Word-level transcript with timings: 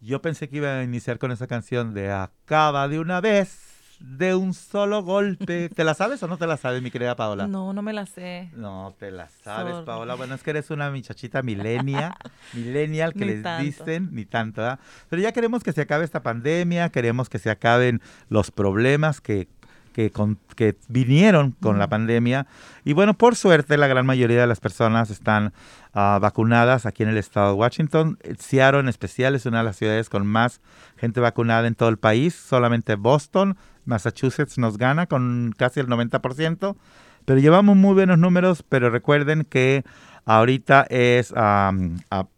Yo 0.00 0.22
pensé 0.22 0.48
que 0.48 0.56
iba 0.56 0.78
a 0.78 0.82
iniciar 0.82 1.18
con 1.18 1.30
esa 1.30 1.46
canción 1.46 1.92
de 1.92 2.10
Acaba 2.10 2.88
de 2.88 2.98
una 2.98 3.20
vez 3.20 3.70
de 4.00 4.34
un 4.34 4.54
solo 4.54 5.02
golpe. 5.02 5.68
¿Te 5.74 5.84
la 5.84 5.92
sabes 5.92 6.22
o 6.22 6.26
no 6.26 6.38
te 6.38 6.46
la 6.46 6.56
sabes, 6.56 6.80
mi 6.80 6.90
querida 6.90 7.16
Paola? 7.16 7.46
No, 7.46 7.74
no 7.74 7.82
me 7.82 7.92
la 7.92 8.06
sé. 8.06 8.50
No, 8.54 8.94
te 8.98 9.10
la 9.10 9.28
sabes, 9.28 9.76
Paola. 9.84 10.14
Bueno, 10.14 10.34
es 10.34 10.42
que 10.42 10.50
eres 10.50 10.70
una 10.70 10.90
muchachita 10.90 11.42
milenia, 11.42 12.16
millennial 12.54 13.12
que 13.12 13.26
les 13.26 13.44
dicen, 13.60 14.08
ni 14.12 14.24
tanto, 14.24 14.62
¿verdad? 14.62 14.80
Pero 15.10 15.20
ya 15.20 15.32
queremos 15.32 15.62
que 15.62 15.72
se 15.72 15.82
acabe 15.82 16.06
esta 16.06 16.22
pandemia, 16.22 16.88
queremos 16.88 17.28
que 17.28 17.38
se 17.38 17.50
acaben 17.50 18.00
los 18.30 18.50
problemas 18.50 19.20
que 19.20 19.48
que, 19.92 20.12
que 20.56 20.76
vinieron 20.88 21.52
con 21.60 21.78
la 21.78 21.88
pandemia. 21.88 22.46
Y 22.84 22.92
bueno, 22.92 23.14
por 23.14 23.36
suerte 23.36 23.76
la 23.76 23.86
gran 23.86 24.06
mayoría 24.06 24.40
de 24.40 24.46
las 24.46 24.60
personas 24.60 25.10
están 25.10 25.52
ah, 25.92 26.18
vacunadas 26.20 26.86
aquí 26.86 27.02
en 27.02 27.08
el 27.10 27.18
estado 27.18 27.48
de 27.48 27.54
Washington. 27.54 28.18
Seattle 28.38 28.80
en 28.80 28.88
especial 28.88 29.34
es 29.34 29.46
una 29.46 29.58
de 29.58 29.64
las 29.64 29.76
ciudades 29.76 30.08
con 30.08 30.26
más 30.26 30.60
gente 30.96 31.20
vacunada 31.20 31.66
en 31.66 31.74
todo 31.74 31.88
el 31.88 31.98
país. 31.98 32.34
Solamente 32.34 32.94
Boston, 32.94 33.56
Massachusetts 33.84 34.58
nos 34.58 34.78
gana 34.78 35.06
con 35.06 35.54
casi 35.56 35.80
el 35.80 35.88
90%. 35.88 36.76
Pero 37.24 37.38
llevamos 37.38 37.76
muy 37.76 37.94
buenos 37.94 38.18
números, 38.18 38.64
pero 38.68 38.90
recuerden 38.90 39.44
que 39.44 39.84
ahorita 40.24 40.86
es 40.90 41.32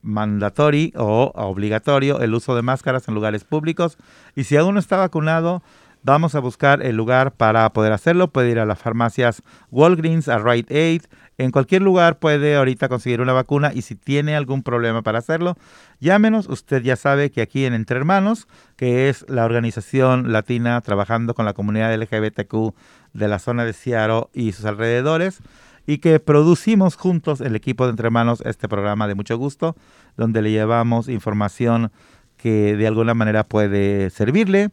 mandatorio 0.02 0.90
o 0.96 1.32
obligatorio 1.34 2.20
el 2.20 2.34
uso 2.34 2.54
de 2.54 2.62
máscaras 2.62 3.08
en 3.08 3.14
lugares 3.14 3.44
públicos. 3.44 3.98
Y 4.34 4.44
si 4.44 4.56
aún 4.56 4.74
no 4.74 4.80
está 4.80 4.96
vacunado, 4.96 5.62
Vamos 6.04 6.34
a 6.34 6.40
buscar 6.40 6.84
el 6.84 6.96
lugar 6.96 7.34
para 7.34 7.72
poder 7.72 7.92
hacerlo. 7.92 8.26
Puede 8.26 8.50
ir 8.50 8.58
a 8.58 8.66
las 8.66 8.80
farmacias 8.80 9.42
Walgreens, 9.70 10.26
a 10.28 10.38
Rite 10.38 10.76
Aid. 10.76 11.02
En 11.38 11.52
cualquier 11.52 11.82
lugar 11.82 12.18
puede 12.18 12.56
ahorita 12.56 12.88
conseguir 12.88 13.20
una 13.20 13.32
vacuna 13.32 13.70
y 13.72 13.82
si 13.82 13.94
tiene 13.94 14.34
algún 14.34 14.64
problema 14.64 15.02
para 15.02 15.20
hacerlo, 15.20 15.56
llámenos. 16.00 16.48
Usted 16.48 16.82
ya 16.82 16.96
sabe 16.96 17.30
que 17.30 17.40
aquí 17.40 17.66
en 17.66 17.74
Entre 17.74 17.96
Hermanos, 17.96 18.48
que 18.76 19.08
es 19.08 19.24
la 19.28 19.44
organización 19.44 20.32
latina 20.32 20.80
trabajando 20.80 21.34
con 21.34 21.44
la 21.44 21.52
comunidad 21.52 21.94
LGBTQ 21.94 22.74
de 23.12 23.28
la 23.28 23.38
zona 23.38 23.64
de 23.64 23.72
Seattle 23.72 24.24
y 24.32 24.50
sus 24.52 24.64
alrededores, 24.64 25.38
y 25.86 25.98
que 25.98 26.18
producimos 26.18 26.96
juntos 26.96 27.40
el 27.40 27.54
equipo 27.54 27.84
de 27.84 27.90
Entre 27.90 28.06
Hermanos 28.06 28.42
este 28.44 28.68
programa 28.68 29.06
de 29.06 29.14
mucho 29.14 29.38
gusto, 29.38 29.76
donde 30.16 30.42
le 30.42 30.50
llevamos 30.50 31.08
información 31.08 31.92
que 32.38 32.76
de 32.76 32.88
alguna 32.88 33.14
manera 33.14 33.44
puede 33.44 34.10
servirle 34.10 34.70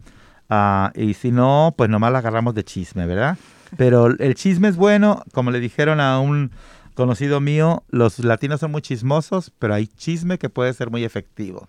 Ah, 0.50 0.92
y 0.96 1.14
si 1.14 1.32
no, 1.32 1.74
pues 1.78 1.90
nomás 1.90 2.12
la 2.12 2.20
agarramos 2.20 2.56
de 2.56 2.64
chisme, 2.64 3.06
¿verdad? 3.06 3.38
Pero 3.78 4.08
el 4.08 4.36
chisme 4.36 4.68
es 4.68 4.76
bueno, 4.76 5.24
como 5.32 5.52
le 5.52 5.60
dijeron 5.60 6.00
a 6.00 6.20
un 6.20 6.52
conocido 6.96 7.40
mío, 7.40 7.84
los 7.90 8.20
latinos 8.20 8.60
son 8.60 8.72
muy 8.72 8.82
chismosos, 8.82 9.52
pero 9.60 9.74
hay 9.74 9.88
chisme 9.88 10.38
que 10.38 10.50
puede 10.50 10.74
ser 10.74 10.90
muy 10.90 11.04
efectivo. 11.04 11.68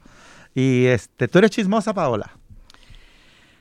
Y 0.55 0.87
este, 0.87 1.29
¿tú 1.29 1.39
eres 1.39 1.51
chismosa, 1.51 1.95
Paola? 1.95 2.33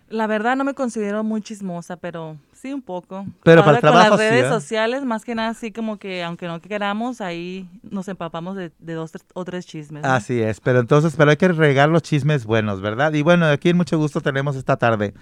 La 0.09 0.27
verdad 0.27 0.55
no 0.55 0.63
me 0.63 0.73
considero 0.73 1.23
muy 1.23 1.41
chismosa, 1.41 1.97
pero 1.97 2.37
sí 2.53 2.73
un 2.73 2.81
poco. 2.81 3.25
Pero 3.43 3.63
para 3.63 3.77
el 3.77 3.81
trabajo 3.81 4.09
con 4.09 4.17
las 4.17 4.29
redes 4.29 4.45
¿eh? 4.45 4.49
sociales, 4.49 5.05
más 5.05 5.23
que 5.23 5.35
nada, 5.35 5.53
sí 5.53 5.71
como 5.71 5.97
que 5.97 6.23
aunque 6.23 6.47
no 6.47 6.59
queramos, 6.61 7.21
ahí 7.21 7.69
nos 7.83 8.07
empapamos 8.07 8.55
de, 8.55 8.71
dos 8.79 9.11
o 9.33 9.45
tres 9.45 9.65
chismes. 9.65 10.03
Así 10.03 10.41
es, 10.41 10.59
pero 10.59 10.79
entonces, 10.79 11.15
pero 11.15 11.31
hay 11.31 11.37
que 11.37 11.47
regar 11.47 11.89
los 11.89 12.01
chismes 12.01 12.45
buenos, 12.45 12.81
¿verdad? 12.81 13.13
Y 13.13 13.21
bueno, 13.21 13.45
aquí 13.45 13.69
en 13.69 13.77
mucho 13.77 13.97
gusto 13.97 14.21
tenemos 14.21 14.55
esta 14.55 14.77
tarde 14.77 15.13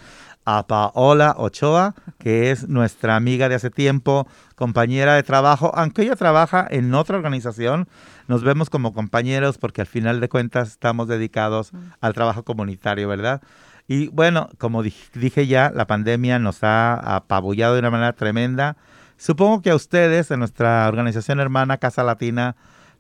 a 0.46 0.66
Paola 0.66 1.36
Ochoa, 1.38 1.94
que 2.18 2.52
es 2.52 2.68
nuestra 2.68 3.16
amiga 3.16 3.50
de 3.50 3.56
hace 3.56 3.70
tiempo, 3.70 4.28
compañera 4.56 5.16
de 5.16 5.24
trabajo, 5.24 5.72
aunque 5.76 6.04
ella 6.04 6.16
trabaja 6.16 6.66
en 6.70 6.94
otra 6.94 7.18
organización, 7.18 7.88
nos 8.28 8.44
vemos 8.44 8.70
como 8.70 8.94
compañeros 8.94 9.58
porque 9.58 9.82
al 9.82 9.88
final 9.88 10.20
de 10.20 10.30
cuentas 10.30 10.70
estamos 10.70 11.08
dedicados 11.08 11.72
al 12.02 12.14
trabajo 12.14 12.44
comunitario, 12.44 13.08
¿verdad? 13.08 13.42
Y 13.88 14.10
bueno, 14.10 14.50
como 14.58 14.84
dije 14.84 15.48
ya, 15.48 15.72
la 15.74 15.88
pandemia 15.88 16.40
nos 16.40 16.64
ha 16.64 17.16
apabullado 17.16 17.74
de 17.74 17.80
una 17.80 17.90
manera 17.90 18.14
tremenda. 18.14 18.76
Supongo 19.18 19.62
que 19.62 19.72
a 19.72 19.76
ustedes, 19.76 20.30
en 20.30 20.40
nuestra 20.40 20.88
organización 20.88 21.40
hermana 21.40 21.78
Casa 21.78 22.04
Latina, 22.04 22.56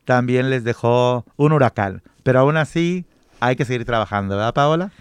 también 0.06 0.50
les 0.50 0.64
dejó 0.64 1.26
un 1.36 1.52
huracán. 1.52 2.02
Pero 2.24 2.40
aún 2.40 2.56
así, 2.56 3.06
hay 3.42 3.58
que 3.58 3.66
seguir 3.66 3.86
trabajando, 3.86 4.38
¿verdad, 4.38 4.53
Paola? 4.53 4.92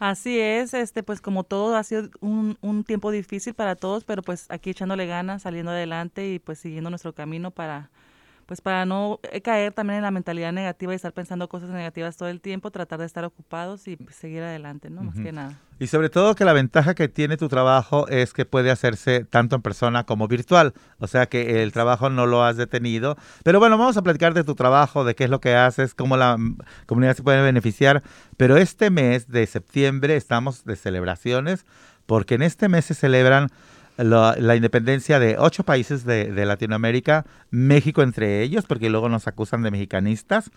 Así 0.00 0.38
es, 0.38 0.74
este, 0.74 1.02
pues 1.02 1.20
como 1.20 1.44
todo 1.44 1.76
ha 1.76 1.82
sido 1.82 2.08
un, 2.20 2.56
un 2.60 2.84
tiempo 2.84 3.10
difícil 3.10 3.54
para 3.54 3.74
todos, 3.76 4.04
pero 4.04 4.22
pues 4.22 4.46
aquí 4.48 4.70
echándole 4.70 5.06
ganas, 5.06 5.42
saliendo 5.42 5.72
adelante 5.72 6.28
y 6.28 6.38
pues 6.38 6.58
siguiendo 6.58 6.90
nuestro 6.90 7.14
camino 7.14 7.50
para, 7.50 7.90
pues 8.48 8.62
para 8.62 8.86
no 8.86 9.20
eh, 9.30 9.42
caer 9.42 9.74
también 9.74 9.98
en 9.98 10.04
la 10.04 10.10
mentalidad 10.10 10.52
negativa 10.54 10.94
y 10.94 10.96
estar 10.96 11.12
pensando 11.12 11.50
cosas 11.50 11.68
negativas 11.68 12.16
todo 12.16 12.30
el 12.30 12.40
tiempo, 12.40 12.70
tratar 12.70 12.98
de 12.98 13.04
estar 13.04 13.22
ocupados 13.26 13.86
y 13.86 13.98
seguir 14.10 14.42
adelante, 14.42 14.88
¿no? 14.88 15.02
Más 15.02 15.16
que 15.16 15.32
nada. 15.32 15.60
Y 15.78 15.88
sobre 15.88 16.08
todo 16.08 16.34
que 16.34 16.46
la 16.46 16.54
ventaja 16.54 16.94
que 16.94 17.08
tiene 17.08 17.36
tu 17.36 17.48
trabajo 17.48 18.08
es 18.08 18.32
que 18.32 18.46
puede 18.46 18.70
hacerse 18.70 19.26
tanto 19.26 19.54
en 19.54 19.60
persona 19.60 20.04
como 20.04 20.28
virtual, 20.28 20.72
o 20.98 21.06
sea 21.06 21.26
que 21.26 21.62
el 21.62 21.72
trabajo 21.72 22.08
no 22.08 22.24
lo 22.24 22.42
has 22.42 22.56
detenido. 22.56 23.18
Pero 23.44 23.58
bueno, 23.58 23.76
vamos 23.76 23.98
a 23.98 24.02
platicar 24.02 24.32
de 24.32 24.44
tu 24.44 24.54
trabajo, 24.54 25.04
de 25.04 25.14
qué 25.14 25.24
es 25.24 25.30
lo 25.30 25.42
que 25.42 25.54
haces, 25.54 25.92
cómo 25.92 26.16
la 26.16 26.38
comunidad 26.86 27.16
se 27.16 27.22
puede 27.22 27.42
beneficiar. 27.42 28.02
Pero 28.38 28.56
este 28.56 28.88
mes 28.88 29.28
de 29.28 29.46
septiembre 29.46 30.16
estamos 30.16 30.64
de 30.64 30.76
celebraciones, 30.76 31.66
porque 32.06 32.36
en 32.36 32.42
este 32.42 32.70
mes 32.70 32.86
se 32.86 32.94
celebran 32.94 33.50
la, 33.98 34.54
independencia 34.54 35.18
de 35.18 35.36
ocho 35.38 35.64
países 35.64 36.04
de, 36.04 36.46
Latinoamérica, 36.46 37.26
México 37.50 38.02
entre 38.02 38.42
ellos, 38.42 38.64
porque 38.64 38.90
luego 38.90 39.08
nos 39.08 39.26
acusan 39.26 39.62
de 39.62 39.70
mexicanistas. 39.70 40.50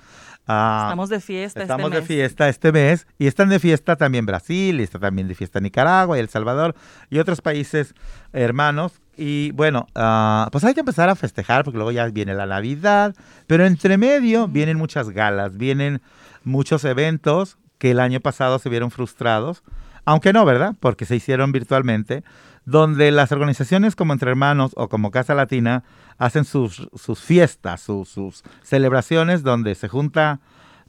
Ah, 0.47 0.83
estamos 0.85 1.09
de 1.09 1.19
fiesta. 1.19 1.61
Estamos 1.61 1.87
este 1.87 2.01
de 2.01 2.05
fiesta 2.05 2.49
este 2.49 2.71
mes 2.71 3.07
y 3.17 3.27
están 3.27 3.49
de 3.49 3.59
fiesta 3.59 3.95
también 3.95 4.25
Brasil, 4.25 4.79
y 4.79 4.83
está 4.83 4.99
también 4.99 5.27
de 5.27 5.35
fiesta 5.35 5.59
Nicaragua 5.59 6.17
y 6.17 6.19
El 6.19 6.29
Salvador 6.29 6.75
y 7.09 7.17
otros 7.17 7.41
países 7.41 7.95
hermanos. 8.31 9.01
Y 9.17 9.51
bueno, 9.51 9.87
ah, 9.95 10.47
pues 10.51 10.63
hay 10.63 10.73
que 10.73 10.79
empezar 10.81 11.09
a 11.09 11.15
festejar 11.15 11.63
porque 11.63 11.77
luego 11.77 11.91
ya 11.91 12.07
viene 12.07 12.35
la 12.35 12.45
Navidad, 12.45 13.15
pero 13.47 13.65
entre 13.65 13.97
medio 13.97 14.47
vienen 14.47 14.77
muchas 14.77 15.09
galas, 15.09 15.57
vienen 15.57 16.01
muchos 16.43 16.85
eventos 16.85 17.57
que 17.79 17.91
el 17.91 17.99
año 17.99 18.19
pasado 18.19 18.59
se 18.59 18.69
vieron 18.69 18.91
frustrados, 18.91 19.63
aunque 20.05 20.33
no, 20.33 20.45
¿verdad? 20.45 20.75
Porque 20.79 21.05
se 21.05 21.15
hicieron 21.15 21.51
virtualmente 21.51 22.23
donde 22.65 23.11
las 23.11 23.31
organizaciones 23.31 23.95
como 23.95 24.13
Entre 24.13 24.29
Hermanos 24.29 24.71
o 24.75 24.87
como 24.87 25.11
Casa 25.11 25.33
Latina 25.33 25.83
hacen 26.17 26.45
sus, 26.45 26.87
sus 26.95 27.19
fiestas, 27.19 27.81
sus, 27.81 28.43
celebraciones 28.61 29.43
donde 29.43 29.75
se 29.75 29.87
junta, 29.87 30.39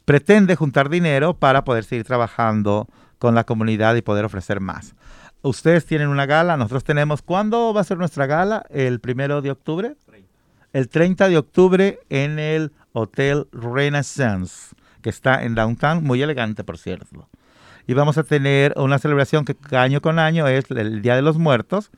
pretende 0.04 0.56
juntar 0.56 0.90
dinero 0.90 1.34
para 1.34 1.64
poder 1.64 1.84
seguir 1.84 2.04
trabajando 2.04 2.88
con 3.18 3.34
la 3.34 3.44
comunidad 3.44 3.94
y 3.94 4.02
poder 4.02 4.24
ofrecer 4.24 4.60
más. 4.60 4.94
Ustedes 5.42 5.86
tienen 5.86 6.08
una 6.08 6.26
gala, 6.26 6.56
nosotros 6.56 6.84
tenemos, 6.84 7.22
¿cuándo 7.22 7.72
va 7.74 7.80
a 7.80 7.84
ser 7.84 7.98
nuestra 7.98 8.26
gala? 8.26 8.64
¿El 8.70 9.00
primero 9.00 9.42
de 9.42 9.50
octubre? 9.50 9.96
El 10.72 10.88
30 10.88 11.28
de 11.28 11.38
octubre 11.38 12.00
en 12.08 12.38
el 12.38 12.72
Hotel 12.92 13.46
Renaissance, 13.52 14.74
que 15.02 15.10
está 15.10 15.42
en 15.42 15.54
Downtown, 15.54 16.04
muy 16.04 16.22
elegante 16.22 16.64
por 16.64 16.78
cierto 16.78 17.28
y 17.86 17.94
vamos 17.94 18.18
a 18.18 18.22
tener 18.22 18.74
una 18.76 18.98
celebración 18.98 19.44
que 19.44 19.56
año 19.76 20.00
con 20.00 20.18
año 20.18 20.46
es 20.48 20.70
el 20.70 21.02
Día 21.02 21.16
de 21.16 21.22
los 21.22 21.38
Muertos. 21.38 21.90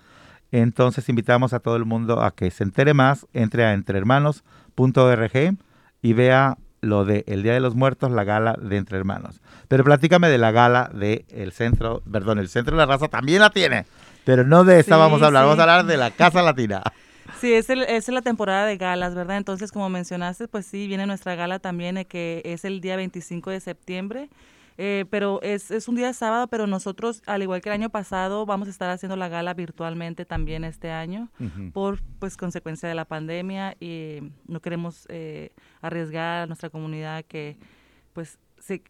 Entonces 0.52 1.08
invitamos 1.08 1.52
a 1.52 1.60
todo 1.60 1.76
el 1.76 1.84
mundo 1.84 2.22
a 2.22 2.30
que 2.30 2.50
se 2.50 2.64
entere 2.64 2.94
más, 2.94 3.26
entre 3.32 3.64
a 3.64 3.72
entrehermanos.org 3.72 5.56
y 6.02 6.12
vea 6.12 6.58
lo 6.80 7.04
de 7.04 7.24
el 7.26 7.42
Día 7.42 7.54
de 7.54 7.60
los 7.60 7.74
Muertos, 7.74 8.10
la 8.10 8.24
gala 8.24 8.56
de 8.60 8.76
Entre 8.76 8.98
Hermanos. 8.98 9.40
Pero 9.68 9.84
platícame 9.84 10.28
de 10.28 10.38
la 10.38 10.52
gala 10.52 10.90
del 10.92 11.52
centro, 11.52 12.02
perdón, 12.10 12.38
el 12.38 12.48
centro 12.48 12.76
de 12.76 12.78
la 12.78 12.86
raza 12.86 13.08
también 13.08 13.40
la 13.40 13.50
tiene, 13.50 13.86
pero 14.24 14.44
no 14.44 14.64
de 14.64 14.80
esa 14.80 14.96
vamos 14.96 15.22
a 15.22 15.26
hablar, 15.26 15.44
vamos 15.44 15.58
a 15.58 15.62
hablar 15.62 15.86
de 15.86 15.96
la 15.96 16.10
Casa 16.10 16.42
Latina. 16.42 16.82
Sí, 17.40 17.52
es, 17.52 17.68
es 17.68 18.08
la 18.08 18.22
temporada 18.22 18.64
de 18.64 18.76
galas, 18.76 19.14
¿verdad? 19.14 19.38
Entonces, 19.38 19.72
como 19.72 19.88
mencionaste, 19.88 20.46
pues 20.46 20.66
sí, 20.66 20.86
viene 20.86 21.06
nuestra 21.06 21.34
gala 21.34 21.58
también, 21.58 21.96
eh, 21.96 22.04
que 22.04 22.40
es 22.44 22.64
el 22.64 22.80
día 22.80 22.96
25 22.96 23.50
de 23.50 23.60
septiembre. 23.60 24.28
Eh, 24.76 25.04
pero 25.08 25.40
es, 25.42 25.70
es, 25.70 25.86
un 25.86 25.94
día 25.94 26.08
de 26.08 26.14
sábado, 26.14 26.48
pero 26.48 26.66
nosotros, 26.66 27.22
al 27.26 27.42
igual 27.42 27.60
que 27.60 27.68
el 27.68 27.74
año 27.74 27.90
pasado, 27.90 28.44
vamos 28.44 28.66
a 28.66 28.70
estar 28.72 28.90
haciendo 28.90 29.14
la 29.16 29.28
gala 29.28 29.54
virtualmente 29.54 30.24
también 30.24 30.64
este 30.64 30.90
año 30.90 31.30
por 31.72 32.02
pues 32.18 32.36
consecuencia 32.36 32.88
de 32.88 32.96
la 32.96 33.04
pandemia 33.04 33.76
y 33.78 34.32
no 34.48 34.60
queremos 34.60 35.06
eh, 35.10 35.50
arriesgar 35.80 36.42
a 36.42 36.46
nuestra 36.46 36.70
comunidad 36.70 37.24
que 37.24 37.56
pues 38.12 38.38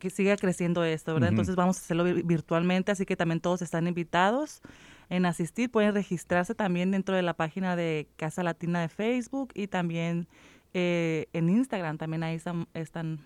que 0.00 0.10
siga 0.10 0.36
creciendo 0.36 0.84
esto, 0.84 1.12
¿verdad? 1.14 1.30
Entonces 1.30 1.56
vamos 1.56 1.78
a 1.78 1.80
hacerlo 1.80 2.04
virtualmente, 2.04 2.92
así 2.92 3.04
que 3.04 3.16
también 3.16 3.40
todos 3.40 3.60
están 3.60 3.88
invitados 3.88 4.60
en 5.08 5.26
asistir, 5.26 5.68
pueden 5.68 5.92
registrarse 5.94 6.54
también 6.54 6.92
dentro 6.92 7.16
de 7.16 7.22
la 7.22 7.34
página 7.34 7.74
de 7.74 8.06
Casa 8.16 8.44
Latina 8.44 8.80
de 8.80 8.88
Facebook 8.88 9.50
y 9.52 9.66
también 9.66 10.28
eh, 10.74 11.26
en 11.32 11.48
Instagram, 11.48 11.98
también 11.98 12.22
ahí 12.22 12.40
están 12.74 13.18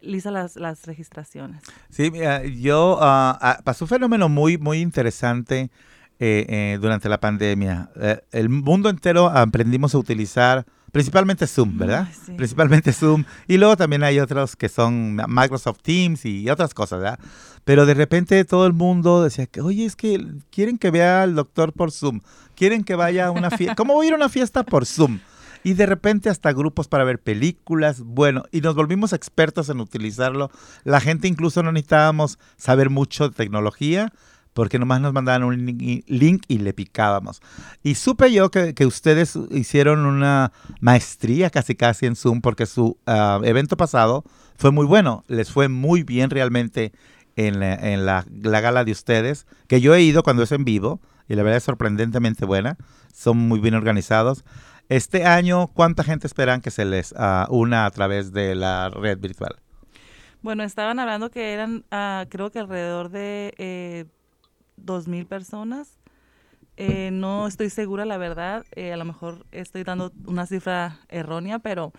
lisa 0.00 0.30
las, 0.30 0.56
las 0.56 0.86
registraciones. 0.86 1.62
Sí, 1.90 2.10
yo 2.60 2.98
ah, 3.00 3.38
ah, 3.40 3.60
pasó 3.64 3.84
un 3.84 3.88
fenómeno 3.88 4.28
muy, 4.28 4.58
muy 4.58 4.80
interesante 4.80 5.70
eh, 6.20 6.46
eh, 6.48 6.78
durante 6.80 7.08
la 7.08 7.20
pandemia. 7.20 7.90
Eh, 7.96 8.20
el 8.32 8.48
mundo 8.48 8.88
entero 8.88 9.28
aprendimos 9.28 9.94
a 9.94 9.98
utilizar 9.98 10.66
Principalmente 10.92 11.46
Zoom, 11.46 11.76
¿verdad? 11.76 12.08
Principalmente 12.36 12.92
Zoom. 12.92 13.24
Y 13.46 13.58
luego 13.58 13.76
también 13.76 14.02
hay 14.02 14.20
otros 14.20 14.56
que 14.56 14.68
son 14.68 15.16
Microsoft 15.28 15.80
Teams 15.82 16.24
y 16.24 16.48
otras 16.48 16.72
cosas, 16.72 17.00
¿verdad? 17.00 17.18
Pero 17.64 17.84
de 17.84 17.94
repente 17.94 18.42
todo 18.44 18.66
el 18.66 18.72
mundo 18.72 19.22
decía 19.22 19.46
que, 19.46 19.60
oye, 19.60 19.84
es 19.84 19.96
que 19.96 20.24
quieren 20.50 20.78
que 20.78 20.90
vea 20.90 21.22
al 21.22 21.34
doctor 21.34 21.74
por 21.74 21.92
Zoom. 21.92 22.20
Quieren 22.54 22.84
que 22.84 22.94
vaya 22.94 23.26
a 23.26 23.30
una 23.30 23.50
fiesta. 23.50 23.74
¿Cómo 23.74 23.94
voy 23.94 24.06
a 24.06 24.08
ir 24.08 24.12
a 24.14 24.16
una 24.16 24.30
fiesta 24.30 24.62
por 24.62 24.86
Zoom? 24.86 25.20
Y 25.64 25.74
de 25.74 25.86
repente 25.86 26.30
hasta 26.30 26.52
grupos 26.52 26.88
para 26.88 27.04
ver 27.04 27.20
películas. 27.20 28.00
Bueno, 28.00 28.44
y 28.52 28.60
nos 28.60 28.74
volvimos 28.74 29.12
expertos 29.12 29.68
en 29.68 29.80
utilizarlo. 29.80 30.50
La 30.84 31.00
gente 31.00 31.28
incluso 31.28 31.62
no 31.62 31.72
necesitábamos 31.72 32.38
saber 32.56 32.90
mucho 32.90 33.28
de 33.28 33.34
tecnología 33.34 34.12
porque 34.52 34.80
nomás 34.80 35.00
nos 35.00 35.12
mandaban 35.12 35.44
un 35.44 35.66
link 36.06 36.42
y 36.48 36.58
le 36.58 36.72
picábamos. 36.72 37.40
Y 37.84 37.94
supe 37.94 38.32
yo 38.32 38.50
que, 38.50 38.74
ustedes 38.86 39.38
hicieron 39.52 40.04
una 40.04 40.50
maestría 40.80 41.48
casi 41.50 41.76
casi 41.76 42.06
en 42.06 42.16
Zoom 42.16 42.40
porque 42.40 42.66
su 42.66 42.98
ah, 43.06 43.40
evento 43.44 43.76
pasado 43.76 44.24
fue 44.56 44.72
muy 44.72 44.84
bueno, 44.84 45.22
les 45.28 45.52
fue 45.52 45.68
muy 45.68 46.02
bien 46.02 46.30
realmente 46.30 46.92
en, 47.36 47.60
la, 48.04 48.24
gala 48.42 48.84
de 48.84 48.90
ustedes, 48.90 49.46
que 49.68 49.80
yo 49.80 49.94
he 49.94 50.02
ido 50.02 50.24
cuando 50.24 50.42
es 50.42 50.50
en 50.50 50.64
vivo 50.64 51.00
y 51.28 51.36
la 51.36 51.44
verdad 51.44 51.58
es 51.58 51.64
sorprendentemente 51.64 52.44
buena, 52.44 52.76
son 53.14 53.38
muy 53.38 53.60
bien 53.60 53.74
organizados. 53.74 54.44
Este 54.88 55.26
año, 55.26 55.68
¿cuánta 55.68 56.02
gente 56.02 56.26
esperan 56.26 56.62
que 56.62 56.70
se 56.70 56.86
les 56.86 57.14
ah, 57.16 57.46
una 57.50 57.84
a 57.84 57.90
través 57.90 58.32
de 58.32 58.54
la 58.54 58.88
red 58.88 59.18
virtual? 59.18 59.56
Bueno, 60.40 60.62
estaban 60.62 60.98
hablando 60.98 61.30
que 61.30 61.52
eran, 61.52 61.84
ah, 61.90 62.24
creo 62.30 62.50
que 62.50 62.58
alrededor 62.58 63.10
de 63.10 63.54
eh, 63.58 64.06
dos 64.76 65.06
mil 65.06 65.26
personas. 65.26 65.98
Eh, 66.78 67.10
no 67.12 67.46
estoy 67.46 67.70
segura, 67.70 68.06
la 68.06 68.16
verdad. 68.16 68.64
Eh, 68.76 68.92
a 68.92 68.96
lo 68.96 69.04
mejor 69.04 69.44
estoy 69.50 69.82
dando 69.82 70.12
una 70.26 70.46
cifra 70.46 71.00
errónea, 71.08 71.58
pero 71.58 71.92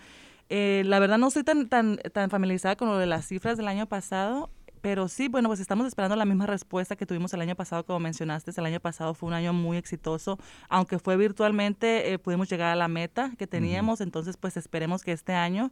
eh, 0.48 0.82
la 0.86 0.98
verdad 0.98 1.18
no 1.18 1.28
estoy 1.28 1.44
tan, 1.44 1.68
tan, 1.68 1.98
tan 2.12 2.28
familiarizada 2.30 2.74
con 2.74 2.88
lo 2.88 2.98
de 2.98 3.06
las 3.06 3.26
cifras 3.26 3.56
del 3.56 3.68
año 3.68 3.86
pasado. 3.86 4.50
Pero 4.80 5.08
sí, 5.08 5.28
bueno, 5.28 5.48
pues 5.48 5.60
estamos 5.60 5.86
esperando 5.86 6.16
la 6.16 6.24
misma 6.24 6.46
respuesta 6.46 6.96
que 6.96 7.06
tuvimos 7.06 7.32
el 7.34 7.40
año 7.40 7.54
pasado, 7.54 7.84
como 7.84 8.00
mencionaste. 8.00 8.52
El 8.56 8.66
año 8.66 8.80
pasado 8.80 9.14
fue 9.14 9.28
un 9.28 9.34
año 9.34 9.52
muy 9.52 9.76
exitoso. 9.76 10.38
Aunque 10.68 10.98
fue 10.98 11.16
virtualmente, 11.16 12.18
pudimos 12.18 12.48
llegar 12.48 12.70
a 12.70 12.76
la 12.76 12.88
meta 12.88 13.32
que 13.38 13.46
teníamos. 13.46 14.00
Entonces, 14.00 14.36
pues 14.36 14.56
esperemos 14.56 15.02
que 15.02 15.12
este 15.12 15.34
año 15.34 15.70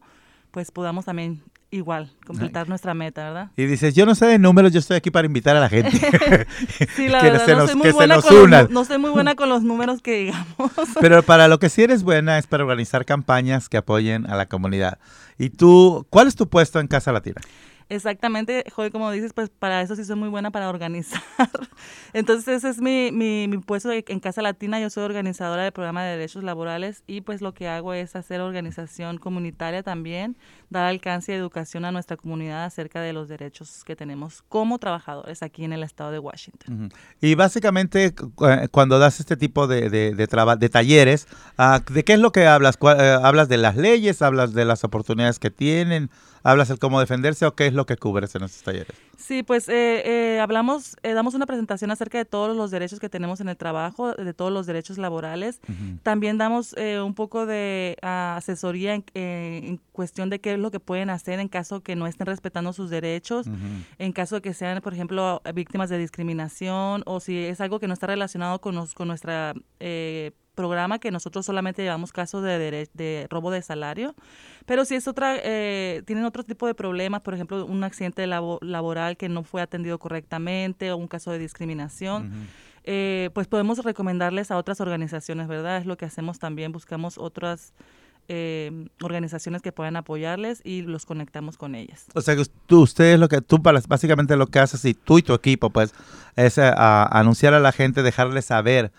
pues 0.51 0.71
podamos 0.71 1.05
también 1.05 1.43
igual 1.71 2.11
completar 2.27 2.69
nuestra 2.69 2.95
meta, 2.95 3.25
¿verdad? 3.25 3.51
Y 3.57 3.67
dices, 3.67 3.95
yo 3.95 4.07
no 4.07 4.15
sé 4.15 4.27
de 4.27 4.39
números, 4.39 4.73
yo 4.73 4.79
estoy 4.79 4.97
aquí 4.97 5.11
para 5.11 5.27
invitar 5.27 5.55
a 5.57 5.61
la 5.61 5.69
gente. 5.69 5.91
sí, 6.97 7.09
la 7.09 7.23
verdad, 7.23 7.47
no, 7.59 7.67
soy 7.67 7.77
muy 7.77 7.91
buena 7.91 8.21
con 8.23 8.51
los, 8.51 8.71
no 8.71 8.85
soy 8.85 8.99
muy 8.99 9.11
buena 9.11 9.35
con 9.35 9.49
los 9.51 9.63
números 9.63 10.01
que 10.01 10.19
digamos. 10.19 10.73
Pero 11.01 11.23
para 11.23 11.47
lo 11.49 11.59
que 11.59 11.69
sí 11.69 11.83
eres 11.83 12.03
buena 12.03 12.39
es 12.39 12.47
para 12.47 12.65
organizar 12.65 13.05
campañas 13.05 13.69
que 13.69 13.77
apoyen 13.77 14.29
a 14.31 14.37
la 14.37 14.47
comunidad. 14.47 14.99
¿Y 15.37 15.51
tú, 15.51 16.07
cuál 16.09 16.27
es 16.27 16.37
tu 16.37 16.49
puesto 16.49 16.81
en 16.81 16.89
Casa 16.89 17.13
Latina? 17.13 17.41
Exactamente, 17.91 18.65
Joy, 18.75 18.91
como 18.91 19.11
dices, 19.11 19.33
pues 19.33 19.49
para 19.49 19.81
eso 19.81 19.97
sí 19.97 20.05
soy 20.05 20.17
muy 20.17 20.29
buena 20.29 20.51
para 20.51 20.69
organizar. 20.69 21.23
Entonces 22.13 22.57
ese 22.57 22.69
es 22.69 22.81
mi, 22.81 23.11
mi, 23.13 23.49
mi, 23.49 23.59
puesto 23.59 23.91
en 23.93 24.21
Casa 24.21 24.43
Latina, 24.43 24.79
yo 24.79 24.91
soy 24.91 25.05
organizadora 25.05 25.63
del 25.63 25.73
programa 25.73 26.05
de 26.05 26.11
derechos 26.11 26.45
laborales 26.45 27.03
y 27.07 27.23
pues 27.23 27.41
lo 27.41 27.55
que 27.55 27.67
hago 27.67 27.95
es 27.95 28.15
hacer 28.15 28.43
organización 28.43 29.17
comunitaria 29.17 29.83
también, 29.83 30.37
dar 30.69 30.85
alcance 30.85 31.33
y 31.33 31.35
educación 31.35 31.87
a 31.87 31.93
nuestra 31.93 32.19
comunidad 32.19 32.65
acerca 32.65 33.01
de 33.01 33.15
los 33.15 33.29
derechos 33.29 33.85
que 33.85 33.97
tenemos 33.97 34.43
como 34.49 34.79
trabajadores 34.79 35.43
aquí 35.43 35.65
en 35.65 35.73
el 35.73 35.83
estado 35.83 36.11
de 36.11 36.19
Washington. 36.19 36.93
Y 37.23 37.35
básicamente 37.37 38.15
cuando 38.71 38.99
das 38.99 39.19
este 39.21 39.37
tipo 39.37 39.67
de, 39.67 39.89
de, 39.89 40.15
de, 40.15 40.69
talleres, 40.69 41.27
ah, 41.57 41.81
¿de 41.91 42.05
qué 42.05 42.13
es 42.15 42.21
lo 42.21 42.33
que 42.33 42.47
hablas? 42.47 42.77
Eh, 42.83 43.19
¿Hablas 43.23 43.49
de 43.49 43.57
las 43.57 43.77
leyes? 43.77 44.21
¿Hablas 44.21 44.53
de 44.53 44.65
las 44.65 44.85
oportunidades 44.85 45.39
que 45.39 45.51
tienen? 45.51 46.11
Hablas 46.49 46.71
el 46.71 46.79
cómo 46.79 47.01
defenderse 47.01 47.47
o 47.47 47.55
qué 47.55 47.67
es 47.67 47.75
lo 47.75 47.87
que 47.87 47.97
cubres 47.97 48.35
en 48.35 48.45
estos 48.45 48.63
talleres? 48.63 48.97
Sí, 49.17 49.43
pues 49.43 49.69
eh, 49.69 50.03
eh, 50.05 50.41
hablamos, 50.41 50.97
eh, 51.03 51.13
damos 51.13 51.35
una 51.35 51.45
presentación 51.45 51.91
acerca 51.91 52.19
de 52.19 52.25
todos 52.25 52.57
los 52.57 52.71
derechos 52.71 53.01
que 53.01 53.09
tenemos 53.09 53.41
en 53.41 53.49
el 53.49 53.57
trabajo, 53.57 54.13
de 54.13 54.33
todos 54.33 54.53
los 54.53 54.67
derechos 54.67 54.97
laborales. 54.97 55.61
También 56.03 56.39
damos 56.39 56.75
un 57.05 57.15
poco 57.15 57.45
de 57.45 57.97
asesoría 58.01 58.95
en, 59.15 59.81
cuestión 59.93 60.31
de 60.31 60.41
qué 60.41 60.55
es 60.55 60.59
lo 60.59 60.71
que 60.71 60.81
pueden 60.81 61.11
hacer 61.11 61.41
en 61.41 61.49
caso 61.49 61.83
que 61.83 61.97
no 61.97 62.07
estén 62.07 62.27
respetando 62.27 62.73
sus 62.73 62.89
derechos, 62.91 63.47
en 63.99 64.13
caso 64.13 64.37
de 64.37 64.43
que 64.43 64.55
sean, 64.55 64.81
por 64.81 64.95
ejemplo, 64.95 65.43
víctimas 65.55 65.91
de 65.91 65.99
discriminación 65.99 67.03
o 67.05 67.21
si 67.21 67.37
es 67.37 67.61
algo 67.61 67.81
que 67.81 67.89
no 67.89 67.95
está 67.95 68.07
relacionado 68.07 68.61
con, 68.61 68.87
con 68.95 69.09
nuestra 69.09 69.55
programa 70.59 70.99
que 70.99 71.13
nosotros 71.13 71.47
solamente 71.47 71.85
llevamos 71.85 72.11
casos 72.11 72.43
de, 72.43 72.89
de 72.93 73.27
robo 73.31 73.53
de 73.53 73.63
salario, 73.63 74.17
pero 74.67 74.85
si 74.85 74.97
es 74.97 75.07
otra, 75.07 75.37
eh, 75.41 76.03
tienen 76.05 76.25
otro 76.25 76.43
tipo 76.43 76.67
de 76.67 76.75
problemas, 76.75 77.21
por 77.21 77.33
ejemplo, 77.33 77.65
un 77.65 77.85
accidente 77.85 78.27
laboral 78.27 79.17
que 79.17 79.29
no 79.29 79.45
fue 79.45 79.63
atendido 79.63 80.01
correctamente 80.01 80.91
o 80.91 80.97
un 80.97 81.07
caso 81.07 81.31
de 81.31 81.39
discriminación, 81.39 82.33
eh, 82.83 83.31
pues 83.35 83.47
podemos 83.47 83.79
recomendarles 83.85 84.51
a 84.51 84.57
otras 84.57 84.81
organizaciones, 84.81 85.47
¿verdad? 85.47 85.77
Es 85.77 85.87
lo 85.87 85.97
que 85.97 86.07
hacemos 86.07 86.41
también, 86.41 86.73
buscamos 86.73 87.19
otras 87.19 87.73
eh, 88.27 88.89
organizaciones 89.01 89.63
que 89.63 89.71
puedan 89.71 89.95
apoyarles 89.95 90.61
y 90.65 90.83
los 90.83 91.07
conectamos 91.07 91.57
con 91.57 91.77
ellas. 91.77 92.07
O 92.15 92.21
sea 92.21 92.35
que 92.35 92.45
tú, 92.67 92.83
ustedes 92.83 93.21
lo 93.21 93.29
que 93.29 93.43
tú 93.43 93.59
básicamente 93.59 94.37
lo 94.37 94.49
que 94.49 94.59
haces 94.59 94.85
y 94.85 94.95
tú 94.95 95.19
y 95.19 95.23
tu 95.23 95.35
equipo 95.35 95.71
pues 95.71 95.95
es 96.35 96.59
anunciar 96.59 97.55
a 97.55 97.61
la 97.61 97.71
gente, 97.71 98.03
dejarles 98.03 98.47
saber 98.47 98.91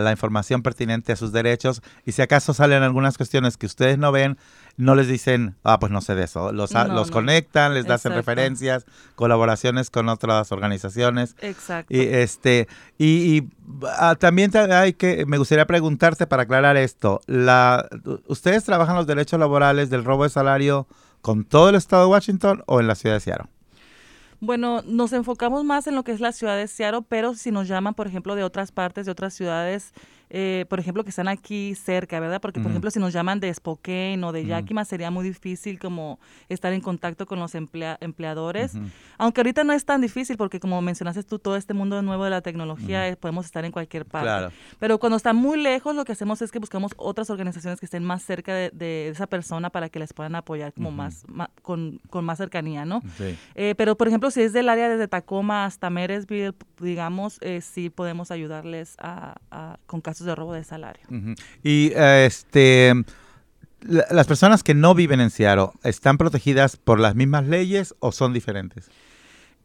la 0.00 0.10
información 0.10 0.62
pertinente 0.62 1.12
a 1.12 1.16
sus 1.16 1.32
derechos 1.32 1.82
y 2.04 2.12
si 2.12 2.22
acaso 2.22 2.54
salen 2.54 2.82
algunas 2.82 3.16
cuestiones 3.16 3.56
que 3.56 3.66
ustedes 3.66 3.98
no 3.98 4.12
ven, 4.12 4.38
no 4.76 4.94
les 4.94 5.08
dicen, 5.08 5.56
ah, 5.64 5.78
pues 5.78 5.90
no 5.90 6.00
sé 6.00 6.14
de 6.14 6.24
eso. 6.24 6.52
Los, 6.52 6.72
los 6.72 7.10
conectan, 7.10 7.74
les 7.74 7.90
hacen 7.90 8.12
referencias, 8.12 8.86
colaboraciones 9.16 9.90
con 9.90 10.08
otras 10.08 10.52
organizaciones. 10.52 11.34
Exacto. 11.40 11.92
Y, 11.92 12.00
este, 12.00 12.68
y, 12.96 13.44
ah, 13.98 14.14
también 14.18 14.50
hay 14.56 14.92
que, 14.92 15.26
me 15.26 15.38
gustaría 15.38 15.66
preguntarte 15.66 16.26
para 16.26 16.44
aclarar 16.44 16.76
esto, 16.76 17.20
la, 17.26 17.88
¿ustedes 18.28 18.64
trabajan 18.64 18.96
los 18.96 19.06
derechos 19.06 19.40
laborales 19.40 19.90
del 19.90 20.04
robo 20.04 20.22
de 20.24 20.30
salario 20.30 20.86
con 21.22 21.44
todo 21.44 21.70
el 21.70 21.74
estado 21.74 22.04
de 22.04 22.10
Washington 22.10 22.62
o 22.66 22.80
en 22.80 22.86
la 22.86 22.94
ciudad 22.94 23.16
de 23.16 23.20
Seattle? 23.20 23.57
Bueno, 24.40 24.82
nos 24.86 25.12
enfocamos 25.12 25.64
más 25.64 25.88
en 25.88 25.96
lo 25.96 26.04
que 26.04 26.12
es 26.12 26.20
la 26.20 26.30
ciudad 26.32 26.56
de 26.56 26.68
Seattle, 26.68 27.02
pero 27.08 27.34
si 27.34 27.50
nos 27.50 27.66
llaman, 27.66 27.94
por 27.94 28.06
ejemplo, 28.06 28.36
de 28.36 28.44
otras 28.44 28.70
partes, 28.70 29.06
de 29.06 29.12
otras 29.12 29.34
ciudades, 29.34 29.92
eh, 30.30 30.66
por 30.68 30.78
ejemplo, 30.78 31.04
que 31.04 31.10
están 31.10 31.28
aquí 31.28 31.74
cerca, 31.74 32.20
¿verdad? 32.20 32.40
Porque, 32.40 32.60
por 32.60 32.70
ejemplo, 32.70 32.90
si 32.90 33.00
nos 33.00 33.12
llaman 33.12 33.40
de 33.40 33.52
Spokane 33.52 34.22
o 34.24 34.32
de 34.32 34.44
Yakima, 34.44 34.84
sería 34.84 35.10
muy 35.10 35.24
difícil 35.24 35.78
como 35.78 36.18
estar 36.48 36.72
en 36.72 36.80
contacto 36.80 37.26
con 37.26 37.38
los 37.38 37.54
empleadores. 37.54 38.72
Aunque 39.16 39.40
ahorita 39.40 39.64
no 39.64 39.72
es 39.72 39.84
tan 39.84 40.00
difícil 40.00 40.36
porque, 40.36 40.60
como 40.60 40.80
mencionaste 40.82 41.22
tú, 41.22 41.38
todo 41.38 41.56
este 41.56 41.74
mundo 41.74 42.00
nuevo 42.02 42.24
de 42.24 42.30
la 42.30 42.42
tecnología, 42.42 43.08
eh, 43.08 43.16
podemos 43.16 43.46
estar 43.46 43.64
en 43.64 43.72
cualquier 43.72 44.04
parte. 44.04 44.54
Pero 44.78 44.98
cuando 44.98 45.16
está 45.16 45.32
muy 45.32 45.60
lejos, 45.60 45.94
lo 45.94 46.04
que 46.04 46.12
hacemos 46.12 46.42
es 46.42 46.50
que 46.50 46.58
buscamos 46.58 46.92
otras 46.96 47.30
organizaciones 47.30 47.80
que 47.80 47.86
estén 47.86 48.04
más 48.04 48.22
cerca 48.22 48.54
de, 48.54 49.08
esa 49.08 49.26
persona 49.26 49.70
para 49.70 49.88
que 49.88 49.98
les 49.98 50.12
puedan 50.12 50.34
apoyar 50.34 50.72
como 50.72 50.90
más, 50.90 51.24
con, 51.62 52.00
más 52.12 52.38
cercanía, 52.38 52.84
¿no? 52.84 53.02
Eh, 53.54 53.74
pero, 53.76 53.96
por 53.96 54.08
ejemplo, 54.08 54.30
si 54.30 54.42
es 54.42 54.52
del 54.52 54.68
área 54.68 54.88
desde 54.88 55.08
Tacoma 55.08 55.64
hasta 55.64 55.90
Meresville, 55.90 56.52
digamos, 56.80 57.40
sí 57.60 57.90
podemos 57.90 58.30
ayudarles 58.30 58.96
a, 58.98 59.36
con 59.86 60.00
casos 60.00 60.17
de 60.24 60.34
robo 60.34 60.54
de 60.54 60.64
salario. 60.64 61.02
Y 61.62 61.92
este 61.94 62.94
las 63.80 64.26
personas 64.26 64.62
que 64.62 64.74
no 64.74 64.94
viven 64.94 65.20
en 65.20 65.30
Seattle, 65.30 65.70
¿están 65.84 66.18
protegidas 66.18 66.76
por 66.76 66.98
las 66.98 67.14
mismas 67.14 67.46
leyes 67.46 67.94
o 68.00 68.12
son 68.12 68.32
diferentes? 68.32 68.90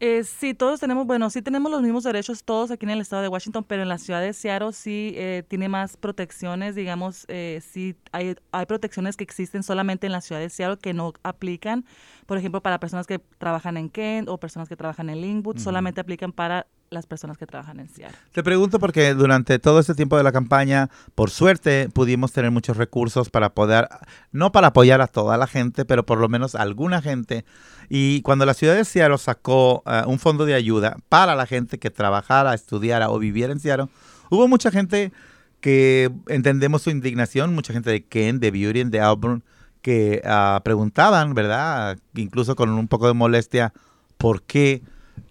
Eh, 0.00 0.24
sí, 0.24 0.54
todos 0.54 0.80
tenemos, 0.80 1.06
bueno, 1.06 1.30
sí 1.30 1.40
tenemos 1.40 1.70
los 1.70 1.80
mismos 1.80 2.02
derechos 2.04 2.42
todos 2.42 2.70
aquí 2.70 2.84
en 2.84 2.90
el 2.90 3.00
estado 3.00 3.22
de 3.22 3.28
Washington, 3.28 3.64
pero 3.64 3.82
en 3.82 3.88
la 3.88 3.98
ciudad 3.98 4.20
de 4.20 4.32
Seattle 4.32 4.72
sí 4.72 5.14
eh, 5.16 5.44
tiene 5.46 5.68
más 5.68 5.96
protecciones, 5.96 6.74
digamos, 6.74 7.24
eh, 7.28 7.62
sí 7.64 7.94
hay, 8.10 8.34
hay 8.50 8.66
protecciones 8.66 9.16
que 9.16 9.24
existen 9.24 9.62
solamente 9.62 10.06
en 10.06 10.12
la 10.12 10.20
ciudad 10.20 10.40
de 10.40 10.50
Seattle 10.50 10.78
que 10.78 10.92
no 10.94 11.12
aplican, 11.22 11.84
por 12.26 12.38
ejemplo, 12.38 12.60
para 12.60 12.80
personas 12.80 13.06
que 13.06 13.20
trabajan 13.38 13.76
en 13.76 13.88
Kent 13.88 14.28
o 14.28 14.38
personas 14.38 14.68
que 14.68 14.76
trabajan 14.76 15.10
en 15.10 15.20
Linwood, 15.20 15.58
solamente 15.58 16.00
aplican 16.00 16.32
para 16.32 16.66
las 16.94 17.06
personas 17.06 17.36
que 17.36 17.46
trabajan 17.46 17.80
en 17.80 17.88
Seattle. 17.88 18.16
Te 18.32 18.42
pregunto 18.42 18.78
porque 18.78 19.14
durante 19.14 19.58
todo 19.58 19.80
este 19.80 19.94
tiempo 19.94 20.16
de 20.16 20.22
la 20.22 20.32
campaña, 20.32 20.88
por 21.14 21.30
suerte, 21.30 21.88
pudimos 21.92 22.32
tener 22.32 22.50
muchos 22.50 22.76
recursos 22.76 23.28
para 23.28 23.54
poder, 23.54 23.88
no 24.32 24.52
para 24.52 24.68
apoyar 24.68 25.00
a 25.00 25.06
toda 25.06 25.36
la 25.36 25.46
gente, 25.46 25.84
pero 25.84 26.06
por 26.06 26.18
lo 26.18 26.28
menos 26.28 26.54
a 26.54 26.62
alguna 26.62 27.02
gente. 27.02 27.44
Y 27.88 28.22
cuando 28.22 28.46
la 28.46 28.54
ciudad 28.54 28.74
de 28.74 28.84
Seattle 28.84 29.18
sacó 29.18 29.82
eh, 29.86 30.02
un 30.06 30.18
fondo 30.18 30.46
de 30.46 30.54
ayuda 30.54 30.96
para 31.08 31.34
la 31.34 31.46
gente 31.46 31.78
que 31.78 31.90
trabajara, 31.90 32.54
estudiara 32.54 33.10
o 33.10 33.18
viviera 33.18 33.52
en 33.52 33.60
Seattle, 33.60 33.88
hubo 34.30 34.48
mucha 34.48 34.70
gente 34.70 35.12
que 35.60 36.10
entendemos 36.28 36.82
su 36.82 36.90
indignación, 36.90 37.54
mucha 37.54 37.72
gente 37.72 37.90
de 37.90 38.04
Kent, 38.04 38.40
de 38.40 38.50
Beauty, 38.50 38.84
de 38.84 39.00
Auburn, 39.00 39.42
que 39.80 40.22
ah, 40.24 40.60
preguntaban, 40.64 41.34
¿verdad? 41.34 41.98
Incluso 42.14 42.56
con 42.56 42.70
un 42.70 42.88
poco 42.88 43.06
de 43.06 43.14
molestia, 43.14 43.72
¿por 44.16 44.42
qué? 44.42 44.82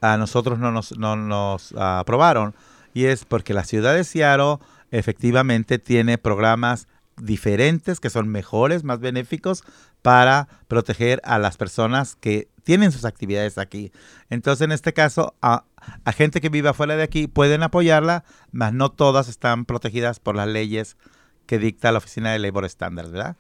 A 0.01 0.17
nosotros 0.17 0.59
no 0.59 0.71
nos, 0.71 0.97
no 0.97 1.15
nos 1.15 1.73
aprobaron. 1.73 2.55
Y 2.93 3.05
es 3.05 3.25
porque 3.25 3.53
la 3.53 3.63
ciudad 3.63 3.95
de 3.95 4.03
Seattle 4.03 4.57
efectivamente 4.91 5.79
tiene 5.79 6.17
programas 6.17 6.87
diferentes, 7.17 7.99
que 7.99 8.09
son 8.09 8.27
mejores, 8.27 8.83
más 8.83 8.99
benéficos 8.99 9.63
para 10.01 10.47
proteger 10.67 11.21
a 11.23 11.39
las 11.39 11.57
personas 11.57 12.15
que 12.15 12.49
tienen 12.63 12.91
sus 12.91 13.05
actividades 13.05 13.57
aquí. 13.57 13.91
Entonces, 14.29 14.65
en 14.65 14.71
este 14.71 14.93
caso, 14.93 15.35
a, 15.41 15.65
gente 16.13 16.41
que 16.41 16.49
vive 16.49 16.69
afuera 16.69 16.95
de 16.95 17.03
aquí 17.03 17.27
pueden 17.27 17.63
apoyarla, 17.63 18.23
mas 18.51 18.73
no 18.73 18.89
todas 18.89 19.27
están 19.27 19.65
protegidas 19.65 20.19
por 20.19 20.35
las 20.35 20.47
leyes 20.47 20.97
que 21.45 21.59
dicta 21.59 21.91
la 21.91 21.97
Oficina 21.97 22.31
de 22.31 22.39
Labor 22.39 22.65
Standards, 22.65 23.11
¿verdad? 23.11 23.35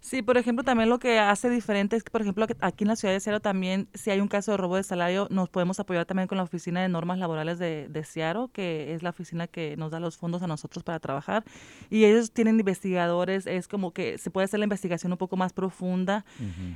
Sí, 0.00 0.22
por 0.22 0.36
ejemplo, 0.36 0.64
también 0.64 0.88
lo 0.88 0.98
que 0.98 1.18
hace 1.18 1.50
diferente 1.50 1.96
es 1.96 2.04
que, 2.04 2.10
por 2.10 2.22
ejemplo, 2.22 2.46
aquí 2.60 2.84
en 2.84 2.88
la 2.88 2.96
ciudad 2.96 3.14
de 3.14 3.20
Seattle 3.20 3.40
también, 3.40 3.88
si 3.94 4.10
hay 4.10 4.20
un 4.20 4.28
caso 4.28 4.52
de 4.52 4.56
robo 4.56 4.76
de 4.76 4.82
salario, 4.82 5.26
nos 5.30 5.48
podemos 5.48 5.80
apoyar 5.80 6.04
también 6.06 6.28
con 6.28 6.38
la 6.38 6.44
Oficina 6.44 6.82
de 6.82 6.88
Normas 6.88 7.18
Laborales 7.18 7.58
de, 7.58 7.88
de 7.88 8.04
Seattle, 8.04 8.46
que 8.52 8.94
es 8.94 9.02
la 9.02 9.10
oficina 9.10 9.46
que 9.46 9.76
nos 9.76 9.90
da 9.90 10.00
los 10.00 10.16
fondos 10.16 10.42
a 10.42 10.46
nosotros 10.46 10.84
para 10.84 11.00
trabajar. 11.00 11.44
Y 11.90 12.04
ellos 12.04 12.30
tienen 12.32 12.58
investigadores, 12.58 13.46
es 13.46 13.68
como 13.68 13.92
que 13.92 14.18
se 14.18 14.30
puede 14.30 14.44
hacer 14.44 14.60
la 14.60 14.64
investigación 14.64 15.12
un 15.12 15.18
poco 15.18 15.36
más 15.36 15.52
profunda, 15.52 16.24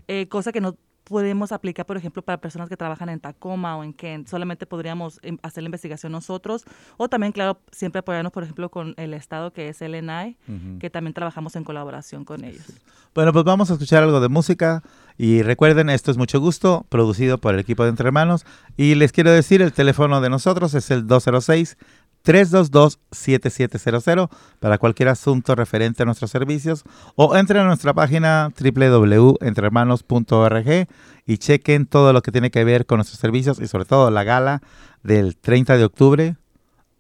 eh, 0.09 0.27
cosa 0.29 0.53
que 0.53 0.61
no 0.61 0.77
podemos 1.11 1.51
aplicar, 1.51 1.85
por 1.87 1.97
ejemplo, 1.97 2.23
para 2.23 2.41
personas 2.41 2.69
que 2.69 2.77
trabajan 2.77 3.09
en 3.09 3.19
Tacoma 3.19 3.77
o 3.77 3.83
en 3.83 3.93
Kent. 3.93 4.29
Solamente 4.29 4.65
podríamos 4.65 5.19
em, 5.23 5.39
hacer 5.43 5.65
la 5.65 5.67
investigación 5.67 6.13
nosotros. 6.13 6.65
O 6.99 7.09
también, 7.09 7.33
claro, 7.33 7.59
siempre 7.73 7.99
apoyarnos, 7.99 8.33
por 8.33 8.45
ejemplo, 8.45 8.69
con 8.71 8.95
el 8.97 9.13
Estado, 9.13 9.53
que 9.53 9.69
es 9.69 9.83
el 9.83 9.97
ENAI, 9.97 10.37
que 10.79 10.89
también 10.89 11.13
trabajamos 11.13 11.57
en 11.57 11.65
colaboración 11.65 12.25
con 12.25 12.45
ellos. 12.45 12.65
Bueno, 13.13 13.33
pues 13.33 13.45
vamos 13.45 13.71
a 13.71 13.73
escuchar 13.73 14.05
algo 14.05 14.21
de 14.21 14.29
música. 14.29 14.85
Y 15.19 15.43
recuerden, 15.43 15.91
esto 15.91 16.13
es 16.13 16.17
Mucho 16.17 16.39
Gusto, 16.39 16.87
producido 16.89 17.39
por 17.39 17.55
el 17.55 17.61
equipo 17.61 17.83
de 17.83 17.91
Entre 17.91 18.07
Hermanos. 18.07 18.47
Y 18.77 18.95
les 18.95 19.11
quiero 19.11 19.33
decir, 19.33 19.63
el 19.63 19.73
teléfono 19.73 20.21
de 20.21 20.31
nosotros 20.31 20.75
es 20.75 20.93
el 20.93 21.09
206 21.09 21.77
322-7700 22.25 24.31
para 24.59 24.79
cualquier 24.79 25.09
asunto 25.09 25.55
referente 25.55 26.03
a 26.03 26.07
nuestros 26.07 26.31
servicios 26.31 26.85
o 27.17 27.37
entren 27.37 27.61
a 27.63 27.67
nuestra 27.67 27.93
página 27.95 28.53
www.entrehermanos.org 28.59 30.89
y 31.27 31.39
chequen 31.39 31.87
todo 31.87 32.13
lo 32.13 32.21
que 32.23 32.33
tiene 32.33 32.51
que 32.51 32.65
ver 32.65 32.85
con 32.87 32.99
nuestros 32.99 33.21
servicios 33.21 33.61
y 33.61 33.69
sobre 33.69 33.87
todo 33.87 34.11
la 34.11 34.25
gala 34.25 34.61
del 35.03 35.37
30 35.37 35.77
de 35.77 35.85
octubre 35.85 36.37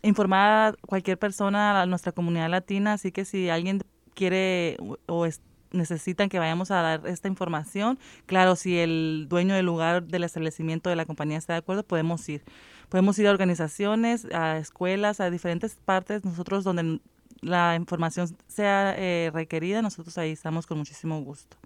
informar 0.00 0.72
a 0.72 0.74
cualquier 0.86 1.18
persona, 1.18 1.82
a 1.82 1.84
nuestra 1.84 2.12
comunidad 2.12 2.48
latina, 2.48 2.94
así 2.94 3.12
que 3.12 3.26
si 3.26 3.50
alguien 3.50 3.82
quiere 4.14 4.78
o 5.04 5.28
necesitan 5.70 6.30
que 6.30 6.38
vayamos 6.38 6.70
a 6.70 6.80
dar 6.80 7.06
esta 7.06 7.28
información, 7.28 7.98
claro, 8.24 8.56
si 8.56 8.78
el 8.78 9.26
dueño 9.28 9.54
del 9.54 9.66
lugar 9.66 10.04
del 10.04 10.24
establecimiento 10.24 10.88
de 10.88 10.96
la 10.96 11.04
compañía 11.04 11.36
está 11.36 11.52
de 11.52 11.58
acuerdo, 11.58 11.82
podemos 11.82 12.26
ir. 12.30 12.42
Podemos 12.88 13.18
ir 13.18 13.28
a 13.28 13.32
organizaciones, 13.32 14.26
a 14.32 14.56
escuelas, 14.56 15.20
a 15.20 15.28
diferentes 15.28 15.76
partes, 15.84 16.24
nosotros 16.24 16.64
donde 16.64 17.00
la 17.42 17.74
información 17.76 18.28
sea 18.48 18.94
eh, 18.96 19.30
requerida, 19.32 19.82
nosotros 19.82 20.16
ahí 20.18 20.30
estamos 20.30 20.66
con 20.66 20.78
muchísimo 20.78 21.20
gusto. 21.22 21.56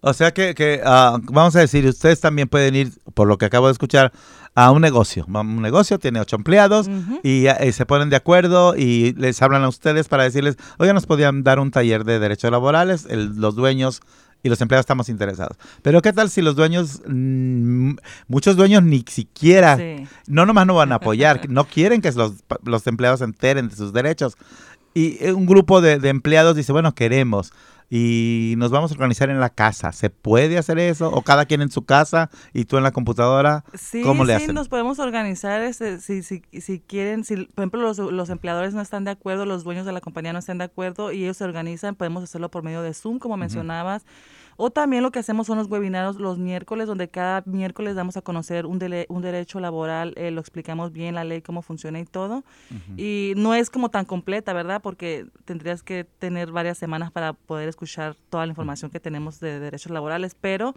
O 0.00 0.12
sea 0.12 0.32
que, 0.32 0.54
que 0.54 0.80
ah, 0.84 1.18
vamos 1.22 1.56
a 1.56 1.60
decir, 1.60 1.86
ustedes 1.86 2.20
también 2.20 2.48
pueden 2.48 2.74
ir, 2.76 2.92
por 3.14 3.26
lo 3.26 3.38
que 3.38 3.46
acabo 3.46 3.66
de 3.66 3.72
escuchar, 3.72 4.12
a 4.54 4.70
un 4.70 4.82
negocio. 4.82 5.24
Un 5.26 5.62
negocio 5.62 5.98
tiene 5.98 6.20
ocho 6.20 6.36
empleados 6.36 6.88
y, 7.22 7.46
eh, 7.46 7.72
se 7.72 7.86
ponen 7.86 8.10
de 8.10 8.16
acuerdo 8.16 8.76
y 8.76 9.12
les 9.14 9.42
hablan 9.42 9.64
a 9.64 9.68
ustedes 9.68 10.08
para 10.08 10.22
decirles, 10.22 10.56
oye, 10.78 10.92
nos 10.92 11.06
podían 11.06 11.42
dar 11.42 11.58
un 11.58 11.70
taller 11.70 12.04
de 12.04 12.18
derechos 12.18 12.50
laborales, 12.50 13.08
los 13.10 13.56
dueños 13.56 14.00
y 14.44 14.50
los 14.50 14.60
empleados 14.60 14.82
estamos 14.82 15.08
interesados. 15.08 15.56
Pero 15.82 16.02
¿qué 16.02 16.12
tal 16.12 16.30
si 16.30 16.42
los 16.42 16.54
dueños, 16.54 17.00
mm, 17.06 17.94
muchos 18.28 18.56
dueños 18.56 18.82
ni 18.82 19.02
siquiera, 19.08 19.78
no 20.28 20.46
nomás 20.46 20.66
no 20.66 20.74
van 20.74 20.92
a 20.92 20.96
apoyar, 20.96 21.40
no 21.48 21.64
quieren 21.64 22.02
que 22.02 22.12
los, 22.12 22.34
los 22.62 22.86
empleados 22.86 23.20
se 23.20 23.24
enteren 23.24 23.70
de 23.70 23.76
sus 23.76 23.92
derechos? 23.92 24.36
Y 24.94 25.22
eh, 25.24 25.32
un 25.32 25.44
grupo 25.44 25.80
de, 25.80 25.94
empleados 26.08 26.54
dice, 26.56 26.72
bueno, 26.72 26.94
queremos 26.94 27.52
y 27.90 28.54
nos 28.56 28.70
vamos 28.70 28.90
a 28.90 28.94
organizar 28.94 29.28
en 29.28 29.40
la 29.40 29.50
casa. 29.50 29.92
¿Se 29.92 30.08
puede 30.08 30.56
hacer 30.56 30.78
eso? 30.78 31.10
¿O 31.10 31.22
cada 31.22 31.44
quien 31.46 31.60
en 31.60 31.70
su 31.70 31.84
casa 31.84 32.30
y 32.52 32.64
tú 32.64 32.76
en 32.76 32.82
la 32.82 32.92
computadora? 32.92 33.64
Sí, 33.74 34.02
¿Cómo 34.02 34.24
le 34.24 34.38
sí, 34.40 34.52
nos 34.52 34.68
podemos 34.68 34.98
organizar 34.98 35.60
este, 35.62 36.00
si, 36.00 36.22
si, 36.22 36.42
si 36.60 36.80
quieren, 36.80 37.24
si 37.24 37.36
por 37.36 37.62
ejemplo 37.62 37.82
los, 37.82 37.98
los, 37.98 38.30
empleadores 38.30 38.72
no 38.72 38.80
están 38.80 39.04
de 39.04 39.10
acuerdo, 39.10 39.44
los 39.44 39.64
dueños 39.64 39.84
de 39.84 39.92
la 39.92 40.00
compañía 40.00 40.32
no 40.32 40.38
están 40.38 40.58
de 40.58 40.64
acuerdo 40.64 41.12
y 41.12 41.24
ellos 41.24 41.36
se 41.36 41.44
organizan, 41.44 41.94
podemos 41.94 42.24
hacerlo 42.24 42.50
por 42.50 42.62
medio 42.62 42.82
de 42.82 42.94
Zoom, 42.94 43.18
como 43.18 43.36
mencionabas. 43.36 44.04
O 44.56 44.70
también 44.70 45.02
lo 45.02 45.10
que 45.10 45.18
hacemos 45.18 45.46
son 45.46 45.58
los 45.58 45.68
webinarios 45.68 46.16
los 46.16 46.38
miércoles, 46.38 46.86
donde 46.86 47.08
cada 47.08 47.42
miércoles 47.46 47.94
damos 47.94 48.16
a 48.16 48.22
conocer 48.22 48.66
un, 48.66 48.78
un 49.08 49.22
derecho 49.22 49.60
laboral, 49.60 50.14
eh, 50.16 50.30
lo 50.30 50.40
explicamos 50.40 50.92
bien, 50.92 51.14
la 51.14 51.24
ley, 51.24 51.42
cómo 51.42 51.62
funciona 51.62 52.00
y 52.00 52.04
todo. 52.04 52.44
Y 52.96 53.34
no 53.36 53.54
es 53.54 53.70
como 53.70 53.88
tan 53.88 54.04
completa, 54.04 54.52
¿verdad? 54.52 54.80
Porque 54.82 55.26
tendrías 55.44 55.82
que 55.82 56.04
tener 56.04 56.52
varias 56.52 56.78
semanas 56.78 57.10
para 57.10 57.32
poder 57.32 57.68
escuchar 57.68 58.16
toda 58.30 58.46
la 58.46 58.50
información 58.50 58.90
que 58.90 59.00
tenemos 59.00 59.40
de 59.40 59.60
derechos 59.60 59.92
laborales, 59.92 60.36
pero 60.40 60.74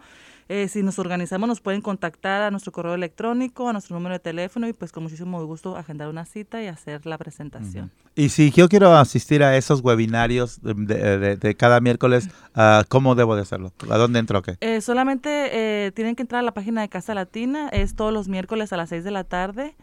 eh, 0.48 0.68
si 0.68 0.82
nos 0.82 0.98
organizamos 0.98 1.48
nos 1.48 1.60
pueden 1.60 1.82
contactar 1.82 2.42
a 2.42 2.50
nuestro 2.50 2.72
correo 2.72 2.94
electrónico, 2.94 3.68
a 3.68 3.72
nuestro 3.72 3.96
número 3.96 4.14
de 4.14 4.18
teléfono 4.18 4.66
y 4.66 4.72
pues 4.72 4.92
con 4.92 5.02
muchísimo 5.02 5.44
gusto 5.44 5.76
agendar 5.76 6.08
una 6.08 6.24
cita 6.24 6.62
y 6.62 6.66
hacer 6.66 7.04
la 7.06 7.18
presentación. 7.18 7.90
Y 8.14 8.30
si 8.30 8.50
yo 8.50 8.68
quiero 8.68 8.96
asistir 8.96 9.42
a 9.42 9.56
esos 9.56 9.80
webinarios 9.82 10.60
de, 10.62 11.56
cada 11.56 11.80
miércoles, 11.80 12.28
uh, 12.56 12.82
¿cómo 12.88 13.14
debo 13.14 13.36
de 13.36 13.42
hacerlo? 13.42 13.67
¿A 13.90 13.96
dónde 13.96 14.18
entro? 14.18 14.42
qué? 14.42 14.56
Eh, 14.60 14.80
solamente 14.80 15.86
eh, 15.86 15.92
tienen 15.92 16.16
que 16.16 16.22
entrar 16.22 16.40
a 16.40 16.42
la 16.42 16.52
página 16.52 16.80
de 16.80 16.88
Casa 16.88 17.14
Latina, 17.14 17.68
es 17.68 17.94
todos 17.94 18.12
los 18.12 18.28
miércoles 18.28 18.72
a 18.72 18.76
las 18.76 18.88
6 18.90 19.04
de 19.04 19.10
la 19.10 19.24
tarde. 19.24 19.76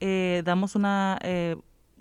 Eh, 0.00 0.42
damos 0.44 0.76
una 0.76 1.18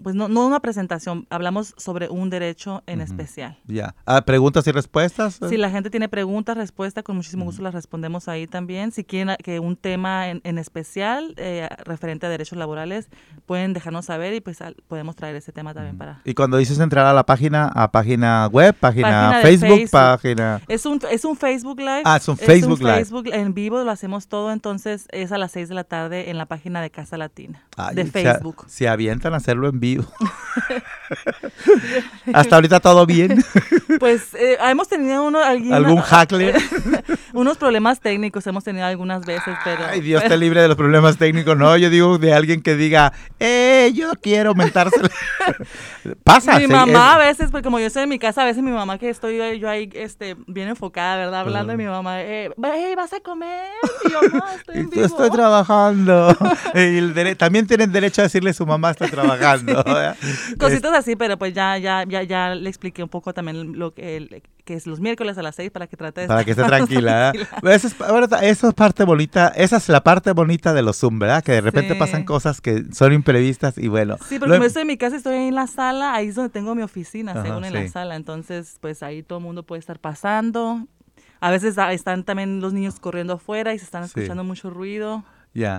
pues 0.04 0.16
no, 0.16 0.28
no 0.28 0.46
una 0.46 0.60
presentación, 0.60 1.28
hablamos 1.30 1.74
sobre 1.78 2.10
un 2.10 2.30
derecho 2.30 2.84
en 2.88 3.02
especial. 3.02 3.58
Ya. 3.66 3.96
Ah, 4.06 4.22
¿Preguntas 4.22 4.66
y 4.68 4.72
respuestas? 4.72 5.40
Si 5.50 5.58
la 5.58 5.70
gente 5.70 5.90
tiene 5.90 6.10
preguntas, 6.10 6.58
respuestas, 6.58 7.04
con 7.04 7.16
muchísimo 7.16 7.46
gusto 7.46 7.62
las 7.62 7.74
respondemos 7.74 8.28
ahí 8.28 8.48
también. 8.48 8.92
Si 8.92 9.04
quieren 9.04 9.36
que 9.44 9.60
un 9.60 9.76
tema 9.76 10.30
en, 10.30 10.58
especial 10.58 11.34
eh, 11.38 11.68
referente 11.84 12.26
a 12.26 12.30
derechos 12.30 12.58
laborales, 12.58 13.10
pueden 13.46 13.74
dejarnos 13.74 14.06
saber 14.06 14.34
y 14.34 14.42
pues 14.42 14.60
podemos 14.88 15.16
traer 15.16 15.36
ese 15.36 15.52
tema 15.52 15.74
también 15.74 15.98
para... 15.98 16.22
Y 16.24 16.34
cuando 16.34 16.58
dices 16.58 16.80
entrar 16.80 17.06
a 17.06 17.14
la 17.14 17.26
página, 17.26 17.68
a 17.68 17.92
página 17.92 18.48
web, 18.48 18.76
página, 18.76 19.40
Facebook, 19.42 19.90
página... 19.92 20.62
Es 20.68 20.86
un, 20.86 21.00
es 21.12 21.26
un 21.26 21.36
Facebook 21.36 21.80
Live. 21.80 22.04
Ah, 22.06 22.18
es 22.18 22.28
un 22.28 22.38
Facebook 22.38 22.80
es 22.80 22.82
un 22.82 22.88
Facebook 22.88 23.30
en 23.34 23.54
vivo, 23.54 23.84
lo 23.84 23.92
hacemos 23.92 24.28
todo, 24.28 24.52
entonces 24.52 25.08
es 25.12 25.32
a 25.32 25.38
las 25.38 25.52
6 25.52 25.70
de 25.70 25.76
la 25.76 25.84
tarde 25.84 26.30
en 26.30 26.38
la 26.38 26.46
página 26.46 26.82
de 26.82 26.90
Casa 26.90 27.18
Latina, 27.18 27.64
de 27.94 28.06
Facebook. 28.06 28.66
Se, 28.68 28.78
se 28.80 28.88
avientan 28.88 29.34
a 29.34 29.38
hacerlo 29.38 29.68
en 29.68 29.80
vivo 29.80 29.89
vivo. 29.96 30.06
Hasta 32.34 32.56
ahorita 32.56 32.80
todo 32.80 33.06
bien. 33.06 33.44
Pues 34.00 34.34
eh, 34.36 34.58
hemos 34.62 34.88
tenido 34.88 35.26
uno, 35.26 35.40
algún 35.40 35.98
hackler. 35.98 36.56
unos 37.34 37.58
problemas 37.58 38.00
técnicos 38.00 38.46
hemos 38.48 38.64
tenido 38.64 38.86
algunas 38.86 39.26
veces, 39.26 39.58
pero... 39.64 39.86
Ay, 39.86 40.00
Dios 40.00 40.24
te 40.24 40.38
libre 40.38 40.62
de 40.62 40.68
los 40.68 40.78
problemas 40.78 41.18
técnicos. 41.18 41.58
No, 41.58 41.76
yo 41.76 41.90
digo 41.90 42.18
de 42.18 42.34
alguien 42.34 42.62
que 42.62 42.76
diga, 42.76 43.12
eh, 43.40 43.92
yo 43.94 44.12
quiero 44.22 44.52
aumentarse. 44.52 44.96
Pasa. 46.24 46.60
Mi 46.60 46.68
mamá 46.68 47.16
a 47.16 47.18
veces, 47.18 47.52
pues 47.52 47.64
como 47.64 47.80
yo 47.80 47.88
estoy 47.88 48.04
en 48.04 48.10
mi 48.10 48.20
casa, 48.20 48.44
a 48.44 48.46
veces 48.46 48.64
mi 48.64 48.72
mamá 48.72 48.98
que 49.00 49.10
estoy 49.10 49.60
yo 49.60 49.68
ahí 49.68 49.90
este, 49.94 50.38
bien 50.48 50.70
enfocada, 50.70 51.18
¿verdad? 51.18 51.42
Hablando 51.42 51.72
de 51.72 51.78
mi 51.78 51.86
mamá, 51.86 52.22
eh, 52.22 52.52
¿vas 52.96 53.12
a 53.12 53.20
comer? 53.20 53.72
Y 54.06 54.12
yo, 54.12 54.22
no, 54.32 54.44
estoy 54.56 54.78
en 54.78 54.90
vivo. 54.90 55.06
Estoy 55.06 55.30
trabajando. 55.32 56.38
y 56.76 57.36
también 57.36 57.68
tienen 57.68 57.92
derecho 57.92 58.22
a 58.22 58.26
decirle 58.26 58.52
a 58.52 58.54
su 58.54 58.66
mamá 58.66 58.92
está 58.92 59.08
trabajando. 59.08 59.79
Cositas 60.60 60.94
así, 60.94 61.16
pero 61.16 61.38
pues 61.38 61.54
ya, 61.54 61.78
ya, 61.78 62.04
ya, 62.08 62.24
ya 62.24 62.56
le 62.56 62.70
expliqué 62.70 63.04
un 63.04 63.10
poco 63.10 63.34
también 63.34 63.78
lo 63.78 63.94
que, 63.94 64.44
que 64.66 64.74
es 64.74 64.88
los 64.88 65.00
miércoles 65.00 65.38
a 65.38 65.44
las 65.44 65.56
seis 65.56 65.72
para 65.72 65.88
que 65.88 65.98
trate 65.98 66.22
de 66.22 66.28
Para 66.28 66.44
que 66.44 66.52
esté 66.52 66.64
tranquila. 66.68 67.32
Eso, 67.64 67.88
es, 67.88 67.96
eso 68.42 68.68
es 68.70 68.74
parte 68.74 69.04
bonita, 69.04 69.50
esa 69.56 69.78
es 69.78 69.90
la 69.90 70.04
parte 70.04 70.32
bonita 70.32 70.74
de 70.74 70.82
los 70.82 70.98
Zoom, 70.98 71.20
¿verdad? 71.20 71.44
Que 71.44 71.54
de 71.54 71.62
repente 71.62 71.96
pasan 71.96 72.24
cosas 72.24 72.62
que 72.62 72.86
son 72.94 73.14
imprevistas 73.14 73.78
y 73.78 73.88
bueno. 73.88 74.18
Sí, 74.28 74.40
porque 74.40 74.56
como 74.56 74.66
estoy 74.66 74.82
en 74.82 74.88
mi 74.88 74.98
casa, 74.98 75.16
estoy 75.16 75.36
en 75.36 75.56
la 75.56 75.68
sala, 75.68 76.14
ahí 76.14 76.28
es 76.28 76.36
donde 76.36 76.50
tengo 76.50 76.76
mi 76.76 76.84
oficina, 76.84 77.42
según 77.44 77.66
en 77.66 77.74
la 77.74 77.88
sala. 77.88 78.16
Entonces, 78.16 78.78
pues 78.82 79.04
ahí 79.04 79.24
todo 79.24 79.40
el 79.40 79.46
mundo 79.46 79.64
puede 79.64 79.80
estar 79.80 80.00
pasando. 80.00 80.88
A 81.42 81.52
veces 81.52 81.78
están 81.92 82.24
también 82.24 82.60
los 82.60 82.74
niños 82.74 83.00
corriendo 83.00 83.34
afuera 83.34 83.74
y 83.74 83.80
se 83.80 83.86
están 83.86 84.04
escuchando 84.04 84.44
mucho 84.44 84.70
ruido. 84.70 85.24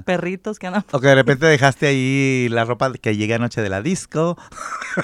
Perritos 0.04 0.58
que 0.58 0.66
andan. 0.66 0.84
O 0.90 1.00
que 1.00 1.06
de 1.06 1.14
repente 1.14 1.46
dejaste 1.46 1.86
ahí 1.86 2.48
la 2.50 2.64
ropa 2.64 2.92
que 2.92 3.16
llegué 3.16 3.34
anoche 3.34 3.62
de 3.62 3.68
la 3.68 3.82
disco. 3.82 4.36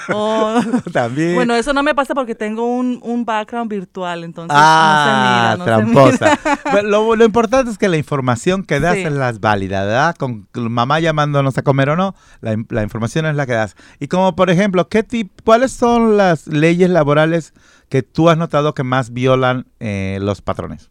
Oh. 0.09 0.59
También. 0.91 1.35
Bueno, 1.35 1.55
eso 1.55 1.73
no 1.73 1.81
me 1.81 1.95
pasa 1.95 2.13
porque 2.13 2.35
tengo 2.35 2.65
un, 2.65 2.99
un 3.01 3.23
background 3.23 3.71
virtual, 3.71 4.25
entonces 4.25 4.55
ah, 4.59 5.55
no 5.57 5.63
se 5.63 5.71
mira. 5.71 5.77
tramposa. 5.77 6.39
lo, 6.83 7.15
lo, 7.15 7.25
importante 7.25 7.71
es 7.71 7.77
que 7.77 7.87
la 7.87 7.95
información 7.95 8.63
que 8.63 8.81
das 8.81 8.97
es 8.97 9.11
la 9.11 9.31
válida, 9.31 9.85
¿verdad? 9.85 10.15
Con 10.15 10.45
mamá 10.53 10.99
llamándonos 10.99 11.57
a 11.57 11.61
comer 11.61 11.89
o 11.91 11.95
no, 11.95 12.15
la, 12.41 12.57
la 12.67 12.83
información 12.83 13.25
es 13.27 13.35
la 13.35 13.45
que 13.45 13.53
das. 13.53 13.77
Y 13.99 14.07
como 14.09 14.35
por 14.35 14.49
ejemplo, 14.49 14.89
¿qué 14.89 15.03
tip, 15.03 15.31
¿cuáles 15.45 15.71
son 15.71 16.17
las 16.17 16.47
leyes 16.47 16.89
laborales 16.89 17.53
que 17.87 18.03
tú 18.03 18.29
has 18.29 18.37
notado 18.37 18.73
que 18.73 18.83
más 18.83 19.13
violan 19.13 19.67
eh, 19.79 20.19
los 20.21 20.41
patrones? 20.41 20.89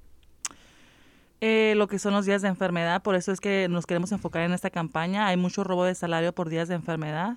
Eh, 1.41 1.75
lo 1.77 1.87
que 1.87 1.99
son 1.99 2.15
los 2.15 2.25
días 2.25 2.41
de 2.43 2.49
enfermedad, 2.49 3.03
por 3.03 3.15
eso 3.15 3.31
es 3.31 3.41
que 3.41 3.69
nos 3.69 3.87
queremos 3.87 4.11
enfocar 4.13 4.43
en 4.43 4.53
esta 4.53 4.71
campaña. 4.71 5.27
Hay 5.27 5.37
mucho 5.37 5.65
robo 5.65 5.85
de 5.85 5.95
salario 5.95 6.33
por 6.33 6.49
días 6.49 6.69
de 6.69 6.75
enfermedad. 6.75 7.37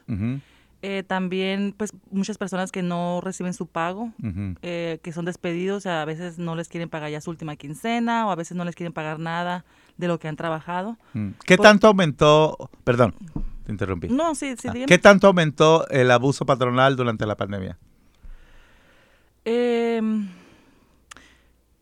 Eh, 0.82 1.04
también, 1.06 1.74
pues, 1.76 1.92
muchas 2.10 2.38
personas 2.38 2.72
que 2.72 2.82
no 2.82 3.20
reciben 3.22 3.54
su 3.54 3.68
pago, 3.68 4.14
eh, 4.62 5.00
que 5.04 5.12
son 5.12 5.26
despedidos, 5.26 5.86
a 5.86 6.06
veces 6.06 6.40
no 6.40 6.56
les 6.56 6.70
quieren 6.70 6.88
pagar 6.88 7.12
ya 7.12 7.20
su 7.20 7.30
última 7.30 7.58
quincena 7.58 8.26
o 8.26 8.32
a 8.32 8.36
veces 8.36 8.56
no 8.56 8.64
les 8.64 8.76
quieren 8.76 8.94
pagar 8.94 9.20
nada 9.20 9.66
de 9.98 10.08
lo 10.08 10.18
que 10.20 10.30
han 10.30 10.38
trabajado. 10.38 10.98
Mm. 11.14 11.32
¿Qué 11.46 11.58
tanto 11.58 11.88
aumentó, 11.88 12.70
perdón, 12.86 13.14
te 13.66 13.74
interrumpí? 13.74 14.08
No, 14.08 14.34
sí, 14.36 14.56
sí. 14.58 14.70
Ah, 14.70 14.74
¿Qué 14.88 14.98
tanto 14.98 15.28
aumentó 15.28 15.86
el 15.90 16.10
abuso 16.12 16.46
patronal 16.46 16.96
durante 16.96 17.26
la 17.26 17.36
pandemia? 17.36 17.78
Eh 19.44 20.02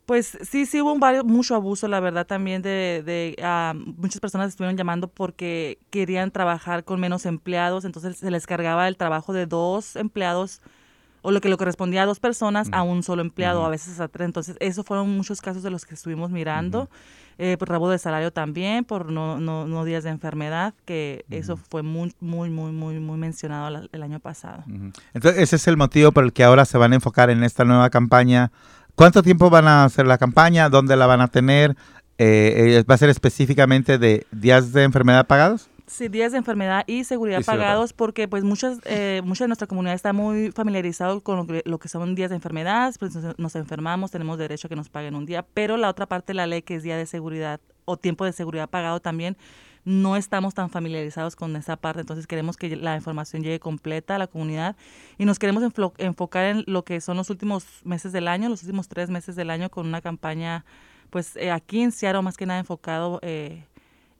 pues 0.07 0.37
sí, 0.41 0.65
sí 0.65 0.81
hubo 0.81 0.93
un 0.93 1.01
varios, 1.01 1.25
mucho 1.25 1.53
abuso, 1.53 1.89
la 1.89 1.99
verdad, 1.99 2.25
también 2.25 2.61
de, 2.61 3.03
de 3.05 3.35
ah, 3.43 3.73
muchas 3.75 4.21
personas 4.21 4.47
estuvieron 4.47 4.77
llamando 4.77 5.09
porque 5.09 5.79
querían 5.89 6.31
trabajar 6.31 6.85
con 6.85 7.01
menos 7.01 7.25
empleados, 7.25 7.83
entonces 7.83 8.15
se 8.15 8.31
les 8.31 8.47
cargaba 8.47 8.87
el 8.87 8.95
trabajo 8.95 9.33
de 9.33 9.45
dos 9.45 9.97
empleados 9.97 10.61
o 11.23 11.31
lo 11.31 11.41
que 11.41 11.49
le 11.49 11.57
correspondía 11.57 12.03
a 12.03 12.05
dos 12.05 12.21
personas 12.21 12.69
a 12.71 12.83
un 12.83 13.03
solo 13.03 13.21
empleado, 13.21 13.65
a 13.65 13.69
veces 13.69 13.99
a 13.99 14.07
tres. 14.07 14.27
Entonces, 14.27 14.55
esos 14.61 14.85
fueron 14.85 15.09
muchos 15.09 15.41
casos 15.41 15.61
de 15.61 15.69
los 15.69 15.85
que 15.85 15.95
estuvimos 15.95 16.31
mirando. 16.31 16.89
Eh, 17.37 17.57
por 17.57 17.69
rabo 17.69 17.89
de 17.89 17.99
salario 17.99 18.31
también, 18.31 18.85
por 18.85 19.11
no, 19.11 19.39
no, 19.41 19.67
no 19.67 19.83
días 19.83 20.05
de 20.05 20.09
enfermedad, 20.09 20.73
que 20.85 21.25
eso 21.29 21.57
fue 21.57 21.83
muy, 21.83 22.13
muy, 22.21 22.49
muy, 22.49 22.71
muy, 22.71 22.99
muy 22.99 23.17
mencionado 23.17 23.87
el 23.91 24.03
año 24.03 24.21
pasado. 24.21 24.63
Entonces, 25.13 25.41
ese 25.41 25.57
es 25.57 25.67
el 25.67 25.75
motivo 25.75 26.13
por 26.13 26.23
el 26.23 26.31
que 26.31 26.45
ahora 26.45 26.63
se 26.63 26.77
van 26.77 26.93
a 26.93 26.95
enfocar 26.95 27.29
en 27.29 27.43
esta 27.43 27.65
nueva 27.65 27.89
campaña 27.89 28.51
¿Cuánto 28.97 29.21
tiempo 29.21 29.51
van 29.51 29.67
a 29.67 29.83
hacer 29.83 30.07
la 30.07 30.17
campaña? 30.17 30.69
¿Dónde 30.69 30.95
la 30.95 31.05
van 31.05 31.21
a 31.21 31.27
tener? 31.27 31.77
Eh, 32.17 32.79
eh, 32.79 32.83
¿Va 32.89 32.95
a 32.95 32.97
ser 32.97 33.11
específicamente 33.11 33.99
de 33.99 34.25
días 34.31 34.73
de 34.73 34.81
enfermedad 34.81 35.27
pagados? 35.27 35.69
Sí, 35.85 36.07
días 36.07 36.31
de 36.31 36.39
enfermedad 36.39 36.83
y 36.87 37.03
seguridad 37.03 37.45
pagados 37.45 37.93
porque 37.93 38.27
pues 38.27 38.43
muchas, 38.43 38.79
eh, 38.85 39.21
mucha 39.23 39.43
de 39.43 39.49
nuestra 39.49 39.67
comunidad 39.67 39.93
está 39.93 40.13
muy 40.13 40.51
familiarizado 40.51 41.21
con 41.21 41.47
lo 41.63 41.77
que, 41.77 41.89
son 41.89 42.15
días 42.15 42.31
de 42.31 42.37
enfermedad, 42.37 42.91
pues 42.97 43.13
nos, 43.37 43.55
enfermamos, 43.55 44.09
tenemos 44.09 44.39
derecho 44.39 44.65
a 44.65 44.69
que 44.69 44.75
nos 44.75 44.89
paguen 44.89 45.13
un 45.13 45.27
día, 45.27 45.45
pero 45.53 45.77
la 45.77 45.89
otra 45.89 46.07
parte 46.07 46.33
de 46.33 46.37
la 46.37 46.47
ley 46.47 46.63
que 46.63 46.73
es 46.73 46.81
día 46.81 46.97
de 46.97 47.05
seguridad 47.05 47.59
o 47.85 47.97
tiempo 47.97 48.25
de 48.25 48.33
seguridad 48.33 48.67
pagado 48.67 48.99
también, 48.99 49.37
no 49.87 50.17
estamos 50.17 50.53
tan 50.53 50.69
familiarizados 50.69 51.37
con 51.37 51.55
esa 51.55 51.77
parte, 51.77 52.01
entonces 52.01 52.27
queremos 52.27 52.57
que 52.57 52.75
la 52.75 52.97
información 52.97 53.41
llegue 53.41 53.61
completa 53.61 54.15
a 54.15 54.17
la 54.17 54.27
comunidad 54.27 54.75
y 55.17 55.23
nos 55.23 55.39
queremos 55.39 55.63
enfocar 55.97 56.45
en 56.45 56.65
lo 56.67 56.83
que 56.83 56.99
son 56.99 57.15
los 57.15 57.29
últimos 57.29 57.63
meses 57.85 58.11
del 58.11 58.27
año, 58.27 58.49
los 58.49 58.63
últimos 58.63 58.89
tres 58.89 59.09
meses 59.09 59.37
del 59.37 59.49
año 59.49 59.69
con 59.69 59.87
una 59.87 60.01
campaña, 60.01 60.65
pues 61.09 61.37
eh, 61.37 61.51
aquí 61.51 61.81
en 61.81 61.93
Seattle 61.93 62.21
más 62.21 62.35
que 62.35 62.45
nada 62.45 62.59
enfocado 62.59 63.19
eh, 63.21 63.63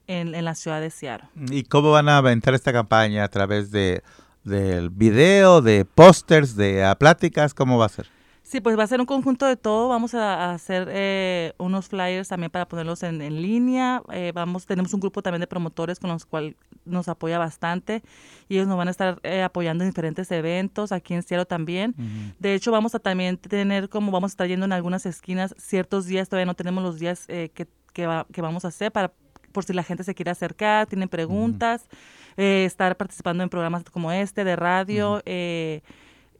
en, 0.08 0.32
la 0.46 0.56
ciudad 0.56 0.80
de 0.80 0.90
Seattle. 0.90 1.28
¿Y 1.52 1.64
cómo 1.64 1.92
van 1.92 2.08
a 2.08 2.18
aventar 2.18 2.54
esta 2.54 2.72
campaña? 2.72 3.26
¿A 3.26 3.28
través 3.28 3.70
de 3.70 4.04
del 4.46 4.90
video, 4.90 5.62
de 5.62 5.84
pósters, 5.84 6.56
de 6.56 6.96
pláticas? 6.98 7.54
¿Cómo 7.54 7.78
va 7.78 7.88
a 7.88 7.90
ser? 7.90 8.17
Sí, 8.48 8.62
pues 8.62 8.80
va 8.80 8.84
a 8.84 8.88
ser 8.88 9.02
un 9.02 9.06
conjunto 9.06 9.46
de 9.46 9.58
todo. 9.58 9.90
Vamos 9.90 10.14
a, 10.14 10.54
hacer 10.54 10.88
eh, 10.90 11.52
unos 11.58 11.90
flyers 11.90 12.30
también 12.30 12.50
para 12.50 12.66
ponerlos 12.66 13.04
en, 13.04 13.20
línea. 13.42 14.02
Eh, 14.14 14.32
vamos, 14.34 14.66
tenemos 14.66 14.94
un 14.94 15.02
grupo 15.02 15.22
también 15.22 15.42
de 15.42 15.48
promotores 15.48 16.00
con 16.00 16.10
los 16.12 16.26
cuales 16.26 16.56
nos 16.86 17.10
apoya 17.10 17.40
bastante 17.40 18.04
y 18.48 18.56
ellos 18.56 18.70
nos 18.70 18.78
van 18.78 18.88
a 18.88 18.92
estar 18.92 19.20
eh, 19.24 19.42
apoyando 19.42 19.84
en 19.84 19.90
diferentes 19.90 20.32
eventos 20.32 20.94
aquí 20.94 21.14
en 21.14 21.24
Cielo 21.24 21.44
también. 21.46 21.94
De 22.40 22.54
hecho, 22.54 22.72
vamos 22.72 22.96
a 22.96 23.00
también 23.00 23.36
tener 23.36 23.90
como 23.90 24.14
vamos 24.14 24.32
a 24.32 24.34
estar 24.34 24.48
yendo 24.48 24.66
en 24.66 24.72
algunas 24.72 25.06
esquinas 25.06 25.54
ciertos 25.58 26.06
días. 26.06 26.30
Todavía 26.30 26.46
no 26.46 26.54
tenemos 26.54 26.82
los 26.82 27.00
días 27.00 27.28
que, 27.28 27.68
que, 27.92 28.42
vamos 28.42 28.64
a 28.64 28.70
hacer 28.70 28.94
para 28.94 29.12
por 29.52 29.66
si 29.66 29.74
la 29.74 29.84
gente 29.84 30.06
se 30.06 30.16
quiere 30.16 30.32
acercar, 30.32 30.88
tienen 30.88 31.10
preguntas, 31.10 31.90
estar 32.38 32.96
participando 32.96 33.44
en 33.44 33.50
programas 33.50 33.84
como 33.84 34.10
este 34.14 34.46
de 34.46 34.56
radio 34.56 35.22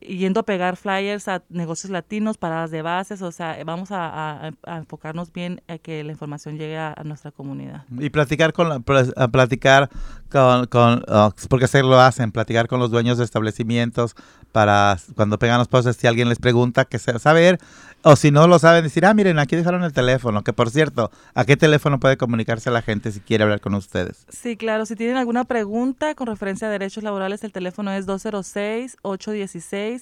yendo 0.08 0.40
a 0.40 0.44
pegar 0.44 0.78
flyers 0.78 1.28
a 1.28 1.44
negocios 1.50 1.92
latinos, 1.92 2.38
paradas 2.38 2.72
de 2.72 2.82
bases, 2.82 3.22
o 3.22 3.32
sea, 3.32 3.58
vamos 3.66 3.90
a, 3.92 4.52
enfocarnos 4.66 5.32
bien 5.32 5.62
a 5.68 5.78
que 5.78 6.04
la 6.04 6.12
información 6.12 6.58
llegue 6.58 6.78
a, 6.78 6.96
nuestra 7.04 7.32
comunidad. 7.32 7.84
Y 8.00 8.10
platicar 8.10 8.54
con, 8.54 8.84
platicar 8.84 9.90
con, 10.32 10.66
con 10.68 11.04
oh, 11.08 11.34
porque 11.50 11.68
se 11.68 11.84
lo 11.84 12.00
hacen, 12.00 12.32
platicar 12.32 12.68
con 12.68 12.80
los 12.80 12.92
dueños 12.92 13.18
de 13.18 13.24
establecimientos 13.24 14.16
para 14.52 14.98
cuando 15.16 15.38
pegan 15.38 15.60
los 15.60 15.68
postes, 15.68 15.98
si 15.98 16.08
alguien 16.08 16.30
les 16.30 16.40
pregunta, 16.40 16.86
que 16.86 17.00
se, 17.00 17.18
saber 17.20 17.60
o 18.04 18.16
si 18.16 18.32
no 18.32 18.48
lo 18.48 18.60
saben, 18.60 18.84
decir, 18.84 19.06
ah, 19.06 19.14
miren, 19.14 19.40
aquí 19.40 19.56
dejaron 19.56 19.84
el 19.84 19.92
teléfono, 19.92 20.44
que 20.44 20.54
por 20.54 20.70
cierto, 20.70 21.12
¿a 21.34 21.46
qué 21.46 21.58
teléfono 21.58 22.00
puede 22.00 22.16
comunicarse 22.16 22.72
la 22.72 22.82
gente 22.82 23.12
si 23.12 23.20
quiere 23.20 23.44
hablar 23.44 23.60
con 23.60 23.74
ustedes? 23.74 24.26
Sí, 24.30 24.56
claro, 24.56 24.86
si 24.86 24.96
tienen 24.96 25.18
alguna 25.18 25.44
pregunta 25.44 26.16
con 26.16 26.28
referencia 26.28 26.68
a 26.68 26.72
derechos 26.72 27.04
laborales, 27.04 27.44
el 27.44 27.52
teléfono 27.52 27.92
es 27.92 28.06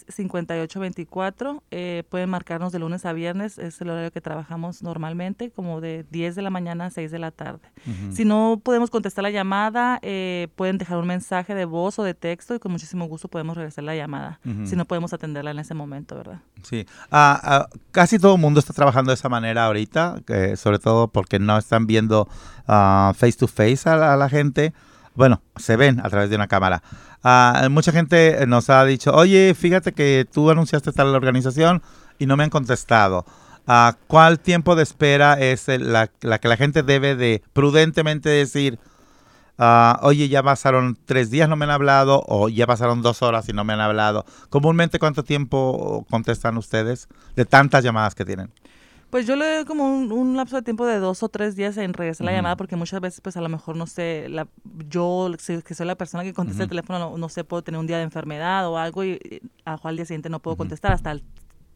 206-816-5824. 0.05 1.61
Eh, 1.71 2.03
pueden 2.09 2.29
marcarnos 2.29 2.71
de 2.71 2.79
lunes 2.79 3.05
a 3.05 3.13
viernes, 3.13 3.57
es 3.57 3.79
el 3.81 3.89
horario 3.89 4.11
que 4.11 4.21
trabajamos 4.21 4.83
normalmente, 4.83 5.51
como 5.51 5.81
de 5.81 6.05
10 6.11 6.35
de 6.35 6.41
la 6.41 6.49
mañana 6.49 6.85
a 6.85 6.89
6 6.89 7.11
de 7.11 7.19
la 7.19 7.31
tarde. 7.31 7.69
Si 8.11 8.25
no 8.25 8.59
podemos 8.63 8.89
contestar 8.89 9.23
la 9.23 9.29
llamada, 9.29 9.99
eh, 10.01 10.47
pueden 10.55 10.77
dejar 10.77 10.97
un 10.97 11.07
mensaje 11.07 11.53
de 11.55 11.65
voz 11.65 11.99
o 11.99 12.03
de 12.03 12.13
texto 12.13 12.55
y 12.55 12.59
con 12.59 12.71
muchísimo 12.71 13.05
gusto 13.05 13.27
podemos 13.27 13.55
regresar 13.55 13.83
la 13.83 13.95
llamada, 13.95 14.39
si 14.65 14.75
no 14.75 14.85
podemos 14.85 15.13
atenderla 15.13 15.51
en 15.51 15.59
ese 15.59 15.73
momento, 15.73 16.15
¿verdad? 16.15 16.39
Sí. 16.63 16.85
Ah, 17.11 17.39
ah 17.43 17.67
casi 17.91 18.19
todo 18.19 18.35
el 18.35 18.41
mundo 18.41 18.59
está 18.59 18.73
trabajando 18.73 19.11
de 19.11 19.15
esa 19.15 19.29
manera 19.29 19.65
ahorita, 19.65 20.21
sobre 20.55 20.79
todo 20.79 21.07
porque 21.07 21.39
no 21.39 21.57
están 21.57 21.87
viendo 21.87 22.27
ah, 22.67 23.13
face 23.15 23.37
to 23.37 23.47
face 23.47 23.89
a 23.89 24.15
la, 24.15 24.29
gente. 24.29 24.73
Bueno, 25.15 25.41
se 25.55 25.77
ven 25.77 25.99
a 26.01 26.09
través 26.09 26.29
de 26.29 26.35
una 26.35 26.47
cámara. 26.47 26.83
Uh, 27.25 27.71
mucha 27.71 27.91
gente 27.91 28.45
nos 28.45 28.69
ha 28.69 28.85
dicho, 28.85 29.11
oye, 29.11 29.55
fíjate 29.55 29.93
que 29.93 30.27
tú 30.31 30.51
anunciaste 30.51 30.91
tal 30.91 31.07
organización 31.15 31.81
y 32.19 32.27
no 32.27 32.37
me 32.37 32.43
han 32.43 32.51
contestado. 32.51 33.25
Uh, 33.67 33.93
¿Cuál 34.05 34.39
tiempo 34.39 34.75
de 34.75 34.83
espera 34.83 35.33
es 35.33 35.67
la, 35.67 36.11
la, 36.21 36.37
que 36.37 36.47
la 36.47 36.55
gente 36.55 36.83
debe 36.83 37.15
de 37.15 37.41
prudentemente 37.51 38.29
decir, 38.29 38.77
Ah, 39.57 39.99
oye, 40.03 40.27
ya 40.27 40.43
pasaron 40.43 40.97
tres 41.05 41.31
días, 41.31 41.47
no 41.47 41.55
me 41.55 41.63
han 41.63 41.71
hablado, 41.71 42.23
o 42.27 42.49
ya 42.49 42.67
pasaron 42.67 43.01
dos 43.01 43.21
horas 43.21 43.47
y 43.47 43.53
no 43.53 43.63
me 43.63 43.73
han 43.73 43.79
hablado. 43.79 44.25
Comúnmente, 44.49 44.99
¿cuánto 44.99 45.23
tiempo 45.23 46.05
contestan 46.09 46.57
ustedes 46.57 47.07
de 47.35 47.45
tantas 47.45 47.83
llamadas 47.83 48.15
que 48.15 48.25
tienen? 48.25 48.51
Pues 49.15 49.25
yo 49.25 49.37
le 49.37 49.45
doy 49.45 49.63
como 49.63 49.85
un, 49.85 50.35
lapso 50.35 50.57
de 50.57 50.61
tiempo 50.61 50.85
de 50.85 50.99
dos 50.99 51.23
o 51.23 51.29
tres 51.29 51.55
días 51.55 51.77
en 51.77 51.93
regresar 51.93 52.25
la 52.25 52.33
llamada 52.33 52.57
porque 52.57 52.75
muchas 52.75 52.99
veces 52.99 53.21
pues 53.21 53.37
a 53.37 53.41
lo 53.41 53.47
mejor 53.47 53.77
no 53.77 53.87
sé, 53.87 54.27
la, 54.27 54.45
yo 54.89 55.31
que 55.65 55.73
soy 55.73 55.87
la 55.87 55.95
persona 55.95 56.25
que 56.25 56.33
contesta 56.33 56.63
el 56.63 56.67
teléfono, 56.67 57.17
no, 57.17 57.29
sé, 57.29 57.45
puedo 57.45 57.63
tener 57.63 57.79
un 57.79 57.87
día 57.87 57.95
de 57.95 58.03
enfermedad 58.03 58.67
o 58.67 58.77
algo 58.77 59.05
y, 59.05 59.41
al 59.63 59.95
día 59.95 60.03
siguiente 60.03 60.27
no 60.27 60.41
puedo 60.41 60.57
contestar 60.57 60.91
hasta 60.91 61.13
el 61.13 61.23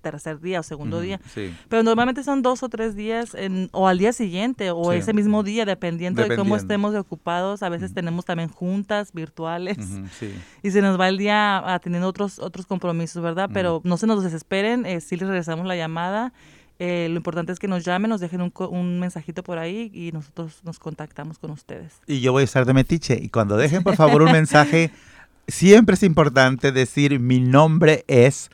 tercer 0.01 0.41
día 0.41 0.59
o 0.59 0.63
segundo 0.63 0.99
día. 0.99 1.21
Pero 1.69 1.81
normalmente 1.81 2.25
son 2.25 2.41
dos 2.41 2.61
o 2.61 2.67
tres 2.67 2.93
días 2.97 3.33
en, 3.35 3.69
o 3.71 3.87
al 3.87 3.99
día 3.99 4.11
siguiente 4.11 4.71
o 4.71 4.91
ese 4.91 5.13
mismo 5.13 5.41
día, 5.41 5.63
dependiendo, 5.63 6.21
de 6.21 6.35
cómo 6.35 6.57
estemos 6.57 6.93
ocupados. 6.93 7.63
A 7.63 7.69
veces 7.69 7.93
tenemos 7.93 8.25
también 8.25 8.49
juntas 8.49 9.13
virtuales 9.13 9.77
y 10.61 10.71
se 10.71 10.81
nos 10.81 10.99
va 10.99 11.07
el 11.07 11.17
día 11.17 11.73
atendiendo 11.73 12.09
otros, 12.09 12.37
otros 12.37 12.65
compromisos, 12.65 13.23
¿verdad? 13.23 13.49
Pero 13.53 13.79
no 13.85 13.95
se 13.95 14.07
nos 14.07 14.25
desesperen, 14.25 14.85
eh, 14.85 14.99
sí 14.99 15.15
les 15.15 15.29
regresamos 15.29 15.65
la 15.65 15.77
llamada. 15.77 16.33
Eh, 16.79 17.07
lo 17.09 17.17
importante 17.17 17.51
es 17.51 17.59
que 17.59 17.67
nos 17.67 17.83
llamen, 17.83 18.09
nos 18.09 18.21
dejen 18.21 18.41
un, 18.41 18.53
un, 18.69 18.99
mensajito 18.99 19.43
por 19.43 19.57
ahí 19.57 19.91
y 19.93 20.11
nosotros 20.13 20.61
nos 20.63 20.79
contactamos 20.79 21.37
con 21.37 21.51
ustedes. 21.51 21.93
Y 22.07 22.21
yo 22.21 22.31
voy 22.31 22.41
a 22.41 22.45
estar 22.45 22.65
de 22.65 22.73
metiche. 22.73 23.19
Y 23.21 23.29
cuando 23.29 23.57
dejen, 23.57 23.83
por 23.83 23.97
favor, 23.97 24.21
un 24.21 24.31
mensaje, 24.31 24.91
siempre 25.47 25.95
es 25.95 26.03
importante 26.03 26.71
decir 26.71 27.19
mi 27.19 27.41
nombre 27.41 28.05
es 28.07 28.49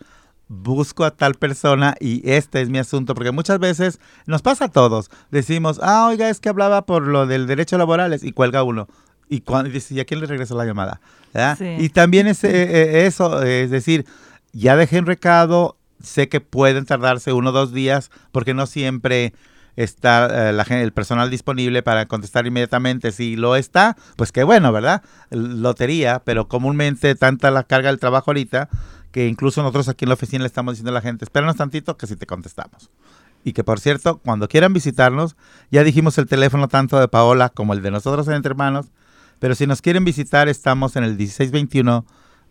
busco 0.48 1.06
a 1.06 1.12
tal 1.12 1.36
persona 1.36 1.96
y 2.00 2.30
este 2.30 2.62
es 2.62 2.70
mi 2.70 2.78
asunto, 2.78 3.16
porque 3.16 3.32
muchas 3.32 3.60
veces 3.60 4.00
nos 4.26 4.42
pasa 4.42 4.66
a 4.66 4.70
todos. 4.70 5.10
Decimos, 5.32 5.80
ah, 5.82 6.08
oiga, 6.08 6.30
es 6.30 6.40
que 6.40 6.50
hablaba 6.50 6.86
por 6.86 7.08
lo 7.08 7.26
del 7.26 7.48
derecho 7.48 7.78
laborales 7.78 8.24
y 8.24 8.32
cuelga 8.32 8.64
uno. 8.64 8.88
Y, 9.28 9.42
cuando, 9.42 9.72
dice, 9.72 9.96
¿y 9.96 10.00
a 10.00 10.06
quién 10.06 10.20
le 10.20 10.28
regresó 10.28 10.56
la 10.56 10.66
llamada? 10.66 11.02
Y 11.80 11.90
también 11.90 12.28
es, 12.28 12.44
eh, 12.44 12.50
eh, 12.52 13.06
eso, 13.08 13.42
es 13.42 13.72
decir, 13.72 14.06
ya 14.54 14.76
dejé 14.76 15.00
un 15.00 15.06
recado, 15.06 15.78
sé 16.06 16.30
que 16.30 16.42
pueden 16.42 16.86
tardarse 16.86 17.34
uno 17.34 17.50
o 17.50 17.54
dos 17.54 17.74
días, 17.74 18.12
porque 18.32 18.54
no 18.54 18.66
siempre 18.66 19.34
está 19.76 20.50
eh, 20.50 20.54
la, 20.54 20.64
el 20.64 20.94
personal 20.94 21.30
disponible 21.30 21.84
para 21.84 22.08
contestar 22.08 22.48
inmediatamente. 22.48 23.12
Si 23.12 23.36
lo 23.36 23.56
está, 23.56 23.98
pues 24.16 24.32
qué 24.32 24.44
bueno, 24.44 24.72
¿verdad? 24.72 25.04
Lotería, 25.32 26.22
pero 26.24 26.48
comúnmente 26.48 27.16
tanta 27.16 27.52
la 27.52 27.64
carga 27.64 27.90
del 27.90 28.00
trabajo 28.00 28.32
ahorita 28.32 28.70
que 29.16 29.30
incluso 29.30 29.62
nosotros 29.62 29.88
aquí 29.88 30.04
en 30.04 30.10
la 30.10 30.16
oficina 30.16 30.42
le 30.42 30.48
estamos 30.48 30.74
diciendo 30.74 30.90
a 30.90 30.94
la 30.94 31.00
gente, 31.00 31.24
espéranos 31.24 31.56
tantito 31.56 31.96
que 31.96 32.06
si 32.06 32.18
te 32.18 32.26
contestamos. 32.26 32.90
Y 33.46 33.54
que 33.54 33.64
por 33.64 33.80
cierto, 33.80 34.18
cuando 34.18 34.50
quieran 34.50 34.74
visitarnos, 34.74 35.38
ya 35.72 35.86
dijimos 35.86 36.18
el 36.18 36.26
teléfono 36.26 36.68
tanto 36.68 37.00
de 37.00 37.08
Paola 37.08 37.48
como 37.48 37.72
el 37.72 37.82
de 37.82 37.92
nosotros 37.92 38.28
Entre 38.28 38.50
Hermanos, 38.50 38.88
pero 39.40 39.56
si 39.56 39.68
nos 39.68 39.82
quieren 39.82 40.04
visitar, 40.04 40.50
estamos 40.50 40.98
en 40.98 41.06
el 41.06 41.12
1621 41.12 42.06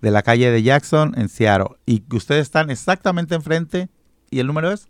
de 0.05 0.11
la 0.11 0.23
calle 0.23 0.51
de 0.51 0.63
Jackson, 0.63 1.15
en 1.17 1.31
Seattle. 1.31 1.79
Y 1.87 2.05
ustedes 2.15 2.43
están 2.43 2.71
exactamente 2.71 3.35
enfrente. 3.35 3.89
¿Y 4.31 4.39
el 4.39 4.47
número 4.47 4.71
es? 4.71 4.87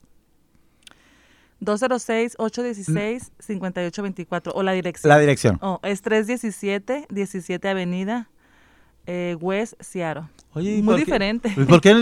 206-816-5824. 1.60 4.50
O 4.54 4.64
la 4.64 4.72
dirección. 4.72 5.08
La 5.08 5.20
dirección. 5.20 5.58
Oh, 5.62 5.78
es 5.84 6.02
317, 6.02 7.06
17 7.08 7.68
Avenida, 7.68 8.28
eh, 9.06 9.36
West 9.40 9.74
Seattle. 9.78 10.24
Oye, 10.52 10.82
Muy 10.82 10.96
diferente. 10.96 11.54
¿Por 11.68 11.80
qué? 11.80 11.94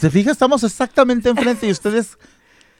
¿Se 0.00 0.08
fija? 0.08 0.30
Estamos 0.30 0.62
exactamente 0.62 1.28
enfrente 1.28 1.66
y 1.66 1.72
ustedes... 1.72 2.16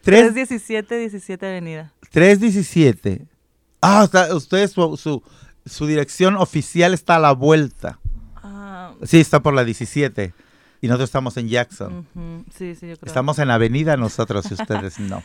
317, 0.03 0.97
17 0.97 1.47
Avenida. 1.47 1.93
317. 2.11 3.27
Ah, 3.81 4.09
ustedes, 4.33 4.71
su, 4.71 5.23
su, 5.67 5.87
dirección 5.87 6.37
oficial 6.37 6.95
está 6.95 7.17
a 7.17 7.19
la 7.19 7.33
vuelta. 7.33 7.99
Sí, 9.05 9.21
está 9.21 9.41
por 9.41 9.55
la 9.55 9.65
17. 9.65 10.33
Y 10.81 10.87
nosotros 10.87 11.09
estamos 11.09 11.37
en 11.39 11.49
Jackson. 11.49 12.07
Sí, 12.57 12.75
sí, 12.75 12.89
yo 12.89 12.97
creo. 12.97 13.07
Estamos 13.07 13.39
en 13.39 13.51
Avenida 13.51 13.97
nosotros 13.97 14.45
y 14.51 14.55
ustedes 14.55 14.99
no. 14.99 15.23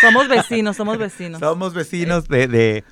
somos 0.00 0.28
vecinos, 0.28 0.76
somos 0.76 0.96
vecinos. 0.96 1.40
somos 1.40 1.74
vecinos 1.74 2.28
de 2.28 2.84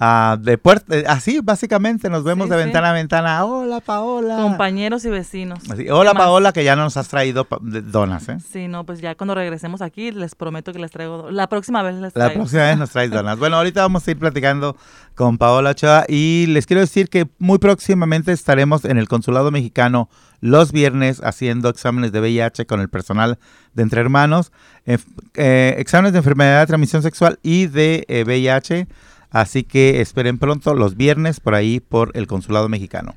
Ah, 0.00 0.36
de 0.40 0.58
puerta, 0.58 0.96
eh, 0.96 1.04
así 1.08 1.40
básicamente 1.42 2.08
nos 2.08 2.22
vemos 2.22 2.48
de 2.48 2.56
ventana 2.56 2.90
a 2.90 2.92
ventana. 2.92 3.44
Hola 3.44 3.80
Paola. 3.80 4.36
Compañeros 4.36 5.04
y 5.04 5.08
vecinos. 5.08 5.58
Hola 5.90 6.14
Paola, 6.14 6.52
que 6.52 6.62
ya 6.62 6.76
nos 6.76 6.96
has 6.96 7.08
traído 7.08 7.48
donas, 7.60 8.28
¿eh? 8.28 8.38
Sí, 8.52 8.68
no, 8.68 8.86
pues 8.86 9.00
ya 9.00 9.16
cuando 9.16 9.34
regresemos 9.34 9.82
aquí 9.82 10.12
les 10.12 10.36
prometo 10.36 10.72
que 10.72 10.78
les 10.78 10.92
traigo. 10.92 11.32
La 11.32 11.48
próxima 11.48 11.82
vez 11.82 11.96
les 11.96 12.12
traigo. 12.12 12.28
La 12.28 12.34
próxima 12.34 12.62
vez 12.62 12.78
nos 12.78 12.90
traes 12.90 13.10
donas. 13.10 13.38
bueno, 13.40 13.56
ahorita 13.56 13.82
vamos 13.82 14.06
a 14.06 14.10
ir 14.12 14.18
platicando 14.18 14.76
con 15.16 15.36
Paola 15.36 15.70
Ochoa 15.70 16.04
y 16.06 16.46
les 16.46 16.66
quiero 16.66 16.80
decir 16.80 17.08
que 17.08 17.28
muy 17.40 17.58
próximamente 17.58 18.30
estaremos 18.30 18.84
en 18.84 18.98
el 18.98 19.08
Consulado 19.08 19.50
Mexicano 19.50 20.08
los 20.40 20.70
viernes 20.70 21.20
haciendo 21.24 21.68
exámenes 21.70 22.12
de 22.12 22.20
VIH 22.20 22.66
con 22.66 22.80
el 22.80 22.88
personal 22.88 23.40
de 23.74 23.82
Entre 23.82 24.00
Hermanos, 24.00 24.52
eh, 24.86 25.74
exámenes 25.76 26.12
de 26.12 26.18
enfermedad 26.18 26.60
de 26.60 26.66
transmisión 26.68 27.02
sexual 27.02 27.40
y 27.42 27.66
de 27.66 28.06
VIH 28.24 28.86
Así 29.30 29.64
que 29.64 30.00
esperen 30.00 30.38
pronto 30.38 30.74
los 30.74 30.96
viernes 30.96 31.40
por 31.40 31.54
ahí 31.54 31.80
por 31.80 32.12
el 32.14 32.26
Consulado 32.26 32.68
Mexicano. 32.68 33.14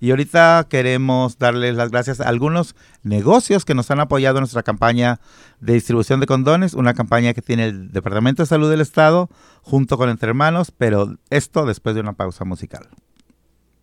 Y 0.00 0.10
ahorita 0.10 0.66
queremos 0.68 1.38
darles 1.38 1.76
las 1.76 1.90
gracias 1.90 2.20
a 2.20 2.28
algunos 2.28 2.76
negocios 3.02 3.64
que 3.64 3.74
nos 3.74 3.90
han 3.90 4.00
apoyado 4.00 4.36
en 4.36 4.42
nuestra 4.42 4.62
campaña 4.62 5.18
de 5.60 5.72
distribución 5.72 6.20
de 6.20 6.26
condones, 6.26 6.74
una 6.74 6.92
campaña 6.92 7.32
que 7.32 7.40
tiene 7.40 7.68
el 7.68 7.90
Departamento 7.90 8.42
de 8.42 8.46
Salud 8.46 8.70
del 8.70 8.82
Estado 8.82 9.30
junto 9.62 9.96
con 9.96 10.10
Entre 10.10 10.28
Hermanos, 10.28 10.72
pero 10.76 11.16
esto 11.30 11.64
después 11.64 11.94
de 11.94 12.02
una 12.02 12.12
pausa 12.12 12.44
musical. 12.44 12.88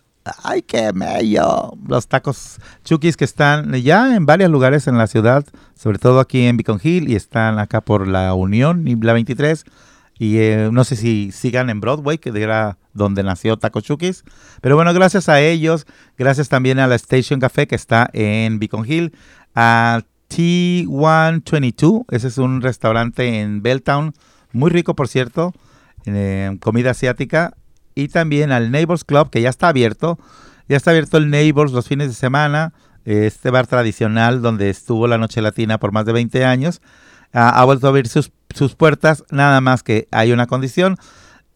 ¡Ay, 0.43 0.63
qué 0.63 0.91
mello! 0.91 1.73
Los 1.88 2.07
tacos 2.07 2.57
Chukis 2.83 3.15
que 3.15 3.25
están 3.25 3.75
ya 3.75 4.15
en 4.15 4.25
varios 4.25 4.49
lugares 4.49 4.88
en 4.88 4.97
la 4.97 5.05
ciudad, 5.05 5.45
sobre 5.75 5.99
todo 5.99 6.19
aquí 6.19 6.47
en 6.47 6.57
Beacon 6.57 6.81
Hill 6.81 7.09
y 7.09 7.15
están 7.15 7.59
acá 7.59 7.81
por 7.81 8.07
la 8.07 8.33
Unión 8.33 8.88
y 8.88 8.95
la 8.95 9.13
23 9.13 9.65
y 10.19 10.39
eh, 10.39 10.69
no 10.71 10.83
sé 10.83 10.97
si 10.97 11.31
sigan 11.31 11.69
en 11.69 11.79
Broadway, 11.79 12.17
que 12.17 12.29
era 12.29 12.77
donde 12.99 13.23
nació 13.23 13.57
Taco 13.57 13.81
Chukis. 13.81 14.23
Pero 14.62 14.75
bueno, 14.75 14.93
gracias 14.93 15.27
a 15.27 15.41
ellos, 15.41 15.88
gracias 16.17 16.49
también 16.49 16.77
a 16.77 16.85
la 16.85 16.93
Station 16.93 17.39
Café 17.39 17.65
que 17.65 17.73
está 17.73 18.07
en 18.13 18.59
Beacon 18.59 18.85
Hill, 18.88 19.13
a 19.55 20.03
T122, 20.29 22.05
ese 22.12 22.27
es 22.27 22.38
un 22.38 22.62
restaurante 22.62 23.39
en 23.39 23.63
Belltown, 23.63 24.13
muy 24.51 24.69
rico 24.69 24.95
por 24.95 25.07
cierto, 25.07 25.53
eh, 26.05 26.55
comida 26.62 26.91
asiática, 26.91 27.55
y 27.95 28.09
también 28.09 28.51
al 28.51 28.69
Neighbors 28.69 29.03
Club 29.03 29.31
que 29.31 29.41
ya 29.41 29.49
está 29.49 29.69
abierto, 29.69 30.19
ya 30.67 30.77
está 30.77 30.91
abierto 30.91 31.17
el 31.17 31.31
Neighbors 31.31 31.71
los 31.71 31.88
fines 31.88 32.09
de 32.09 32.13
semana, 32.13 32.73
este 33.05 33.49
bar 33.49 33.65
tradicional 33.65 34.43
donde 34.43 34.69
estuvo 34.69 35.07
la 35.07 35.17
Noche 35.17 35.41
Latina 35.41 35.79
por 35.79 35.91
más 35.91 36.05
de 36.05 36.13
20 36.13 36.45
años 36.45 36.79
ha, 37.33 37.63
vuelto 37.65 37.88
a 37.88 37.89
abrir 37.89 38.07
sus, 38.07 38.31
puertas, 38.77 39.23
nada 39.29 39.62
más 39.62 39.83
que 39.83 40.07
hay 40.12 40.31
una 40.31 40.47
condición. 40.47 40.97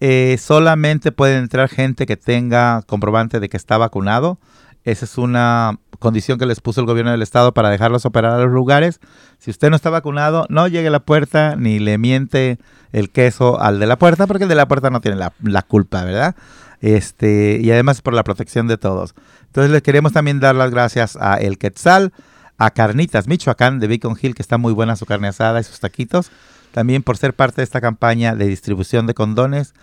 Eh, 0.06 0.38
solamente 0.38 1.14
puede 1.14 1.38
entrar 1.38 1.70
gente 1.70 2.06
que 2.06 2.18
tenga 2.18 2.82
comprobante 2.82 3.40
de 3.40 3.48
que 3.48 3.56
está 3.56 3.78
vacunado. 3.78 4.38
Esa 4.84 5.06
es 5.06 5.18
una 5.18 5.80
condición 6.00 6.38
que 6.38 6.46
les 6.46 6.60
puso 6.60 6.82
el 6.82 6.88
gobierno 6.88 7.12
del 7.12 7.22
estado 7.22 7.54
para 7.54 7.70
dejarlos 7.70 8.06
operar 8.06 8.34
a 8.34 8.44
los 8.44 8.52
lugares. 8.52 9.00
Si 9.40 9.50
usted 9.50 9.70
no 9.70 9.78
está 9.78 9.90
vacunado, 9.90 10.46
no 10.50 10.68
llegue 10.68 10.90
a 10.90 10.92
la 10.92 11.00
puerta 11.00 11.56
ni 11.56 11.80
le 11.80 11.98
miente 11.98 12.60
el 12.92 13.12
queso 13.12 13.62
al 13.62 13.80
de 13.80 13.88
la 13.88 13.98
puerta, 13.98 14.28
porque 14.28 14.44
el 14.44 14.50
de 14.50 14.56
la 14.56 14.68
puerta 14.68 14.90
no 14.90 15.00
tiene 15.00 15.16
la, 15.16 15.32
la 15.42 15.62
culpa, 15.62 16.04
¿verdad? 16.04 16.36
Este, 16.82 17.60
y 17.62 17.72
además 17.72 18.02
por 18.02 18.14
la 18.14 18.26
protección 18.26 18.68
de 18.68 18.76
todos. 18.76 19.16
Entonces 19.46 19.72
les 19.72 19.84
queremos 19.84 20.12
también 20.12 20.42
dar 20.42 20.56
las 20.56 20.70
gracias 20.70 21.16
a 21.16 21.36
El 21.36 21.58
Quetzal, 21.58 22.12
a 22.58 22.72
Carnitas 22.72 23.30
Michoacán 23.30 23.80
de 23.80 23.88
Beacon 23.88 24.18
Hill, 24.22 24.36
que 24.36 24.42
está 24.42 24.58
muy 24.58 24.74
buena 24.74 24.98
su 24.98 25.06
carne 25.06 25.30
asada 25.30 25.62
y 25.62 25.64
sus 25.64 25.80
taquitos. 25.80 26.30
También 26.74 27.04
por 27.04 27.18
ser 27.18 27.36
parte 27.36 27.58
de 27.58 27.66
esta 27.66 27.82
campaña 27.82 28.36
de 28.36 28.48
distribución 28.48 29.06
de 29.06 29.14
condones, 29.14 29.76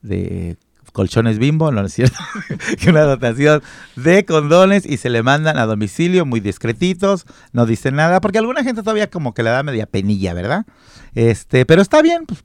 de 0.01 0.55
colchones 0.95 1.37
bimbo, 1.37 1.71
no 1.71 1.85
es 1.85 1.93
cierto, 1.93 2.17
que 2.79 2.89
una 2.89 3.01
dotación 3.01 3.61
de 3.97 4.25
condones 4.25 4.85
y 4.85 4.97
se 4.97 5.09
le 5.09 5.21
mandan 5.21 5.57
a 5.57 5.65
domicilio 5.65 6.25
muy 6.25 6.39
discretitos, 6.39 7.25
no 7.51 7.65
dicen 7.65 7.95
nada, 7.95 8.21
porque 8.21 8.39
alguna 8.39 8.63
gente 8.63 8.81
todavía 8.81 9.09
como 9.09 9.33
que 9.33 9.43
le 9.43 9.49
da 9.49 9.61
media 9.61 9.85
penilla, 9.85 10.33
¿verdad? 10.33 10.65
Este, 11.13 11.65
pero 11.65 11.81
está 11.81 12.01
bien, 12.01 12.25
pues, 12.25 12.41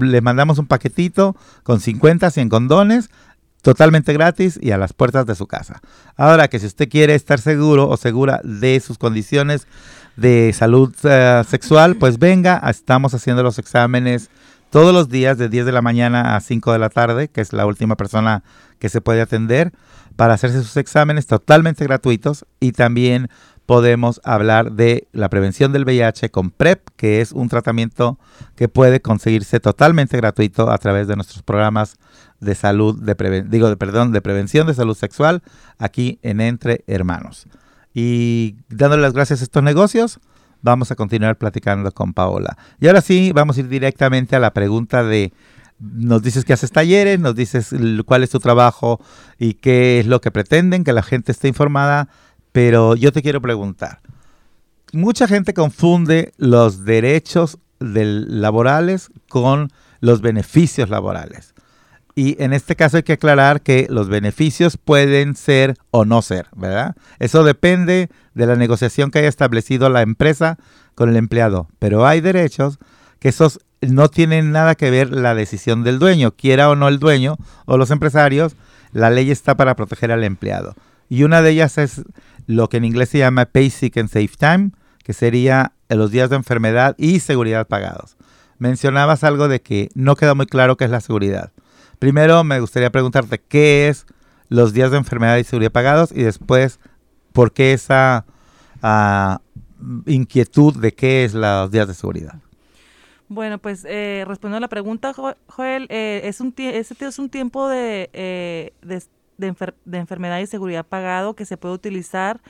le 0.00 0.20
mandamos 0.20 0.58
un 0.58 0.66
paquetito 0.66 1.36
con 1.62 1.80
50, 1.80 2.30
100 2.30 2.48
condones, 2.48 3.08
totalmente 3.62 4.12
gratis 4.12 4.58
y 4.60 4.72
a 4.72 4.78
las 4.78 4.92
puertas 4.92 5.24
de 5.24 5.36
su 5.36 5.46
casa. 5.46 5.80
Ahora 6.16 6.48
que 6.48 6.58
si 6.58 6.66
usted 6.66 6.88
quiere 6.88 7.14
estar 7.14 7.40
seguro 7.40 7.88
o 7.88 7.96
segura 7.96 8.40
de 8.42 8.80
sus 8.80 8.98
condiciones 8.98 9.68
de 10.16 10.52
salud 10.52 10.92
eh, 11.04 11.42
sexual, 11.48 11.94
pues 11.96 12.18
venga, 12.18 12.60
estamos 12.68 13.14
haciendo 13.14 13.44
los 13.44 13.60
exámenes 13.60 14.28
todos 14.72 14.94
los 14.94 15.10
días 15.10 15.36
de 15.36 15.50
10 15.50 15.66
de 15.66 15.72
la 15.72 15.82
mañana 15.82 16.34
a 16.34 16.40
5 16.40 16.72
de 16.72 16.78
la 16.78 16.88
tarde, 16.88 17.28
que 17.28 17.42
es 17.42 17.52
la 17.52 17.66
última 17.66 17.94
persona 17.94 18.42
que 18.78 18.88
se 18.88 19.02
puede 19.02 19.20
atender, 19.20 19.70
para 20.16 20.32
hacerse 20.32 20.62
sus 20.62 20.78
exámenes 20.78 21.26
totalmente 21.26 21.84
gratuitos 21.84 22.46
y 22.58 22.72
también 22.72 23.28
podemos 23.66 24.22
hablar 24.24 24.72
de 24.72 25.08
la 25.12 25.28
prevención 25.28 25.72
del 25.72 25.84
VIH 25.84 26.30
con 26.30 26.50
PrEP, 26.50 26.88
que 26.96 27.20
es 27.20 27.32
un 27.32 27.50
tratamiento 27.50 28.18
que 28.56 28.68
puede 28.68 29.02
conseguirse 29.02 29.60
totalmente 29.60 30.16
gratuito 30.16 30.70
a 30.70 30.78
través 30.78 31.06
de 31.06 31.16
nuestros 31.16 31.42
programas 31.42 31.96
de 32.40 32.54
salud, 32.54 32.98
de 32.98 33.44
digo, 33.46 33.68
de, 33.68 33.76
perdón, 33.76 34.10
de 34.10 34.22
prevención 34.22 34.66
de 34.66 34.72
salud 34.72 34.96
sexual 34.96 35.42
aquí 35.76 36.18
en 36.22 36.40
Entre 36.40 36.82
Hermanos. 36.86 37.46
Y 37.92 38.56
dándole 38.70 39.02
las 39.02 39.12
gracias 39.12 39.42
a 39.42 39.44
estos 39.44 39.62
negocios, 39.62 40.18
vamos 40.62 40.90
a 40.90 40.94
continuar 40.96 41.36
platicando 41.36 41.92
con 41.92 42.14
Paola. 42.14 42.56
Y 42.80 42.86
ahora 42.86 43.00
sí, 43.00 43.32
vamos 43.34 43.56
a 43.56 43.60
ir 43.60 43.68
directamente 43.68 44.36
a 44.36 44.40
la 44.40 44.52
pregunta 44.52 45.02
de, 45.02 45.32
nos 45.78 46.22
dices 46.22 46.44
que 46.44 46.52
haces 46.52 46.70
talleres, 46.70 47.20
nos 47.20 47.34
dices 47.34 47.74
cuál 48.06 48.22
es 48.22 48.30
tu 48.30 48.38
trabajo 48.38 49.00
y 49.38 49.54
qué 49.54 50.00
es 50.00 50.06
lo 50.06 50.20
que 50.20 50.30
pretenden, 50.30 50.84
que 50.84 50.92
la 50.92 51.02
gente 51.02 51.32
esté 51.32 51.48
informada, 51.48 52.08
pero 52.52 52.94
yo 52.94 53.12
te 53.12 53.22
quiero 53.22 53.40
preguntar, 53.40 54.00
mucha 54.92 55.26
gente 55.26 55.54
confunde 55.54 56.32
los 56.36 56.84
derechos 56.84 57.58
laborales 57.80 59.10
con 59.28 59.70
los 60.00 60.20
beneficios 60.20 60.88
laborales. 60.88 61.51
Y 62.14 62.42
en 62.42 62.52
este 62.52 62.76
caso 62.76 62.98
hay 62.98 63.02
que 63.04 63.14
aclarar 63.14 63.62
que 63.62 63.86
los 63.88 64.08
beneficios 64.08 64.76
pueden 64.76 65.34
ser 65.34 65.76
o 65.90 66.04
no 66.04 66.20
ser, 66.20 66.48
¿verdad? 66.54 66.94
Eso 67.18 67.42
depende 67.42 68.10
de 68.34 68.46
la 68.46 68.56
negociación 68.56 69.10
que 69.10 69.20
haya 69.20 69.28
establecido 69.28 69.88
la 69.88 70.02
empresa 70.02 70.58
con 70.94 71.08
el 71.08 71.16
empleado. 71.16 71.68
Pero 71.78 72.06
hay 72.06 72.20
derechos 72.20 72.78
que 73.18 73.30
esos 73.30 73.60
no 73.80 74.08
tienen 74.08 74.52
nada 74.52 74.74
que 74.74 74.90
ver 74.90 75.10
la 75.10 75.34
decisión 75.34 75.84
del 75.84 75.98
dueño, 75.98 76.32
quiera 76.32 76.68
o 76.68 76.76
no 76.76 76.88
el 76.88 76.98
dueño 76.98 77.36
o 77.64 77.76
los 77.76 77.90
empresarios, 77.90 78.56
la 78.92 79.10
ley 79.10 79.30
está 79.30 79.56
para 79.56 79.74
proteger 79.74 80.12
al 80.12 80.24
empleado. 80.24 80.74
Y 81.08 81.24
una 81.24 81.42
de 81.42 81.50
ellas 81.50 81.78
es 81.78 82.02
lo 82.46 82.68
que 82.68 82.76
en 82.76 82.84
inglés 82.84 83.08
se 83.08 83.18
llama 83.18 83.46
Pay 83.46 83.72
and 83.96 84.08
Safe 84.08 84.30
Time, 84.38 84.70
que 85.02 85.12
sería 85.12 85.72
los 85.88 86.10
días 86.10 86.30
de 86.30 86.36
enfermedad 86.36 86.94
y 86.98 87.20
seguridad 87.20 87.66
pagados. 87.66 88.16
Mencionabas 88.58 89.24
algo 89.24 89.48
de 89.48 89.60
que 89.60 89.88
no 89.94 90.14
queda 90.14 90.34
muy 90.34 90.46
claro 90.46 90.76
qué 90.76 90.84
es 90.84 90.90
la 90.90 91.00
seguridad. 91.00 91.52
Primero 92.02 92.42
me 92.42 92.58
gustaría 92.58 92.90
preguntarte 92.90 93.38
qué 93.38 93.86
es 93.86 94.06
los 94.48 94.72
días 94.72 94.90
de 94.90 94.96
enfermedad 94.96 95.36
y 95.36 95.44
seguridad 95.44 95.70
pagados 95.70 96.10
y 96.10 96.24
después 96.24 96.80
por 97.32 97.52
qué 97.52 97.74
esa 97.74 98.26
ah, 98.82 99.40
inquietud 100.06 100.76
de 100.80 100.92
qué 100.94 101.24
es 101.24 101.32
los 101.32 101.70
días 101.70 101.86
de 101.86 101.94
seguridad. 101.94 102.40
Bueno, 103.28 103.58
pues 103.58 103.86
eh, 103.88 104.24
respondiendo 104.26 104.56
a 104.56 104.60
la 104.62 104.68
pregunta, 104.68 105.14
Joel, 105.46 105.86
eh, 105.90 106.22
es 106.24 106.40
un 106.40 106.52
este 106.56 107.06
es 107.06 107.20
un 107.20 107.30
tiempo 107.30 107.68
de, 107.68 108.10
eh, 108.12 108.72
de, 109.38 109.54
enfermedad 109.92 110.40
y 110.40 110.48
seguridad 110.48 110.84
pagado 110.84 111.36
que 111.36 111.44
se 111.44 111.56
puede 111.56 111.76
utilizar 111.76 112.40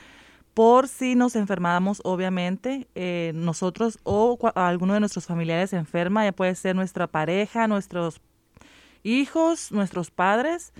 por 0.55 0.89
si 0.89 1.15
nos 1.15 1.37
enfermamos, 1.37 2.01
obviamente, 2.05 2.89
eh, 2.95 3.33
nosotros 3.35 3.99
o 4.03 4.39
alguno 4.55 4.95
de 4.95 5.01
nuestros 5.01 5.27
familiares 5.27 5.75
enferma, 5.75 6.25
ya 6.25 6.33
puede 6.33 6.55
ser 6.55 6.75
nuestra 6.75 7.07
pareja, 7.07 7.69
nuestros 7.69 8.23
hijos, 9.03 9.73
nuestros 9.73 10.11
padres. 10.11 10.73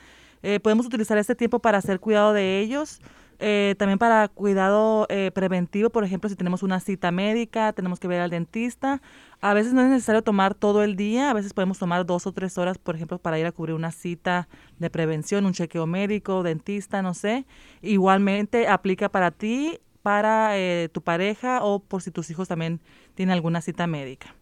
Eh, 0.43 0.61
podemos 0.61 0.87
utilizar 0.87 1.19
este 1.19 1.35
tiempo 1.35 1.61
para 1.61 1.79
hacer 1.79 2.01
cuidado 2.01 2.33
de 2.33 2.61
ellos. 2.61 3.01
Eh, 3.45 3.75
también 3.77 3.99
para 3.99 4.29
cuidado 4.29 5.07
eh, 5.09 5.33
preventivo, 5.35 5.91
por 5.91 6.05
ejemplo, 6.05 6.31
si 6.31 6.37
tenemos 6.37 6.63
una 6.63 6.79
cita 6.79 7.11
médica, 7.11 7.73
tenemos 7.73 7.99
que 7.99 8.07
ver 8.07 8.21
al 8.21 8.31
dentista. 8.31 9.03
A 9.41 9.53
veces 9.53 9.73
no 9.73 9.81
es 9.83 9.89
necesario 9.89 10.23
tomar 10.23 10.55
todo 10.55 10.85
el 10.85 10.95
día, 10.95 11.31
a 11.31 11.33
veces 11.33 11.53
podemos 11.53 11.79
tomar 11.79 12.07
dos 12.07 12.27
o 12.29 12.33
tres 12.33 12.57
horas, 12.57 12.79
por 12.79 12.95
ejemplo, 12.95 13.19
para 13.19 13.41
ir 13.41 13.47
a 13.47 13.53
cubrir 13.53 13.75
una 13.75 13.91
cita 13.91 14.49
de 14.79 14.91
prevención, 14.91 15.45
un 15.45 15.55
chequeo 15.55 15.87
médico, 15.87 16.45
dentista, 16.45 17.03
no 17.03 17.15
sé. 17.15 17.45
Igualmente 17.81 18.69
aplica 18.69 19.09
para 19.09 19.33
ti, 19.33 19.81
para 20.03 20.53
tu 20.93 21.03
pareja 21.03 21.65
o 21.65 21.81
por 21.81 22.03
si 22.03 22.13
tus 22.13 22.31
hijos 22.31 22.47
también 22.49 22.81
tienen 23.15 23.33
alguna 23.33 23.61
cita 23.61 23.89
médica. 23.89 24.37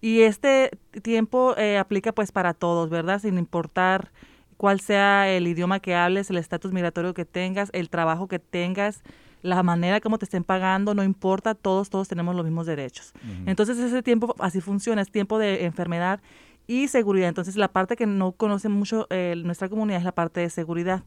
Y 0.00 0.22
este 0.22 0.70
tiempo 1.02 1.54
eh, 1.56 1.78
aplica 1.78 2.12
pues 2.12 2.32
para 2.32 2.54
todos, 2.54 2.90
¿verdad? 2.90 3.20
Sin 3.20 3.38
importar 3.38 4.10
cuál 4.56 4.80
sea 4.80 5.28
el 5.28 5.46
idioma 5.46 5.80
que 5.80 5.94
hables, 5.94 6.30
el 6.30 6.38
estatus 6.38 6.72
migratorio 6.72 7.14
que 7.14 7.24
tengas, 7.24 7.70
el 7.72 7.90
trabajo 7.90 8.28
que 8.28 8.38
tengas, 8.38 9.02
la 9.42 9.62
manera 9.62 10.00
como 10.00 10.18
te 10.18 10.24
estén 10.24 10.44
pagando, 10.44 10.94
no 10.94 11.02
importa, 11.02 11.54
todos, 11.54 11.90
todos 11.90 12.08
tenemos 12.08 12.36
los 12.36 12.44
mismos 12.44 12.66
derechos. 12.66 13.12
Entonces 13.46 13.76
ese 13.78 14.02
tiempo 14.02 14.36
así 14.38 14.60
funciona, 14.60 15.02
es 15.02 15.10
tiempo 15.10 15.38
de 15.38 15.64
enfermedad 15.64 16.20
y 16.66 16.88
seguridad. 16.88 17.28
Entonces 17.28 17.56
la 17.56 17.68
parte 17.68 17.96
que 17.96 18.06
no 18.06 18.32
conoce 18.32 18.68
mucho 18.68 19.06
eh, 19.10 19.34
nuestra 19.44 19.68
comunidad 19.68 19.98
es 19.98 20.04
la 20.04 20.12
parte 20.12 20.40
de 20.40 20.50
seguridad. 20.50 21.02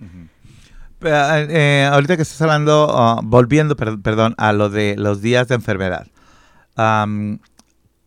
Eh, 1.01 1.87
ahorita 1.91 2.15
que 2.15 2.23
estás 2.23 2.41
hablando, 2.41 2.89
ah, 2.91 3.21
volviendo, 3.23 3.75
perdón, 3.75 4.35
a 4.37 4.53
lo 4.53 4.69
de 4.69 4.95
los 4.97 5.21
días 5.21 5.47
de 5.47 5.55
enfermedad. 5.55 6.07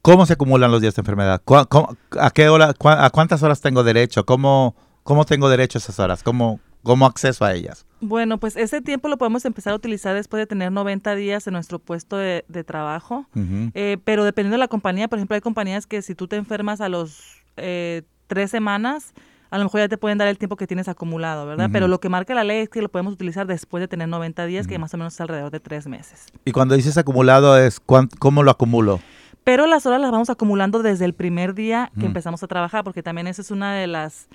¿Cómo 0.03 0.27
se 0.27 0.35
acumulan 0.35 0.71
los 0.71 0.81
días 0.81 0.95
de 0.95 1.01
enfermedad? 1.01 1.43
a, 1.47 2.31
qué 2.31 2.49
hora, 2.49 2.75
¿A 2.79 3.11
cuántas 3.11 3.43
horas 3.43 3.61
tengo 3.61 3.83
derecho? 3.85 4.25
¿Cómo, 4.25 4.75
cómo 5.03 5.25
tengo 5.25 5.49
derecho 5.49 5.79
a 5.79 5.81
esas 5.81 5.99
horas? 5.99 6.23
¿Cómo, 6.23 6.61
¿Cómo 6.83 7.07
acceso 7.07 7.45
a 7.45 7.55
ellas? 7.55 7.85
Bueno, 8.01 8.39
pues 8.39 8.57
ese 8.57 8.81
tiempo 8.81 9.09
lo 9.09 9.19
podemos 9.19 9.45
empezar 9.45 9.73
a 9.73 9.77
utilizar 9.77 10.15
después 10.15 10.41
de 10.41 10.47
tener 10.47 10.71
90 10.71 11.15
días 11.17 11.47
en 11.47 11.55
nuestro 11.55 11.81
puesto 11.81 12.17
de, 12.17 12.43
trabajo, 12.65 13.27
eh, 13.75 13.99
pero 14.05 14.25
dependiendo 14.25 14.55
de 14.55 14.61
la 14.61 14.69
compañía, 14.69 15.09
por 15.09 15.19
ejemplo, 15.19 15.35
hay 15.35 15.41
compañías 15.41 15.87
que 15.87 16.03
si 16.03 16.15
tú 16.15 16.29
te 16.29 16.37
enfermas 16.37 16.81
a 16.81 16.89
los 16.89 17.43
eh, 17.57 18.03
tres 18.29 18.51
semanas, 18.51 19.15
a 19.51 19.59
lo 19.59 19.65
mejor 19.65 19.81
ya 19.81 19.89
te 19.89 19.99
pueden 19.99 20.19
dar 20.19 20.29
el 20.29 20.39
tiempo 20.39 20.57
que 20.57 20.67
tienes 20.67 20.89
acumulado, 20.89 21.47
¿verdad? 21.47 21.71
Pero 21.73 21.89
lo 21.89 22.01
que 22.01 22.09
marca 22.09 22.35
la 22.35 22.45
ley 22.45 22.61
es 22.61 22.69
que 22.69 22.83
lo 22.83 22.89
podemos 22.89 23.15
utilizar 23.15 23.47
después 23.47 23.81
de 23.81 23.89
tener 23.89 24.09
90 24.09 24.47
días, 24.47 24.67
que 24.67 24.79
más 24.79 24.95
o 24.95 24.99
menos 24.99 25.15
es 25.15 25.21
alrededor 25.21 25.51
de 25.51 25.61
tres 25.61 25.87
meses. 25.87 26.27
Y 26.45 26.53
cuando 26.53 26.75
dices 26.75 26.97
acumulado, 26.99 27.59
es 27.59 27.81
¿cómo 27.81 28.43
lo 28.43 28.51
acumulo? 28.51 29.01
Pero 29.45 29.67
las 29.67 29.87
horas 29.87 30.01
las 30.01 30.11
vamos 30.11 30.31
acumulando 30.31 30.83
desde 30.83 31.05
el 31.05 31.15
primer 31.15 31.55
día 31.55 31.91
que 31.99 32.07
empezamos 32.07 32.43
a 32.43 32.47
trabajar, 32.47 32.85
porque 32.85 33.03
también 33.03 33.27
esa 33.27 33.43
es 33.43 33.51
una 33.51 33.75
de 33.75 33.87
las 33.87 34.29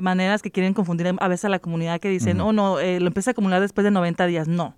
maneras 0.00 0.40
que 0.40 0.50
quieren 0.50 0.72
confundir 0.72 1.14
a 1.18 1.28
veces 1.28 1.44
a 1.44 1.48
la 1.48 1.58
comunidad 1.58 2.00
que 2.00 2.08
dicen, 2.08 2.40
oh 2.40 2.52
no, 2.52 2.78
eh, 2.78 3.00
lo 3.00 3.08
empieza 3.08 3.30
a 3.30 3.32
acumular 3.32 3.60
después 3.60 3.84
de 3.84 3.90
90 3.90 4.26
días. 4.26 4.48
No, 4.48 4.74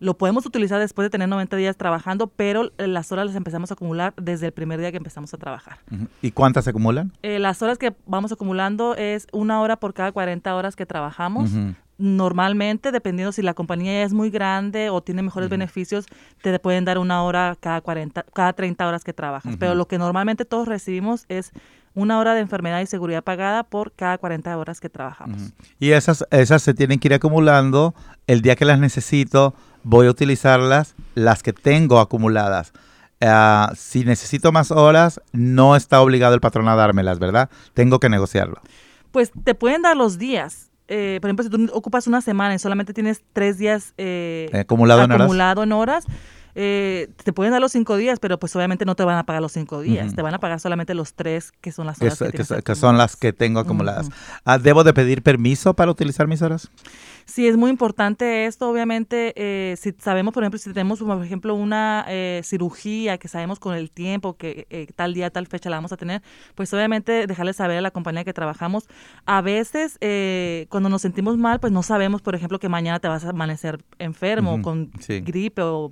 lo 0.00 0.18
podemos 0.18 0.44
utilizar 0.44 0.78
después 0.80 1.06
de 1.06 1.10
tener 1.10 1.28
90 1.28 1.56
días 1.56 1.76
trabajando, 1.76 2.26
pero 2.26 2.70
las 2.76 3.10
horas 3.12 3.26
las 3.26 3.36
empezamos 3.36 3.70
a 3.70 3.74
acumular 3.74 4.12
desde 4.16 4.46
el 4.46 4.52
primer 4.52 4.80
día 4.80 4.90
que 4.90 4.98
empezamos 4.98 5.32
a 5.32 5.38
trabajar. 5.38 5.78
¿Y 6.20 6.32
cuántas 6.32 6.64
se 6.64 6.70
acumulan? 6.70 7.12
Eh, 7.22 7.38
las 7.38 7.62
horas 7.62 7.78
que 7.78 7.94
vamos 8.06 8.32
acumulando 8.32 8.94
es 8.94 9.26
una 9.32 9.60
hora 9.60 9.76
por 9.76 9.94
cada 9.94 10.12
40 10.12 10.54
horas 10.54 10.76
que 10.76 10.86
trabajamos 10.86 11.50
normalmente, 11.98 12.92
dependiendo 12.92 13.32
si 13.32 13.42
la 13.42 13.54
compañía 13.54 14.04
es 14.04 14.12
muy 14.12 14.30
grande 14.30 14.88
o 14.88 15.02
tiene 15.02 15.22
mejores 15.22 15.50
beneficios, 15.50 16.06
te 16.40 16.56
pueden 16.60 16.84
dar 16.84 16.98
una 16.98 17.22
hora 17.24 17.56
cada 17.60 17.80
40, 17.80 18.24
cada 18.32 18.52
30 18.52 18.86
horas 18.86 19.04
que 19.04 19.12
trabajas. 19.12 19.56
Pero 19.58 19.74
lo 19.74 19.88
que 19.88 19.98
normalmente 19.98 20.44
todos 20.44 20.68
recibimos 20.68 21.26
es 21.28 21.50
una 21.94 22.18
hora 22.20 22.34
de 22.34 22.40
enfermedad 22.40 22.80
y 22.80 22.86
seguridad 22.86 23.24
pagada 23.24 23.64
por 23.64 23.92
cada 23.92 24.16
40 24.18 24.56
horas 24.56 24.80
que 24.80 24.88
trabajamos. 24.88 25.52
Y 25.80 25.90
esas, 25.90 26.24
esas 26.30 26.62
se 26.62 26.72
tienen 26.72 27.00
que 27.00 27.08
ir 27.08 27.14
acumulando. 27.14 27.94
El 28.28 28.42
día 28.42 28.54
que 28.54 28.64
las 28.64 28.78
necesito, 28.78 29.54
voy 29.82 30.06
a 30.06 30.10
utilizarlas, 30.10 30.94
las 31.14 31.42
que 31.42 31.52
tengo 31.52 31.98
acumuladas. 31.98 32.72
Ah, 33.20 33.72
si 33.74 34.04
necesito 34.04 34.52
más 34.52 34.70
horas, 34.70 35.20
no 35.32 35.74
está 35.74 36.00
obligado 36.00 36.34
el 36.34 36.40
patrón 36.40 36.68
a 36.68 36.76
dármelas, 36.76 37.18
¿verdad? 37.18 37.50
Tengo 37.74 37.98
que 37.98 38.08
negociarlo. 38.08 38.60
Pues 39.10 39.32
te 39.42 39.56
pueden 39.56 39.82
dar 39.82 39.96
los 39.96 40.18
días 40.18 40.67
eh, 40.88 41.18
por 41.20 41.28
ejemplo, 41.28 41.44
si 41.44 41.50
tú 41.50 41.70
ocupas 41.72 42.06
una 42.06 42.20
semana 42.20 42.54
y 42.54 42.58
solamente 42.58 42.94
tienes 42.94 43.22
tres 43.32 43.58
días 43.58 43.92
eh, 43.98 44.48
acumulado, 44.52 45.62
en 45.62 45.72
horas, 45.72 46.04
eh, 46.54 47.10
te 47.22 47.32
pueden 47.32 47.52
dar 47.52 47.60
los 47.60 47.72
cinco 47.72 47.96
días, 47.96 48.18
pero 48.18 48.38
pues 48.38 48.56
obviamente 48.56 48.84
no 48.84 48.96
te 48.96 49.04
van 49.04 49.18
a 49.18 49.24
pagar 49.24 49.42
los 49.42 49.52
cinco 49.52 49.80
días, 49.82 50.14
te 50.14 50.22
van 50.22 50.34
a 50.34 50.38
pagar 50.38 50.60
solamente 50.60 50.94
los 50.94 51.14
tres 51.14 51.52
que 51.60 51.72
son 51.72 51.86
las 51.86 52.00
horas 52.00 52.18
que, 52.64 52.74
son 52.74 52.96
las 52.96 53.16
que 53.16 53.32
tengo 53.32 53.60
acumuladas. 53.60 54.08
Ah, 54.44 54.58
¿Debo 54.58 54.82
de 54.82 54.94
pedir 54.94 55.22
permiso 55.22 55.74
para 55.74 55.90
utilizar 55.90 56.26
mis 56.26 56.40
horas? 56.42 56.70
Sí, 57.28 57.46
es 57.46 57.58
muy 57.58 57.68
importante 57.68 58.46
esto, 58.46 58.70
obviamente, 58.70 59.34
eh, 59.36 59.76
si 59.76 59.94
sabemos, 59.98 60.32
por 60.32 60.42
ejemplo, 60.42 60.58
si 60.58 60.72
tenemos, 60.72 60.98
por 60.98 61.22
ejemplo, 61.22 61.54
una 61.54 62.06
eh, 62.08 62.40
cirugía 62.42 63.18
que 63.18 63.28
sabemos 63.28 63.60
con 63.60 63.76
el 63.76 63.90
tiempo 63.90 64.38
que 64.38 64.66
eh, 64.70 64.86
tal 64.96 65.12
día, 65.12 65.28
tal 65.28 65.46
fecha 65.46 65.68
la 65.68 65.76
vamos 65.76 65.92
a 65.92 65.98
tener, 65.98 66.22
pues 66.54 66.72
obviamente 66.72 67.26
dejarle 67.26 67.52
saber 67.52 67.76
a 67.76 67.80
la 67.82 67.90
compañía 67.90 68.24
que 68.24 68.32
trabajamos. 68.32 68.88
A 69.26 69.42
veces, 69.42 69.98
cuando 70.70 70.88
nos 70.88 71.02
sentimos 71.02 71.36
mal, 71.36 71.60
pues 71.60 71.70
no 71.70 71.82
sabemos, 71.82 72.22
por 72.22 72.34
ejemplo, 72.34 72.58
que 72.58 72.70
mañana 72.70 72.98
te 72.98 73.08
vas 73.08 73.26
a 73.26 73.30
amanecer 73.30 73.84
enfermo, 73.98 74.62
con 74.62 74.90
gripe 75.06 75.60
o 75.60 75.90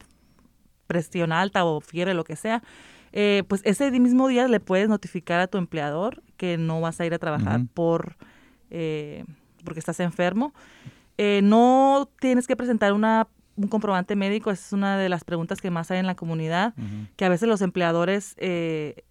presión 0.87 1.33
alta 1.33 1.67
o 1.67 1.83
fiebre, 1.83 2.15
lo 2.15 2.25
que 2.25 2.37
sea. 2.37 2.63
pues 3.47 3.61
ese 3.65 3.91
mismo 3.91 4.29
día 4.29 4.49
le 4.49 4.61
puedes 4.61 4.89
notificar 4.89 5.41
a 5.41 5.49
tu 5.49 5.59
empleador 5.59 6.23
que 6.39 6.57
no 6.57 6.81
vas 6.81 6.99
a 6.99 7.05
ir 7.05 7.13
a 7.13 7.19
trabajar 7.19 7.61
por 7.75 8.17
porque 8.71 9.81
estás 9.81 10.01
enfermo. 10.01 10.55
Eh, 11.19 11.41
no 11.43 12.09
tienes 12.21 12.47
que 12.47 12.57
presentar 12.57 12.93
una, 12.93 13.29
un 13.57 13.69
comprobante 13.69 14.17
médico, 14.17 14.51
esa 14.51 14.67
es 14.67 14.73
una 14.73 14.99
de 14.99 15.09
las 15.09 15.25
preguntas 15.25 15.61
que 15.61 15.71
más 15.71 15.91
hay 15.91 15.99
en 15.99 16.07
la 16.07 16.15
comunidad, 16.15 16.75
que 17.17 17.25
a 17.25 17.29
veces 17.29 17.49
los 17.49 17.63
empleadores 17.63 18.35
eh, 18.39 19.05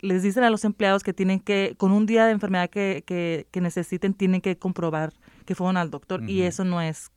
les 0.00 0.22
dicen 0.22 0.44
a 0.44 0.50
los 0.50 0.64
empleados 0.64 1.02
que 1.02 1.12
tienen 1.12 1.40
que, 1.40 1.74
con 1.78 1.92
un 1.92 2.06
día 2.06 2.26
de 2.26 2.32
enfermedad 2.32 2.68
que, 2.68 3.04
que, 3.06 3.60
necesiten, 3.60 4.14
tienen 4.14 4.40
que 4.40 4.58
comprobar 4.58 5.12
que 5.46 5.54
fueron 5.54 5.76
al 5.76 5.90
doctor 5.90 6.28
y 6.28 6.42
eso 6.42 6.64
no 6.64 6.80
es 6.82 7.10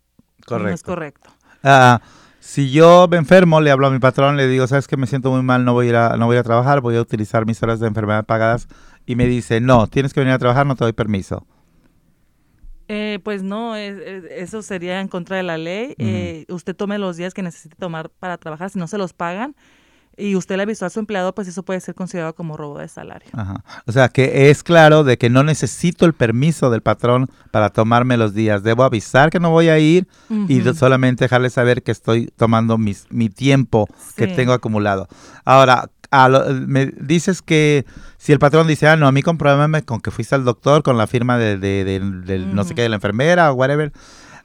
correcto. 0.46 0.70
No 0.70 0.74
es 0.76 0.84
correcto. 0.84 1.30
Ah, 1.64 2.02
si 2.40 2.72
yo 2.72 3.08
me 3.10 3.18
enfermo, 3.18 3.60
le 3.60 3.72
hablo 3.72 3.88
a 3.88 3.90
mi 3.90 3.98
patrón, 3.98 4.38
le 4.38 4.48
digo, 4.48 4.68
sabes 4.68 4.88
que 4.88 4.98
me 4.98 5.08
siento 5.08 5.32
muy 5.32 5.42
mal, 5.42 5.66
no 5.66 5.74
voy 5.74 5.88
a 5.88 5.90
ir 5.90 5.96
a, 5.96 6.16
no 6.16 6.28
voy 6.28 6.38
a 6.38 6.44
trabajar, 6.44 6.80
voy 6.80 6.96
a 6.96 7.02
utilizar 7.02 7.46
mis 7.48 7.62
horas 7.64 7.80
de 7.80 7.88
enfermedad 7.88 8.24
pagadas 8.26 8.68
y 9.08 9.16
me 9.16 9.26
dice, 9.26 9.62
no, 9.62 9.88
tienes 9.88 10.14
que 10.14 10.20
venir 10.20 10.36
a 10.36 10.40
trabajar, 10.40 10.68
no 10.68 10.76
te 10.76 10.84
doy 10.84 10.94
permiso. 10.94 11.48
Eh, 12.88 13.20
pues 13.24 13.42
no, 13.42 13.76
eso 13.76 14.62
sería 14.62 15.02
en 15.02 15.08
contra 15.08 15.38
de 15.38 15.44
la 15.44 15.58
ley. 15.58 15.96
Eh, 15.98 16.46
usted 16.50 16.76
tome 16.76 16.98
los 16.98 17.18
días 17.18 17.34
que 17.34 17.42
necesite 17.42 17.76
tomar 17.78 18.10
para 18.10 18.38
trabajar, 18.38 18.70
si 18.70 18.80
no 18.80 18.88
se 18.88 18.98
los 18.98 19.14
pagan 19.14 19.56
y 20.18 20.36
usted 20.36 20.56
le 20.58 20.64
avisó 20.64 20.86
a 20.86 20.90
su 20.90 21.00
empleado, 21.00 21.34
pues 21.36 21.48
eso 21.48 21.64
puede 21.64 21.80
ser 21.80 21.96
considerado 21.96 22.34
como 22.36 22.58
robo 22.58 22.80
de 22.80 22.88
salario. 22.88 23.30
O 23.86 23.92
sea, 23.92 24.10
que 24.10 24.50
es 24.50 24.64
claro 24.64 25.04
de 25.04 25.18
que 25.18 25.30
no 25.30 25.44
necesito 25.44 26.06
el 26.06 26.14
permiso 26.14 26.70
del 26.70 26.82
patrón 26.82 27.30
para 27.52 27.70
tomarme 27.70 28.18
los 28.18 28.34
días. 28.34 28.64
Debo 28.64 28.84
avisar 28.84 29.30
que 29.30 29.40
no 29.40 29.52
voy 29.52 29.70
a 29.70 29.80
ir 29.80 30.08
y 30.48 30.62
solamente 30.74 31.26
dejarle 31.26 31.50
saber 31.50 31.84
que 31.84 31.92
estoy 31.92 32.28
tomando 32.36 32.78
mis, 32.78 33.08
mi 33.10 33.30
tiempo 33.30 33.88
que 34.16 34.28
tengo 34.28 34.54
acumulado. 34.54 35.08
Ahora, 35.44 35.90
me 36.68 36.88
dices 36.88 37.42
que 37.42 37.86
si 38.18 38.32
el 38.32 38.40
patrón 38.40 38.68
dice, 38.68 38.88
ah, 38.88 38.96
no, 38.96 39.08
a 39.08 39.12
mí 39.12 39.22
compruébame 39.22 39.84
con 39.84 40.02
que 40.02 40.12
fuiste 40.12 40.36
al 40.36 40.46
doctor 40.46 40.84
con 40.84 40.98
la 40.98 41.08
firma 41.08 41.38
de, 41.38 41.58
de, 41.58 42.40
no 42.40 42.64
sé 42.64 42.76
qué, 42.76 42.82
de 42.82 42.90
la 42.90 42.96
enfermera 42.96 43.52
o 43.52 43.56
whatever, 43.56 43.92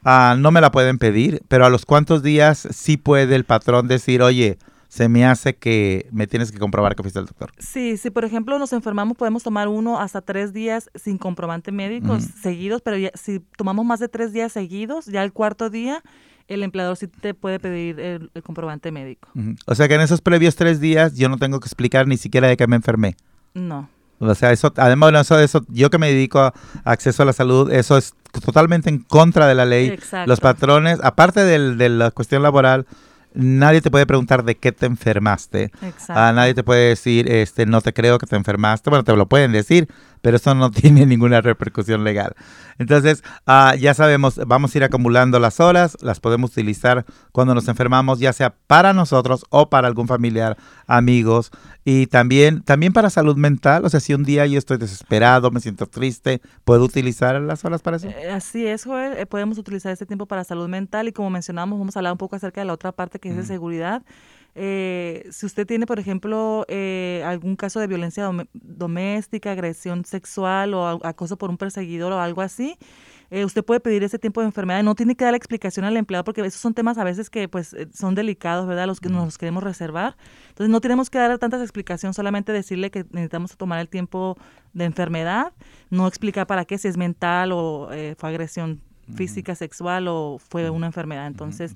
ah, 0.05 0.37
no 0.39 0.51
me 0.51 0.61
la 0.61 0.71
pueden 0.71 0.99
pedir, 0.99 1.43
pero 1.49 1.67
a 1.67 1.71
los 1.71 1.87
cuantos 1.87 2.23
días 2.23 2.69
sí 2.71 2.97
puede 2.97 3.35
el 3.35 3.45
patrón 3.45 3.89
decir, 3.89 4.23
oye, 4.23 4.59
se 4.89 5.09
me 5.09 5.25
hace 5.25 5.55
que 5.55 6.09
me 6.11 6.27
tienes 6.27 6.51
que 6.51 6.59
comprobar 6.59 6.97
que 6.97 7.03
fuiste 7.03 7.21
al 7.21 7.27
doctor. 7.27 7.53
Sí, 7.59 7.97
si 7.97 8.11
por 8.11 8.25
ejemplo 8.25 8.59
nos 8.59 8.73
enfermamos, 8.73 9.17
podemos 9.17 9.45
tomar 9.45 9.69
uno 9.69 10.01
hasta 10.01 10.21
tres 10.21 10.53
días 10.53 10.91
sin 10.97 11.17
comprobante 11.17 11.71
médico 11.71 12.19
seguidos, 12.21 12.83
pero 12.83 12.97
si 13.15 13.39
tomamos 13.57 13.87
más 13.87 14.01
de 14.01 14.09
tres 14.09 14.33
días 14.33 14.51
seguidos, 14.51 15.07
ya 15.07 15.23
el 15.23 15.33
cuarto 15.33 15.71
día 15.71 16.03
el 16.51 16.65
empleador 16.65 16.97
sí 16.97 17.07
te 17.07 17.33
puede 17.33 17.61
pedir 17.61 18.01
el, 18.01 18.31
comprobante 18.43 18.91
médico. 18.91 19.29
O 19.67 19.75
sea 19.75 19.89
que 19.89 19.95
en 19.95 20.01
esos 20.01 20.21
previos 20.21 20.57
tres 20.57 20.81
días 20.81 21.15
yo 21.15 21.29
no 21.29 21.39
tengo 21.39 21.61
que 21.61 21.67
explicar 21.67 22.07
ni 22.07 22.17
siquiera 22.17 22.49
de 22.49 22.57
que 22.57 22.67
me 22.67 22.77
enfermé. 22.77 23.17
No. 23.55 23.89
O 24.19 24.35
sea, 24.35 24.53
eso, 24.53 24.73
además 24.77 25.13
de 25.13 25.21
eso, 25.21 25.39
eso, 25.39 25.65
yo 25.69 25.89
que 25.89 25.99
me 25.99 26.13
dedico 26.13 26.41
a 26.41 26.53
acceso 26.85 27.23
a 27.23 27.27
la 27.27 27.33
salud, 27.33 27.73
eso 27.73 27.97
es 27.97 28.15
totalmente 28.45 28.91
en 28.91 28.99
contra 28.99 29.47
de 29.47 29.55
la 29.55 29.65
ley. 29.65 29.89
Exacto. 29.89 30.29
Los 30.29 30.41
patrones, 30.41 30.99
aparte 31.03 31.43
de 31.45 31.89
la 31.89 32.11
cuestión 32.11 32.43
laboral, 32.43 32.87
nadie 33.33 33.81
te 33.81 33.91
puede 33.91 34.07
preguntar 34.07 34.45
de 34.45 34.57
qué 34.57 34.73
te 34.73 34.87
enfermaste. 34.87 35.71
Exacto. 35.83 36.15
Ah, 36.17 36.33
nadie 36.35 36.53
te 36.53 36.65
puede 36.65 36.89
decir, 36.89 37.31
este, 37.31 37.65
no 37.65 37.81
te 37.81 37.93
creo 37.93 38.19
que 38.19 38.27
te 38.27 38.37
enfermaste. 38.37 38.91
Bueno, 38.91 39.05
te 39.05 39.15
lo 39.15 39.27
pueden 39.27 39.53
decir, 39.53 39.89
pero 40.21 40.37
eso 40.37 40.55
no 40.55 40.71
tiene 40.71 41.07
ninguna 41.07 41.41
repercusión 41.41 42.05
legal. 42.05 42.35
Entonces, 42.79 43.23
ah, 43.47 43.75
ya 43.79 43.93
sabemos, 43.93 44.41
vamos 44.47 44.75
a 44.75 44.79
ir 44.79 44.85
acumulando 44.85 45.39
las 45.39 45.61
horas, 45.61 45.99
las 46.01 46.19
podemos 46.21 46.53
utilizar 46.53 47.05
cuando 47.33 47.55
nos 47.55 47.69
enfermamos, 47.69 48.21
ya 48.21 48.33
sea 48.33 48.55
para 48.67 48.93
nosotros 48.93 49.45
o 49.51 49.69
para 49.69 49.87
algún 49.87 50.09
familiar, 50.09 50.57
amigos, 50.87 51.51
y 51.85 52.07
también, 52.07 52.63
también 52.63 52.93
para 52.93 53.11
salud 53.11 53.37
mental. 53.37 53.85
O 53.85 53.91
sea, 53.91 54.01
si 54.01 54.15
un 54.15 54.25
día 54.25 54.47
yo 54.47 54.59
estoy 54.59 54.79
desesperado, 54.79 55.51
me 55.51 55.61
siento 55.61 55.87
triste, 55.87 56.41
¿puedo 56.65 56.85
utilizar 56.85 57.41
las 57.41 57.65
horas 57.65 57.83
para 57.83 57.99
eso? 57.99 58.09
Eh, 58.09 58.31
así 58.31 58.67
es, 58.67 58.85
Joel, 58.85 59.19
eh, 59.19 59.27
podemos 59.27 59.59
utilizar 59.59 59.93
este 59.93 60.07
tiempo 60.07 60.27
para 60.27 60.45
salud 60.45 60.69
mental 60.69 61.09
y 61.09 61.13
como 61.13 61.31
mencionamos, 61.31 61.79
vamos 61.79 61.97
a 61.97 61.99
hablar 61.99 62.13
un 62.13 62.19
poco 62.19 62.37
acerca 62.37 62.61
de 62.61 62.67
la 62.67 62.73
otra 62.73 62.93
parte 62.93 63.19
que 63.19 63.31
es 63.31 63.37
de 63.37 63.45
seguridad. 63.45 64.03
Eh, 64.55 65.29
si 65.31 65.47
usted 65.47 65.67
tiene, 65.67 65.87
por 65.87 65.99
ejemplo, 65.99 66.65
eh, 66.69 67.23
algún 67.25 67.57
caso 67.57 67.81
de 67.81 67.87
violencia 67.87 68.29
doméstica, 68.53 69.53
agresión 69.53 70.05
sexual 70.05 70.75
o 70.75 71.05
acoso 71.05 71.37
por 71.37 71.51
un 71.51 71.57
perseguidor 71.57 72.13
o 72.13 72.21
algo 72.21 72.43
así, 72.43 72.77
eh, 73.31 73.45
usted 73.45 73.65
puede 73.65 73.81
pedir 73.81 74.03
ese 74.03 74.19
tiempo 74.19 74.41
de 74.41 74.47
enfermedad. 74.49 74.83
No 74.83 74.95
tiene 74.95 75.15
que 75.15 75.25
dar 75.25 75.33
la 75.33 75.37
explicación 75.37 75.85
al 75.85 75.97
empleado 75.97 76.25
porque 76.25 76.41
esos 76.41 76.61
son 76.61 76.75
temas 76.75 76.99
a 76.99 77.05
veces 77.05 77.31
que 77.31 77.49
pues 77.49 77.77
son 77.93 78.15
delicados, 78.15 78.67
¿verdad? 78.67 78.87
Los 78.87 79.01
que 79.01 79.09
nos 79.09 79.39
queremos 79.39 79.63
reservar. 79.63 80.17
Entonces 80.49 80.71
no 80.71 80.81
tenemos 80.81 81.11
que 81.11 81.19
dar 81.19 81.39
tantas 81.39 81.61
explicaciones, 81.63 82.17
solamente 82.17 82.53
decirle 82.53 82.91
que 82.91 83.05
necesitamos 83.11 83.57
tomar 83.57 83.81
el 83.81 83.89
tiempo 83.89 84.37
de 84.73 84.85
enfermedad, 84.85 85.53
no 85.91 86.09
explicar 86.09 86.47
para 86.47 86.65
qué, 86.65 86.79
si 86.79 86.89
es 86.89 86.97
mental 86.97 87.53
o 87.53 87.89
fue 88.17 88.29
agresión 88.29 88.83
física, 89.15 89.55
sexual 89.55 90.09
o 90.09 90.39
fue 90.39 90.71
una 90.71 90.87
enfermedad. 90.87 91.27
Entonces, 91.27 91.75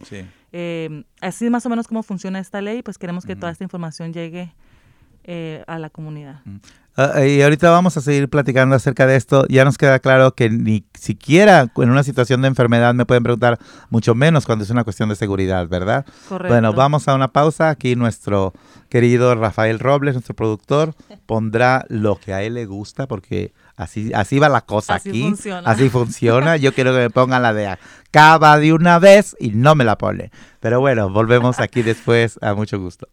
eh, 0.53 1.05
así 1.20 1.51
más 1.51 1.66
o 1.66 1.68
menos 1.68 1.88
cómo 1.88 2.03
funciona 2.03 2.38
esta 2.38 2.61
ley, 2.61 2.83
pues 2.83 2.99
queremos 2.99 3.25
que 3.27 3.37
toda 3.37 3.53
esta 3.53 3.64
información 3.64 4.12
llegue 4.12 4.53
eh, 5.25 5.64
a 5.66 5.79
la 5.79 5.88
comunidad. 5.88 6.42
Ah, 6.97 7.25
y 7.25 7.42
ahorita 7.42 7.70
vamos 7.70 7.97
a 7.97 8.01
seguir 8.01 8.29
platicando 8.29 8.77
acerca 8.77 9.07
de 9.07 9.16
esto. 9.16 9.47
Ya 9.49 9.64
nos 9.64 9.79
queda 9.79 9.99
claro 9.99 10.35
que 10.35 10.51
ni 10.51 10.85
siquiera 10.92 11.73
en 11.77 11.90
una 11.90 12.05
situación 12.05 12.42
de 12.42 12.49
enfermedad 12.49 12.94
me 12.94 13.07
pueden 13.07 13.23
preguntar, 13.23 13.59
mucho 13.90 14.14
menos 14.14 14.47
cuando 14.47 14.64
es 14.64 14.70
una 14.70 14.85
cuestión 14.85 15.09
de 15.09 15.16
seguridad, 15.16 15.66
¿verdad? 15.66 16.05
Correcto. 16.29 16.53
Bueno, 16.53 16.73
vamos 16.73 17.09
a 17.09 17.14
una 17.14 17.29
pausa. 17.29 17.70
Aquí 17.70 17.97
nuestro 17.97 18.53
querido 18.90 19.35
Rafael 19.35 19.81
Robles, 19.81 20.14
nuestro 20.14 20.37
productor, 20.37 20.94
pondrá 21.27 21.85
lo 21.88 22.16
que 22.16 22.33
a 22.35 22.42
él 22.42 22.55
le 22.55 22.66
gusta 22.66 23.09
porque 23.09 23.53
Así, 23.76 24.12
así 24.14 24.38
va 24.38 24.48
la 24.48 24.60
cosa 24.60 24.94
así 24.94 25.08
aquí. 25.08 25.22
Funciona. 25.22 25.68
Así 25.70 25.88
funciona. 25.88 26.56
Yo 26.56 26.72
quiero 26.72 26.92
que 26.92 27.00
me 27.00 27.10
pongan 27.10 27.42
la 27.42 27.52
de 27.52 27.66
acaba 27.66 28.56
de 28.58 28.72
una 28.72 29.00
vez 29.00 29.34
y 29.40 29.50
no 29.50 29.74
me 29.74 29.82
la 29.84 29.98
pone. 29.98 30.30
Pero 30.60 30.78
bueno, 30.80 31.10
volvemos 31.10 31.58
aquí 31.58 31.82
después. 31.82 32.38
A 32.40 32.54
mucho 32.54 32.78
gusto. 32.78 33.08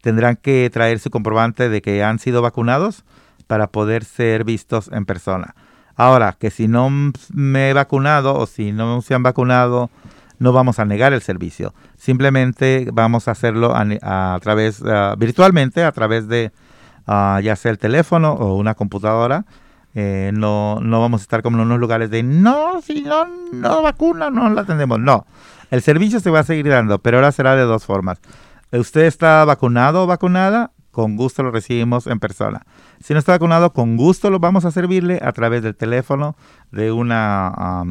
tendrán 0.00 0.36
que 0.36 0.70
traer 0.72 0.98
su 0.98 1.10
comprobante 1.10 1.68
de 1.68 1.82
que 1.82 2.02
han 2.02 2.18
sido 2.18 2.42
vacunados 2.42 3.04
para 3.46 3.68
poder 3.68 4.04
ser 4.04 4.44
vistos 4.44 4.90
en 4.92 5.04
persona. 5.04 5.54
Ahora, 5.96 6.36
que 6.38 6.50
si 6.50 6.68
no 6.68 6.90
me 7.32 7.70
he 7.70 7.72
vacunado 7.72 8.36
o 8.36 8.46
si 8.46 8.72
no 8.72 9.02
se 9.02 9.14
han 9.14 9.24
vacunado, 9.24 9.90
no 10.38 10.52
vamos 10.52 10.78
a 10.78 10.84
negar 10.84 11.12
el 11.12 11.22
servicio. 11.22 11.74
Simplemente 11.96 12.88
vamos 12.92 13.26
a 13.26 13.32
hacerlo 13.32 13.74
a, 13.74 14.38
través, 14.40 14.82
ah, 14.86 15.16
virtualmente, 15.18 15.82
a 15.82 15.90
través 15.90 16.28
de 16.28 16.52
ah, 17.06 17.40
ya 17.42 17.56
sea 17.56 17.72
el 17.72 17.78
teléfono 17.78 18.32
o 18.34 18.54
una 18.54 18.74
computadora. 18.74 19.44
Eh, 20.00 20.30
no, 20.32 20.78
no 20.80 21.00
vamos 21.00 21.22
a 21.22 21.24
estar 21.24 21.42
como 21.42 21.56
en 21.56 21.64
unos 21.64 21.80
lugares 21.80 22.08
de 22.08 22.22
no, 22.22 22.80
si 22.82 23.02
no, 23.02 23.26
no 23.52 23.82
vacuna, 23.82 24.30
no 24.30 24.48
la 24.48 24.60
atendemos. 24.60 25.00
No, 25.00 25.26
el 25.72 25.82
servicio 25.82 26.20
se 26.20 26.30
va 26.30 26.38
a 26.38 26.44
seguir 26.44 26.68
dando, 26.68 27.00
pero 27.00 27.16
ahora 27.16 27.32
será 27.32 27.56
de 27.56 27.62
dos 27.62 27.84
formas. 27.84 28.20
¿Usted 28.70 29.06
está 29.06 29.44
vacunado 29.44 30.04
o 30.04 30.06
vacunada? 30.06 30.70
Con 30.92 31.16
gusto 31.16 31.42
lo 31.42 31.50
recibimos 31.50 32.06
en 32.06 32.20
persona. 32.20 32.64
Si 33.02 33.12
no 33.12 33.18
está 33.18 33.32
vacunado, 33.32 33.72
con 33.72 33.96
gusto 33.96 34.30
lo 34.30 34.38
vamos 34.38 34.64
a 34.64 34.70
servirle 34.70 35.18
a 35.20 35.32
través 35.32 35.64
del 35.64 35.74
teléfono, 35.74 36.36
de 36.70 36.92
una 36.92 37.82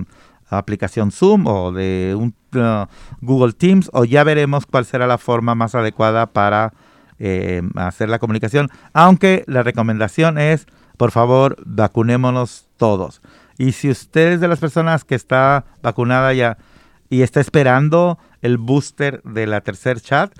aplicación 0.49 1.12
Zoom 1.12 1.45
o 1.45 1.74
de 1.74 2.16
un 2.18 2.34
uh, 2.55 2.86
Google 3.20 3.51
Teams, 3.51 3.89
o 3.91 4.05
ya 4.05 4.24
veremos 4.24 4.66
cuál 4.66 4.86
será 4.86 5.08
la 5.08 5.18
forma 5.18 5.55
más 5.55 5.76
adecuada 5.76 6.28
para 6.28 6.72
eh, 7.20 7.64
hacer 7.76 8.08
la 8.08 8.20
comunicación. 8.20 8.70
Aunque 8.93 9.43
la 9.45 9.62
recomendación 9.62 10.38
es, 10.38 10.68
por 10.98 11.12
favor, 11.12 11.58
vacunémonos 11.66 12.68
todos. 12.78 13.22
Y 13.58 13.72
si 13.72 13.89
usted 13.89 14.34
es 14.34 14.41
de 14.41 14.48
las 14.48 14.60
personas 14.60 15.04
que 15.04 15.16
está 15.16 15.66
vacunada 15.82 16.34
ya 16.34 16.58
y 17.10 17.22
está 17.22 17.39
esperando 17.39 18.20
el 18.41 18.58
booster 18.58 19.22
de 19.24 19.48
la 19.48 19.62
tercer 19.62 20.02
chat, 20.02 20.32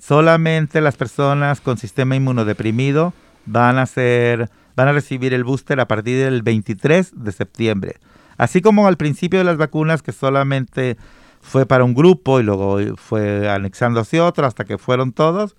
solamente 0.00 0.80
las 0.80 0.96
personas 0.96 1.60
con 1.60 1.78
sistema 1.78 2.16
inmunodeprimido 2.16 3.12
van 3.46 3.78
a 3.78 3.86
ser, 3.86 4.50
van 4.76 4.88
a 4.88 4.92
recibir 4.92 5.34
el 5.34 5.44
booster 5.44 5.78
a 5.80 5.86
partir 5.86 6.24
del 6.24 6.42
23 6.42 7.12
de 7.14 7.32
septiembre. 7.32 7.96
Así 8.36 8.60
como 8.60 8.88
al 8.88 8.96
principio 8.96 9.38
de 9.38 9.44
las 9.44 9.56
vacunas 9.56 10.02
que 10.02 10.12
solamente 10.12 10.96
fue 11.40 11.66
para 11.66 11.84
un 11.84 11.94
grupo 11.94 12.40
y 12.40 12.42
luego 12.42 12.78
fue 12.96 13.48
anexándose 13.48 14.20
otro 14.20 14.46
hasta 14.46 14.64
que 14.64 14.78
fueron 14.78 15.12
todos, 15.12 15.54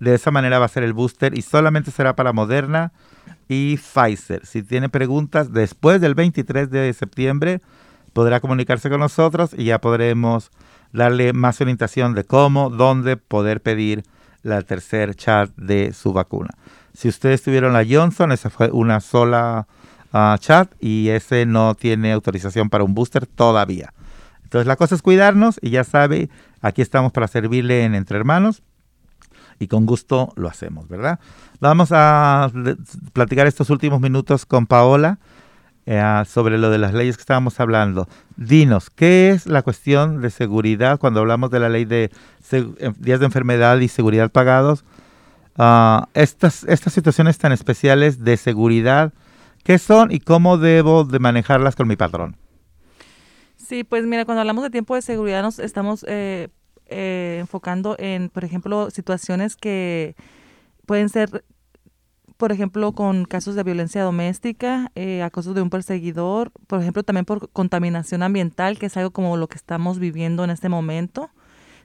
de 0.00 0.14
esa 0.14 0.30
manera 0.30 0.58
va 0.58 0.66
a 0.66 0.68
ser 0.68 0.82
el 0.82 0.92
booster 0.92 1.36
y 1.36 1.42
solamente 1.42 1.90
será 1.90 2.16
para 2.16 2.32
Moderna 2.32 2.92
y 3.48 3.76
Pfizer. 3.76 4.44
Si 4.46 4.62
tiene 4.62 4.88
preguntas 4.88 5.52
después 5.52 6.00
del 6.00 6.14
23 6.14 6.70
de 6.70 6.92
septiembre, 6.92 7.60
podrá 8.12 8.40
comunicarse 8.40 8.88
con 8.88 9.00
nosotros 9.00 9.54
y 9.56 9.64
ya 9.64 9.80
podremos 9.80 10.50
darle 10.92 11.32
más 11.32 11.60
orientación 11.60 12.14
de 12.14 12.24
cómo, 12.24 12.70
dónde 12.70 13.16
poder 13.16 13.60
pedir 13.60 14.04
la 14.42 14.62
tercer 14.62 15.14
chat 15.14 15.50
de 15.56 15.92
su 15.92 16.12
vacuna. 16.12 16.50
Si 16.94 17.08
ustedes 17.08 17.42
tuvieron 17.42 17.72
la 17.72 17.84
Johnson, 17.88 18.30
esa 18.30 18.50
fue 18.50 18.70
una 18.70 19.00
sola 19.00 19.66
ah, 20.12 20.36
chat 20.38 20.72
y 20.80 21.08
ese 21.08 21.46
no 21.46 21.74
tiene 21.74 22.12
autorización 22.12 22.70
para 22.70 22.84
un 22.84 22.94
booster 22.94 23.26
todavía. 23.26 23.92
Entonces 24.44 24.68
la 24.68 24.76
cosa 24.76 24.94
es 24.94 25.02
cuidarnos 25.02 25.58
y 25.60 25.70
ya 25.70 25.82
sabe, 25.82 26.30
aquí 26.60 26.82
estamos 26.82 27.10
para 27.10 27.26
servirle 27.26 27.84
en 27.84 27.96
Entre 27.96 28.16
Hermanos 28.16 28.62
y 29.58 29.68
con 29.68 29.86
gusto 29.86 30.32
lo 30.36 30.48
hacemos, 30.48 30.88
¿verdad? 30.88 31.18
Vamos 31.60 31.90
a 31.92 32.50
platicar 33.12 33.46
estos 33.46 33.70
últimos 33.70 34.00
minutos 34.00 34.46
con 34.46 34.66
Paola 34.66 35.18
eh, 35.86 36.22
sobre 36.26 36.56
lo 36.56 36.70
de 36.70 36.78
las 36.78 36.94
leyes 36.94 37.16
que 37.16 37.22
estábamos 37.22 37.60
hablando. 37.60 38.08
Dinos, 38.36 38.90
¿qué 38.90 39.30
es 39.30 39.46
la 39.46 39.62
cuestión 39.62 40.22
de 40.22 40.30
seguridad 40.30 40.98
cuando 40.98 41.20
hablamos 41.20 41.50
de 41.50 41.60
la 41.60 41.68
ley 41.68 41.84
de 41.84 42.10
eh, 42.52 42.92
días 42.98 43.20
de 43.20 43.26
enfermedad 43.26 43.78
y 43.80 43.88
seguridad 43.88 44.30
pagados? 44.30 44.84
Ah, 45.56 46.08
estas, 46.14 46.64
estas 46.64 46.92
situaciones 46.92 47.38
tan 47.38 47.52
especiales 47.52 48.24
de 48.24 48.36
seguridad, 48.36 49.12
¿qué 49.62 49.78
son 49.78 50.10
y 50.10 50.20
cómo 50.20 50.56
debo 50.58 51.04
de 51.04 51.18
manejarlas 51.18 51.76
con 51.76 51.86
mi 51.86 51.96
patrón? 51.96 52.36
Sí, 53.56 53.84
pues 53.84 54.04
mira, 54.04 54.24
cuando 54.24 54.40
hablamos 54.40 54.64
de 54.64 54.70
tiempo 54.70 54.94
de 54.94 55.02
seguridad 55.02 55.42
nos 55.42 55.58
estamos 55.58 56.04
eh, 56.08 56.48
enfocando 56.86 57.96
en, 57.98 58.28
por 58.28 58.44
ejemplo, 58.44 58.90
situaciones 58.90 59.56
que 59.56 60.16
pueden 60.86 61.08
ser 61.08 61.44
por 62.36 62.52
ejemplo, 62.52 62.92
con 62.92 63.24
casos 63.24 63.54
de 63.54 63.62
violencia 63.62 64.02
doméstica, 64.02 64.90
eh, 64.94 65.22
acoso 65.22 65.54
de 65.54 65.62
un 65.62 65.70
perseguidor, 65.70 66.50
por 66.66 66.80
ejemplo, 66.80 67.02
también 67.02 67.24
por 67.24 67.48
contaminación 67.50 68.22
ambiental, 68.22 68.78
que 68.78 68.86
es 68.86 68.96
algo 68.96 69.12
como 69.12 69.36
lo 69.36 69.48
que 69.48 69.56
estamos 69.56 69.98
viviendo 69.98 70.42
en 70.44 70.50
este 70.50 70.68
momento. 70.68 71.30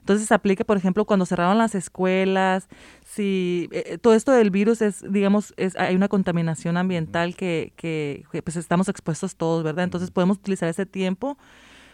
Entonces 0.00 0.26
se 0.26 0.34
aplica, 0.34 0.64
por 0.64 0.76
ejemplo, 0.76 1.04
cuando 1.04 1.26
cerraron 1.26 1.58
las 1.58 1.74
escuelas, 1.74 2.68
si 3.04 3.68
eh, 3.70 3.84
eh, 3.86 3.98
todo 3.98 4.14
esto 4.14 4.32
del 4.32 4.50
virus 4.50 4.82
es, 4.82 5.04
digamos, 5.08 5.54
es, 5.56 5.76
hay 5.76 5.94
una 5.94 6.08
contaminación 6.08 6.76
ambiental 6.76 7.36
que, 7.36 7.72
que, 7.76 8.24
que, 8.32 8.42
pues 8.42 8.56
estamos 8.56 8.88
expuestos 8.88 9.36
todos, 9.36 9.62
¿verdad? 9.62 9.84
Entonces 9.84 10.10
podemos 10.10 10.38
utilizar 10.38 10.68
ese 10.68 10.86
tiempo 10.86 11.38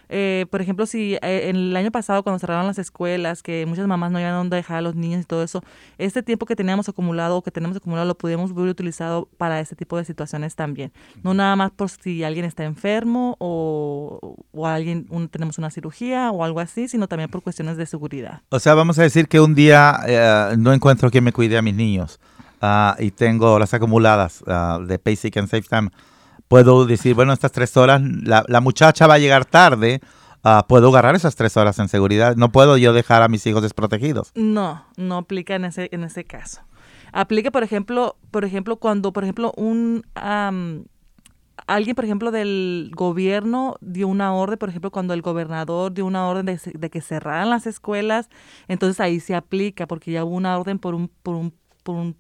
eh, 0.09 0.47
por 0.51 0.61
ejemplo, 0.61 0.87
si 0.87 1.15
eh, 1.15 1.49
en 1.49 1.57
el 1.57 1.77
año 1.77 1.91
pasado 1.91 2.23
cuando 2.23 2.39
cerraron 2.39 2.67
las 2.67 2.79
escuelas, 2.79 3.43
que 3.43 3.67
muchas 3.67 3.87
mamás 3.87 4.11
no 4.11 4.21
iban 4.21 4.33
a 4.33 4.37
dónde 4.37 4.57
dejar 4.57 4.79
a 4.79 4.81
los 4.81 4.95
niños 4.95 5.23
y 5.23 5.25
todo 5.25 5.43
eso, 5.43 5.63
este 5.99 6.23
tiempo 6.23 6.47
que 6.47 6.57
teníamos 6.57 6.89
acumulado 6.89 7.37
o 7.37 7.43
que 7.43 7.51
tenemos 7.51 7.77
acumulado 7.77 8.07
lo 8.07 8.17
pudimos 8.17 8.51
haber 8.51 8.69
utilizado 8.69 9.29
para 9.37 9.61
ese 9.61 9.77
tipo 9.77 9.97
de 9.97 10.05
situaciones 10.05 10.55
también. 10.55 10.93
No 11.23 11.35
nada 11.35 11.57
más 11.57 11.71
por 11.71 11.91
si 11.91 12.25
alguien 12.25 12.45
está 12.45 12.65
enfermo 12.65 13.37
o, 13.39 14.37
o 14.53 14.67
alguien 14.67 15.07
tenemos 15.31 15.59
una 15.59 15.71
cirugía 15.71 16.31
o 16.31 16.45
algo 16.45 16.61
así, 16.61 16.89
sino 16.89 17.09
también 17.09 17.31
por 17.31 17.43
cuestiones 17.43 17.77
de 17.77 17.87
seguridad. 17.87 18.43
O 18.51 18.59
sea, 18.59 18.75
vamos 18.75 18.99
a 18.99 19.03
decir 19.03 19.29
que 19.29 19.41
un 19.41 19.55
día 19.55 20.01
eh, 20.07 20.57
no 20.59 20.73
encuentro 20.73 21.11
quien 21.11 21.25
me 21.25 21.33
cuide 21.33 21.59
a 21.59 21.63
mis 21.63 21.75
niños 21.75 22.21
uh, 22.63 23.01
y 23.03 23.11
tengo 23.11 23.59
las 23.59 23.75
acumuladas 23.75 24.43
uh, 24.43 24.85
de 24.85 25.01
Basic 25.05 25.37
and 25.37 25.49
Safe 25.49 25.67
Time 25.69 25.91
puedo 26.49 26.87
decir, 26.87 27.15
bueno, 27.15 27.33
estas 27.33 27.53
tres 27.53 27.77
horas, 27.77 28.01
la, 28.03 28.45
la 28.49 28.61
muchacha 28.61 29.07
va 29.07 29.15
a 29.15 29.19
llegar 29.19 29.45
tarde, 29.45 30.01
uh, 30.45 30.67
puedo 30.67 30.89
agarrar 30.89 31.15
esas 31.15 31.37
tres 31.37 31.57
horas 31.57 31.79
en 31.79 31.89
seguridad. 31.89 32.37
No 32.37 32.53
puedo 32.53 32.77
yo 32.77 32.93
dejar 32.93 33.23
a 33.23 33.29
mis 33.29 33.47
hijos 33.47 33.63
desprotegidos. 33.63 34.33
No, 34.35 34.85
no 34.97 35.19
aplica 35.19 35.55
en 35.55 35.65
ese, 35.65 35.89
en 35.93 36.05
ese 36.05 36.25
caso. 36.25 36.63
Aplica, 37.13 37.51
por 37.51 37.63
ejemplo, 37.63 38.17
por 38.31 38.45
ejemplo, 38.45 38.77
cuando, 38.77 39.13
por 39.13 39.25
ejemplo, 39.25 39.53
un 39.57 40.05
alguien, 41.67 41.97
por 41.97 42.05
ejemplo, 42.05 42.31
del 42.31 42.91
gobierno 42.95 43.77
dio 43.81 44.09
una 44.09 44.35
orden, 44.35 44.59
por 44.59 44.69
ejemplo, 44.69 44.91
cuando 44.91 45.15
el 45.15 45.23
gobernador 45.23 45.93
dio 45.93 46.05
una 46.05 46.29
orden 46.29 46.47
de, 46.47 46.61
de, 46.75 46.91
que 46.91 47.01
cerraran 47.01 47.51
las 47.51 47.67
escuelas, 47.67 48.29
entonces 48.69 49.01
ahí 49.01 49.21
se 49.21 49.35
aplica, 49.35 49.87
porque 49.87 50.13
ya 50.13 50.25
hubo 50.25 50.37
una 50.37 50.59
orden 50.59 50.79
por 50.79 50.95
un, 50.95 51.09
por 51.23 51.37
un, 51.37 51.55
por 51.83 51.97
un 51.97 52.17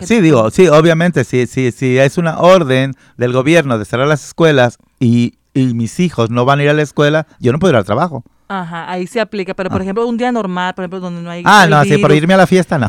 Sí, 0.00 0.20
digo, 0.20 0.50
sí, 0.50 0.68
obviamente, 0.68 1.24
si, 1.24 1.46
sí, 1.46 1.72
sí, 1.72 1.98
es 1.98 2.18
una 2.18 2.38
orden 2.38 2.94
del 3.16 3.32
gobierno 3.32 3.78
de 3.78 3.84
cerrar 3.84 4.06
las 4.06 4.24
escuelas 4.24 4.78
y, 5.00 5.34
mis 5.54 6.00
hijos 6.00 6.30
no 6.30 6.46
van 6.46 6.60
a 6.60 6.62
ir 6.62 6.70
a 6.70 6.72
la 6.72 6.80
escuela, 6.80 7.26
yo 7.38 7.52
no 7.52 7.58
puedo 7.58 7.72
ir 7.72 7.76
al 7.76 7.84
trabajo. 7.84 8.24
Ajá, 8.48 8.90
ahí 8.90 9.06
se 9.06 9.20
aplica, 9.20 9.52
pero 9.52 9.68
por 9.68 9.80
ah. 9.80 9.84
ejemplo, 9.84 10.06
un 10.06 10.16
día 10.16 10.32
normal, 10.32 10.72
por 10.74 10.84
ejemplo, 10.84 11.00
donde 11.00 11.20
no 11.20 11.30
hay. 11.30 11.42
Ah, 11.44 11.66
no, 11.68 11.84
sí, 11.84 11.98
por 11.98 12.12
irme 12.12 12.32
a 12.32 12.38
la 12.38 12.46
fiesta, 12.46 12.78
no. 12.78 12.88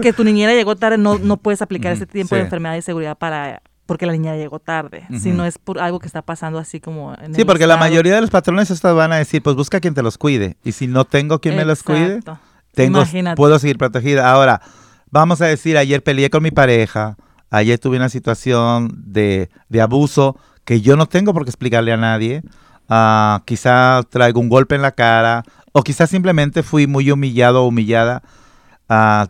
Que, 0.00 0.12
tu 0.14 0.24
niñera 0.24 0.54
llegó 0.54 0.74
tarde, 0.74 0.96
no, 0.96 1.18
no 1.18 1.36
puedes 1.42 1.60
aplicar 1.60 1.92
ese 1.92 2.06
tiempo 2.06 2.34
de 2.34 2.42
enfermedad 2.42 2.76
y 2.76 2.82
seguridad 2.82 3.16
para 3.16 3.60
porque 3.88 4.04
la 4.04 4.12
niñera 4.12 4.36
llegó 4.36 4.58
tarde, 4.58 5.06
si 5.18 5.30
no 5.30 5.46
es 5.46 5.56
por 5.56 5.78
algo 5.78 5.98
que 5.98 6.06
está 6.06 6.20
pasando 6.20 6.58
así 6.58 6.78
como 6.78 7.14
en 7.22 7.34
Sí, 7.34 7.46
porque 7.46 7.66
la 7.66 7.78
mayoría 7.78 8.16
de 8.16 8.20
los 8.20 8.28
patrones 8.28 8.70
estos 8.70 8.94
van 8.94 9.12
a 9.12 9.16
decir, 9.16 9.42
pues 9.42 9.56
busca 9.56 9.80
quien 9.80 9.94
te 9.94 10.02
los 10.02 10.18
cuide. 10.18 10.58
Y 10.62 10.72
si 10.72 10.86
no 10.86 11.06
tengo 11.06 11.38
quien 11.38 11.56
me 11.56 11.64
los 11.64 11.82
cuide, 11.82 12.20
tengo, 12.74 13.02
puedo 13.34 13.58
seguir 13.58 13.78
protegida. 13.78 14.30
Ahora, 14.30 14.60
vamos 15.10 15.40
a 15.40 15.46
decir, 15.46 15.76
ayer 15.76 16.02
peleé 16.02 16.30
con 16.30 16.42
mi 16.42 16.50
pareja, 16.50 17.16
ayer 17.50 17.78
tuve 17.78 17.96
una 17.96 18.08
situación 18.08 18.92
de, 19.06 19.48
abuso 19.80 20.36
que 20.64 20.80
yo 20.80 20.96
no 20.96 21.06
tengo 21.06 21.32
por 21.32 21.44
qué 21.44 21.50
explicarle 21.50 21.92
a 21.92 21.96
nadie, 21.96 22.42
uh, 22.90 23.40
quizá 23.44 24.02
traigo 24.10 24.40
un 24.40 24.48
golpe 24.48 24.74
en 24.74 24.82
la 24.82 24.92
cara, 24.92 25.44
o 25.72 25.82
quizás 25.82 26.10
simplemente 26.10 26.62
fui 26.62 26.86
muy 26.86 27.10
humillado 27.10 27.62
o 27.62 27.68
humillada. 27.68 28.22
Uh, 28.88 29.28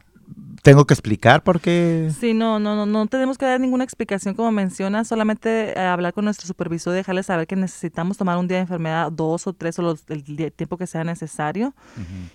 tengo 0.62 0.84
que 0.86 0.94
explicar 0.94 1.42
por 1.42 1.60
qué. 1.60 2.10
Sí, 2.18 2.34
no, 2.34 2.58
no, 2.58 2.74
no, 2.74 2.86
no 2.86 3.06
tenemos 3.06 3.38
que 3.38 3.46
dar 3.46 3.60
ninguna 3.60 3.84
explicación 3.84 4.34
como 4.34 4.50
menciona, 4.50 5.04
solamente 5.04 5.78
eh, 5.78 5.80
hablar 5.80 6.12
con 6.12 6.24
nuestro 6.24 6.46
supervisor 6.46 6.92
y 6.94 6.96
dejarle 6.96 7.22
saber 7.22 7.46
que 7.46 7.56
necesitamos 7.56 8.16
tomar 8.16 8.38
un 8.38 8.48
día 8.48 8.58
de 8.58 8.62
enfermedad, 8.62 9.10
dos 9.12 9.46
o 9.46 9.52
tres 9.52 9.78
o 9.78 9.82
los, 9.82 10.04
el, 10.08 10.52
tiempo 10.52 10.76
que 10.76 10.86
sea 10.86 11.04
necesario. 11.04 11.74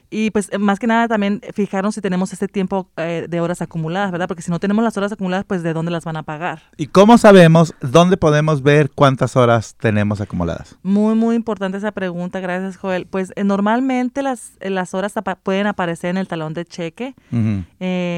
Y 0.09 0.31
pues 0.31 0.49
eh, 0.51 0.57
más 0.57 0.79
que 0.79 0.87
nada 0.87 1.07
también 1.07 1.41
fijarnos 1.53 1.95
si 1.95 2.01
tenemos 2.01 2.31
ese 2.33 2.47
tiempo 2.47 2.89
eh, 2.97 3.25
de 3.29 3.41
horas 3.41 3.61
acumuladas, 3.61 4.11
¿verdad? 4.11 4.27
Porque 4.27 4.43
si 4.43 4.51
no 4.51 4.59
tenemos 4.59 4.83
las 4.83 4.95
horas 4.97 5.11
acumuladas, 5.11 5.45
pues 5.45 5.63
de 5.63 5.73
dónde 5.73 5.91
las 5.91 6.05
van 6.05 6.17
a 6.17 6.23
pagar. 6.23 6.63
¿Y 6.77 6.87
cómo 6.87 7.17
sabemos 7.17 7.73
dónde 7.81 8.17
podemos 8.17 8.61
ver 8.63 8.91
cuántas 8.91 9.35
horas 9.35 9.75
tenemos 9.79 10.21
acumuladas? 10.21 10.77
Muy, 10.83 11.15
muy 11.15 11.35
importante 11.35 11.77
esa 11.77 11.91
pregunta, 11.91 12.39
gracias 12.39 12.77
Joel. 12.77 13.05
Pues 13.05 13.33
normalmente 13.43 14.21
las, 14.21 14.53
las 14.61 14.93
horas 14.93 15.13
pueden 15.43 15.67
aparecer 15.67 16.11
en 16.11 16.17
el 16.17 16.27
talón 16.27 16.53
de 16.53 16.65
cheque. 16.65 17.15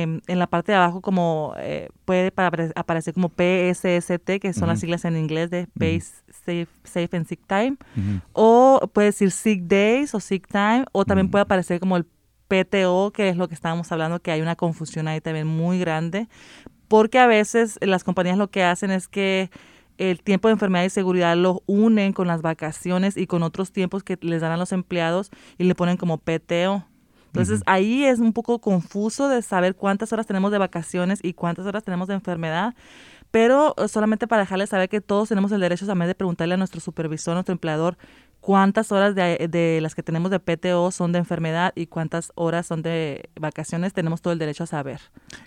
Em, 0.02 0.22
en 0.28 0.40
la 0.40 0.48
parte 0.48 0.72
de 0.72 0.78
abajo 0.78 1.02
como 1.02 1.54
eh, 1.58 1.90
puede 2.06 2.34
aparecer 2.76 3.14
como 3.14 3.30
PSST, 3.30 4.40
que 4.42 4.54
son 4.54 4.68
las 4.68 4.80
siglas 4.80 5.06
en 5.06 5.16
inglés 5.16 5.50
de 5.50 5.68
Base 5.76 6.24
Safe, 6.30 6.68
Safe 6.84 7.10
and 7.14 7.28
Sick 7.28 7.42
Time, 7.48 7.78
o 8.34 8.90
puede 8.94 9.08
decir 9.08 9.32
Sick 9.32 9.64
Days 9.64 10.14
o 10.14 10.20
Sick 10.20 10.48
Time, 10.48 10.86
o 10.92 11.06
también 11.06 11.30
puede 11.30 11.44
aparecer 11.44 11.80
como 11.80 11.98
el 11.98 12.06
PTO, 12.48 13.12
que 13.12 13.30
es 13.30 13.38
lo 13.38 13.48
que 13.48 13.54
estábamos 13.54 13.92
hablando, 13.92 14.20
que 14.20 14.32
hay 14.32 14.42
una 14.42 14.56
confusión 14.56 15.08
ahí 15.08 15.22
también 15.22 15.48
muy 15.48 15.80
grande, 15.80 16.28
porque 16.88 17.20
a 17.20 17.28
veces 17.28 17.78
las 17.82 18.04
compañías 18.04 18.38
lo 18.38 18.50
que 18.50 18.64
hacen 18.64 18.92
es 18.92 19.08
que 19.08 19.50
el 19.98 20.22
tiempo 20.22 20.50
de 20.50 20.54
enfermedad 20.54 20.84
y 20.84 20.90
seguridad 20.90 21.38
lo 21.38 21.64
unen 21.68 22.12
con 22.12 22.28
las 22.28 22.42
vacaciones 22.42 23.16
y 23.18 23.28
con 23.28 23.44
otros 23.44 23.72
tiempos 23.72 24.04
que 24.04 24.18
les 24.22 24.42
dan 24.42 24.52
a 24.52 24.58
los 24.58 24.72
empleados 24.74 25.32
y 25.58 25.64
le 25.64 25.76
ponen 25.76 25.96
como 25.98 26.18
PTO. 26.18 26.86
Entonces 27.36 27.62
ahí 27.66 28.06
es 28.06 28.20
un 28.20 28.32
poco 28.32 28.60
confuso 28.60 29.28
de 29.28 29.42
saber 29.42 29.76
cuántas 29.76 30.14
horas 30.14 30.26
tenemos 30.26 30.52
de 30.52 30.58
vacaciones 30.58 31.20
y 31.22 31.34
cuántas 31.34 31.66
horas 31.66 31.84
tenemos 31.84 32.08
de 32.08 32.14
enfermedad, 32.14 32.76
pero 33.30 33.76
eh, 33.78 33.90
solamente 33.90 34.28
para 34.28 34.44
dejarles 34.44 34.70
saber 34.70 34.88
que 34.88 35.02
todos 35.02 35.28
tenemos 35.28 35.52
el 35.52 35.60
derecho 35.60 35.86
también 35.86 36.08
de 36.08 36.16
preguntarle 36.16 36.54
a 36.54 36.58
nuestro 36.58 36.80
supervisor, 36.80 37.34
a 37.34 37.36
nuestro 37.36 37.52
empleador, 37.52 37.98
cuántas 38.40 38.92
horas 38.92 39.16
de, 39.16 39.48
de, 39.50 39.80
las 39.82 39.96
que 39.96 40.04
tenemos 40.04 40.30
de 40.30 40.40
PTO 40.40 40.92
son 40.92 41.12
de 41.12 41.18
enfermedad 41.18 41.74
y 41.76 41.88
cuántas 41.88 42.32
horas 42.36 42.68
son 42.68 42.84
de 42.84 43.28
vacaciones, 43.38 43.92
tenemos 43.92 44.22
todo 44.22 44.34
el 44.34 44.40
derecho 44.40 44.64
a 44.64 44.68
saber. 44.68 45.02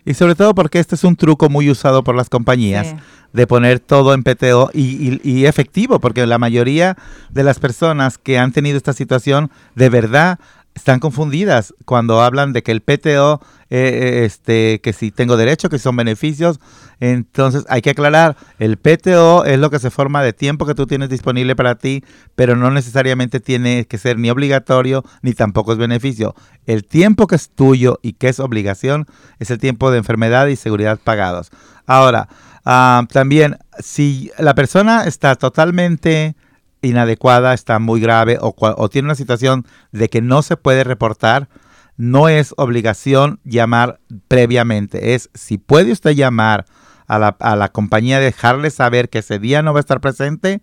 Y 0.04 0.14
sobre 0.14 0.34
todo 0.34 0.52
porque 0.52 0.80
este 0.80 0.96
es 0.96 1.04
un 1.04 1.14
truco 1.14 1.48
muy 1.48 1.70
usado 1.70 2.02
por 2.02 2.16
las 2.16 2.28
compañías 2.28 2.96
de 3.32 3.46
poner 3.46 3.78
todo 3.78 4.14
en 4.14 4.24
PTO 4.24 4.70
y, 4.74 5.20
y, 5.22 5.46
efectivo, 5.46 6.00
porque 6.00 6.26
la 6.26 6.38
mayoría 6.38 6.96
de 7.30 7.44
las 7.44 7.60
personas 7.60 8.18
que 8.18 8.36
han 8.36 8.52
tenido 8.52 8.76
esta 8.76 8.92
situación 8.92 9.50
de 9.76 9.90
verdad 9.90 10.40
están 10.78 11.00
confundidas 11.00 11.74
cuando 11.84 12.22
hablan 12.22 12.52
de 12.52 12.62
que 12.62 12.72
el 12.72 12.80
PTO, 12.80 13.40
eh, 13.68 13.78
eh, 13.78 14.24
este, 14.24 14.80
que 14.80 14.92
si 14.92 15.10
tengo 15.10 15.36
derecho, 15.36 15.68
que 15.68 15.78
son 15.78 15.96
beneficios. 15.96 16.60
Entonces 17.00 17.64
hay 17.68 17.82
que 17.82 17.90
aclarar, 17.90 18.36
el 18.58 18.76
PTO 18.76 19.44
es 19.44 19.58
lo 19.58 19.70
que 19.70 19.78
se 19.78 19.90
forma 19.90 20.22
de 20.22 20.32
tiempo 20.32 20.66
que 20.66 20.74
tú 20.74 20.86
tienes 20.86 21.10
disponible 21.10 21.54
para 21.54 21.74
ti, 21.76 22.04
pero 22.34 22.56
no 22.56 22.70
necesariamente 22.70 23.40
tiene 23.40 23.86
que 23.86 23.98
ser 23.98 24.18
ni 24.18 24.30
obligatorio 24.30 25.04
ni 25.22 25.32
tampoco 25.32 25.72
es 25.72 25.78
beneficio. 25.78 26.34
El 26.66 26.84
tiempo 26.84 27.26
que 27.26 27.36
es 27.36 27.50
tuyo 27.50 27.98
y 28.02 28.14
que 28.14 28.28
es 28.28 28.40
obligación 28.40 29.06
es 29.38 29.50
el 29.50 29.58
tiempo 29.58 29.90
de 29.90 29.98
enfermedad 29.98 30.46
y 30.46 30.56
seguridad 30.56 30.98
pagados. 31.02 31.50
Ahora, 31.86 32.28
ah, 32.64 33.04
también 33.12 33.58
si 33.80 34.30
la 34.38 34.54
persona 34.54 35.04
está 35.04 35.34
totalmente 35.36 36.36
inadecuada, 36.82 37.54
está 37.54 37.78
muy 37.78 38.00
grave 38.00 38.38
o, 38.40 38.88
tiene 38.88 39.06
una 39.06 39.14
situación 39.14 39.66
de 39.92 40.08
que 40.08 40.22
no 40.22 40.42
se 40.42 40.56
puede 40.56 40.84
reportar, 40.84 41.48
no 41.96 42.28
es 42.28 42.54
obligación 42.56 43.40
llamar 43.44 44.00
previamente. 44.28 45.14
Es 45.14 45.30
si 45.34 45.58
puede 45.58 45.92
usted 45.92 46.12
llamar 46.12 46.66
a 47.06 47.18
la, 47.18 47.36
a 47.40 47.56
la 47.56 47.70
compañía, 47.70 48.20
dejarle 48.20 48.70
saber 48.70 49.08
que 49.08 49.18
ese 49.18 49.38
día 49.38 49.62
no 49.62 49.72
va 49.72 49.80
a 49.80 49.80
estar 49.80 50.00
presente, 50.00 50.60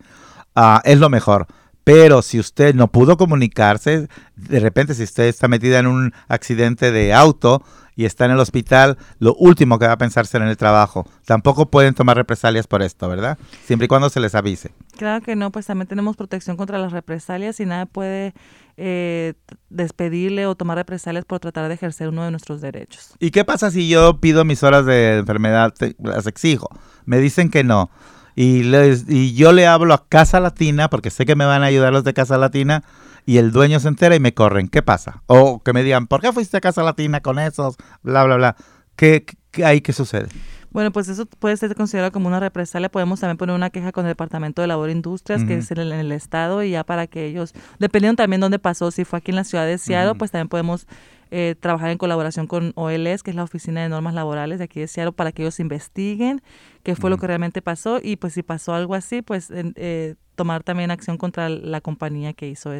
ah, 0.55 0.81
es 0.85 0.99
lo 0.99 1.09
mejor. 1.09 1.47
Pero 1.83 2.23
si 2.23 2.39
usted 2.39 2.73
no 2.73 2.91
pudo 2.91 3.15
comunicarse, 3.15 4.07
de 4.35 4.59
repente 4.59 4.95
si 4.95 5.03
usted 5.03 5.25
está 5.25 5.47
metida 5.47 5.77
en 5.79 5.87
un 5.87 6.13
accidente 6.27 6.91
de 6.91 7.13
auto, 7.13 7.63
y 7.95 8.05
está 8.05 8.25
en 8.25 8.31
el 8.31 8.39
hospital, 8.39 8.97
lo 9.19 9.35
último 9.35 9.79
que 9.79 9.87
va 9.87 9.93
a 9.93 9.97
pensar 9.97 10.27
será 10.27 10.45
en 10.45 10.49
el 10.51 10.57
trabajo. 10.57 11.05
Tampoco 11.25 11.67
pueden 11.67 11.93
tomar 11.93 12.17
represalias 12.17 12.67
por 12.67 12.81
esto, 12.81 13.07
¿verdad? 13.07 13.37
Siempre 13.65 13.85
y 13.85 13.87
cuando 13.87 14.09
se 14.09 14.19
les 14.19 14.35
avise. 14.35 14.71
Claro 14.97 15.23
que 15.23 15.35
no, 15.35 15.51
pues 15.51 15.65
también 15.65 15.87
tenemos 15.87 16.15
protección 16.15 16.57
contra 16.57 16.77
las 16.77 16.91
represalias 16.91 17.59
y 17.59 17.65
nada 17.65 17.85
puede 17.85 18.33
eh, 18.77 19.33
despedirle 19.69 20.45
o 20.45 20.55
tomar 20.55 20.77
represalias 20.77 21.25
por 21.25 21.39
tratar 21.39 21.67
de 21.69 21.75
ejercer 21.75 22.09
uno 22.09 22.25
de 22.25 22.31
nuestros 22.31 22.61
derechos. 22.61 23.13
¿Y 23.19 23.31
qué 23.31 23.45
pasa 23.45 23.71
si 23.71 23.87
yo 23.87 24.19
pido 24.19 24.43
mis 24.43 24.63
horas 24.63 24.85
de 24.85 25.17
enfermedad, 25.19 25.73
las 25.99 26.27
exijo? 26.27 26.67
Me 27.05 27.19
dicen 27.19 27.49
que 27.49 27.63
no. 27.63 27.89
Y, 28.35 28.63
les, 28.63 29.05
y 29.07 29.33
yo 29.33 29.53
le 29.53 29.65
hablo 29.65 29.93
a 29.93 30.07
Casa 30.09 30.41
Latina, 30.41 30.89
porque 30.89 31.09
sé 31.09 31.25
que 31.25 31.37
me 31.37 31.45
van 31.45 31.63
a 31.63 31.67
ayudar 31.67 31.93
los 31.93 32.03
de 32.03 32.13
Casa 32.13 32.37
Latina, 32.37 32.83
y 33.25 33.37
el 33.37 33.51
dueño 33.51 33.79
se 33.79 33.87
entera 33.87 34.15
y 34.15 34.19
me 34.19 34.33
corren. 34.33 34.67
¿Qué 34.67 34.81
pasa? 34.81 35.23
O 35.27 35.61
que 35.63 35.73
me 35.73 35.83
digan, 35.83 36.07
¿por 36.07 36.21
qué 36.21 36.31
fuiste 36.31 36.57
a 36.57 36.61
Casa 36.61 36.83
Latina 36.83 37.21
con 37.21 37.39
esos? 37.39 37.75
Bla, 38.03 38.23
bla, 38.23 38.35
bla. 38.35 38.55
¿Qué, 38.95 39.25
qué 39.51 39.65
hay? 39.65 39.81
¿Qué 39.81 39.93
sucede? 39.93 40.27
Bueno, 40.75 40.91
pues 40.91 41.07
eso 41.07 41.25
puede 41.25 41.55
ser 41.55 41.73
considerado 41.73 42.11
como 42.11 42.27
una 42.27 42.41
represalia. 42.41 42.89
Podemos 42.89 43.21
también 43.21 43.37
poner 43.37 43.55
una 43.55 43.69
queja 43.69 43.93
con 43.93 44.05
el 44.05 44.09
Departamento 44.09 44.61
de 44.61 44.67
Labor 44.67 44.89
e 44.89 44.91
Industrias, 44.91 45.45
que 45.45 45.55
es 45.55 45.71
en 45.71 45.79
el, 45.79 46.11
Estado, 46.11 46.63
y 46.63 46.71
ya 46.71 46.83
para 46.83 47.07
que 47.07 47.27
ellos, 47.27 47.53
dependiendo 47.79 48.17
también 48.17 48.41
dónde 48.41 48.59
pasó, 48.59 48.91
si 48.91 49.05
fue 49.05 49.19
aquí 49.19 49.31
en 49.31 49.37
la 49.37 49.45
ciudad 49.45 49.65
de 49.65 49.77
Seattle, 49.77 50.15
pues 50.15 50.31
también 50.31 50.49
podemos 50.49 50.85
eh, 51.31 51.55
trabajar 51.57 51.91
en 51.91 51.97
colaboración 51.97 52.45
con 52.45 52.73
OLS, 52.75 53.23
que 53.23 53.29
es 53.31 53.37
la 53.37 53.43
Oficina 53.43 53.83
de 53.83 53.89
Normas 53.89 54.13
Laborales 54.15 54.57
de 54.57 54.65
aquí 54.65 54.81
de 54.81 54.87
Seattle, 54.87 55.13
para 55.13 55.31
que 55.31 55.43
ellos 55.43 55.61
investiguen 55.61 56.41
qué 56.85 56.95
fue 56.95 57.09
lo 57.09 57.17
que 57.17 57.25
realmente 57.25 57.63
pasó 57.63 57.99
y 58.01 58.15
pues 58.17 58.33
si 58.33 58.43
pasó 58.43 58.75
algo 58.75 58.93
así, 58.93 59.23
pues 59.23 59.51
eh, 59.51 60.15
tomar 60.35 60.61
también 60.61 60.91
acción 60.91 61.17
contra 61.17 61.49
la 61.49 61.81
compañía 61.81 62.33
que 62.33 62.47
hizo 62.47 62.71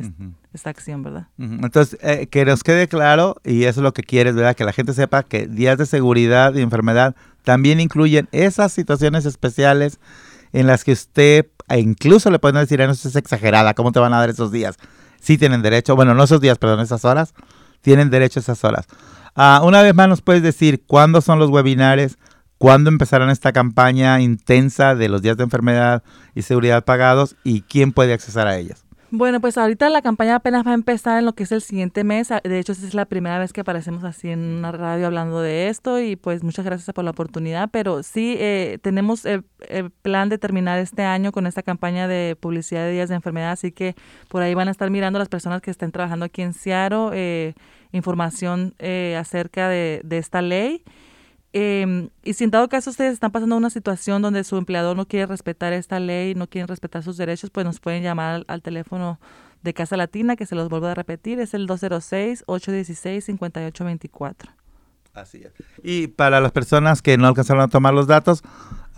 esta 0.53 0.69
acción, 0.69 1.01
¿verdad? 1.01 1.27
Entonces, 1.39 1.97
eh, 2.03 2.27
que 2.27 2.45
nos 2.45 2.63
quede 2.63 2.87
claro, 2.87 3.37
y 3.43 3.63
eso 3.63 3.79
es 3.79 3.83
lo 3.83 3.93
que 3.93 4.03
quieres, 4.03 4.35
¿verdad? 4.35 4.55
Que 4.55 4.63
la 4.63 4.73
gente 4.73 4.93
sepa 4.93 5.23
que 5.23 5.47
días 5.47 5.79
de 5.79 5.87
seguridad 5.87 6.53
y 6.53 6.61
enfermedad 6.61 7.15
también 7.43 7.79
incluyen 7.79 8.29
esas 8.31 8.71
situaciones 8.71 9.25
especiales 9.25 9.99
en 10.53 10.67
las 10.67 10.83
que 10.83 10.91
usted, 10.91 11.47
e 11.67 11.79
incluso 11.79 12.29
le 12.29 12.37
pueden 12.37 12.57
decir, 12.57 12.79
no, 12.79 12.91
eso 12.91 13.09
es 13.09 13.15
exagerada, 13.15 13.73
¿cómo 13.73 13.91
te 13.91 13.99
van 13.99 14.13
a 14.13 14.19
dar 14.19 14.29
esos 14.29 14.51
días? 14.51 14.77
Sí 15.19 15.39
tienen 15.39 15.63
derecho, 15.63 15.95
bueno, 15.95 16.13
no 16.13 16.25
esos 16.25 16.41
días, 16.41 16.59
perdón, 16.59 16.81
esas 16.81 17.05
horas, 17.05 17.33
tienen 17.81 18.11
derecho 18.11 18.39
a 18.39 18.41
esas 18.41 18.63
horas. 18.63 18.85
Ah, 19.33 19.61
una 19.65 19.81
vez 19.81 19.95
más, 19.95 20.07
¿nos 20.07 20.21
puedes 20.21 20.43
decir 20.43 20.83
cuándo 20.85 21.21
son 21.21 21.39
los 21.39 21.49
webinares? 21.49 22.19
¿Cuándo 22.65 22.89
empezarán 22.89 23.29
esta 23.29 23.53
campaña 23.53 24.19
intensa 24.21 24.95
de 24.95 25.07
los 25.07 25.21
días 25.21 25.37
de 25.37 25.43
enfermedad 25.43 26.01
y 26.33 26.41
seguridad 26.41 26.83
pagados? 26.83 27.35
¿Y 27.43 27.61
quién 27.61 27.91
puede 27.91 28.11
acceder 28.11 28.47
a 28.47 28.57
ellas? 28.57 28.83
Bueno, 29.11 29.39
pues 29.39 29.59
ahorita 29.59 29.87
la 29.91 30.01
campaña 30.01 30.37
apenas 30.37 30.65
va 30.65 30.71
a 30.71 30.73
empezar 30.73 31.19
en 31.19 31.25
lo 31.25 31.33
que 31.33 31.43
es 31.43 31.51
el 31.51 31.61
siguiente 31.61 32.03
mes. 32.03 32.29
De 32.43 32.57
hecho, 32.57 32.71
es 32.71 32.95
la 32.95 33.05
primera 33.05 33.37
vez 33.37 33.53
que 33.53 33.61
aparecemos 33.61 34.03
así 34.03 34.31
en 34.31 34.39
una 34.39 34.71
radio 34.71 35.05
hablando 35.05 35.41
de 35.41 35.67
esto 35.69 35.99
y 35.99 36.15
pues 36.15 36.43
muchas 36.43 36.65
gracias 36.65 36.91
por 36.91 37.03
la 37.03 37.11
oportunidad. 37.11 37.69
Pero 37.71 38.01
sí, 38.01 38.35
eh, 38.39 38.79
tenemos 38.81 39.25
el, 39.25 39.43
plan 40.01 40.29
de 40.29 40.39
terminar 40.39 40.79
este 40.79 41.03
año 41.03 41.31
con 41.31 41.45
esta 41.45 41.61
campaña 41.61 42.07
de 42.07 42.35
publicidad 42.35 42.81
de 42.85 42.93
días 42.93 43.09
de 43.09 43.15
enfermedad, 43.15 43.51
así 43.51 43.71
que 43.71 43.93
por 44.27 44.41
ahí 44.41 44.55
van 44.55 44.69
a 44.69 44.71
estar 44.71 44.89
mirando 44.89 45.19
las 45.19 45.29
personas 45.29 45.61
que 45.61 45.69
estén 45.69 45.91
trabajando 45.91 46.25
aquí 46.25 46.41
en 46.41 46.53
Seattle 46.53 47.09
eh, 47.13 47.53
información 47.91 48.73
eh, 48.79 49.15
acerca 49.19 49.69
de 49.69 50.01
esta 50.09 50.41
ley. 50.41 50.83
Em, 51.57 52.09
y 52.21 52.33
si 52.33 52.43
en 52.43 52.51
dado 52.51 52.67
caso 52.67 52.89
ustedes 52.89 53.13
están 53.13 53.31
pasando 53.31 53.55
una 53.55 53.69
situación 53.69 54.21
donde 54.21 54.43
su 54.43 54.57
empleador 54.57 54.97
no 54.97 55.07
quiere 55.07 55.25
respetar 55.25 55.71
esta 55.71 56.01
ley, 56.01 56.35
no 56.35 56.47
quiere 56.47 56.67
respetar 56.67 57.01
sus 57.01 57.15
derechos, 57.15 57.49
pues 57.49 57.65
nos 57.65 57.79
pueden 57.79 58.03
llamar 58.03 58.43
al, 58.49 58.61
teléfono 58.61 59.21
de 59.63 59.73
Casa 59.73 59.95
Latina, 59.95 60.35
que 60.35 60.45
se 60.45 60.53
los 60.53 60.67
vuelvo 60.67 60.87
a 60.87 60.95
repetir, 60.95 61.39
es 61.39 61.53
el 61.53 61.65
206-816-5824. 61.69 64.35
Así 65.13 65.43
es. 65.45 65.53
Y 65.81 66.07
para 66.07 66.41
las 66.41 66.51
personas 66.51 67.01
que 67.01 67.17
no 67.17 67.25
alcanzaron 67.25 67.63
a 67.63 67.69
tomar 67.69 67.93
los 67.93 68.07
datos, 68.07 68.43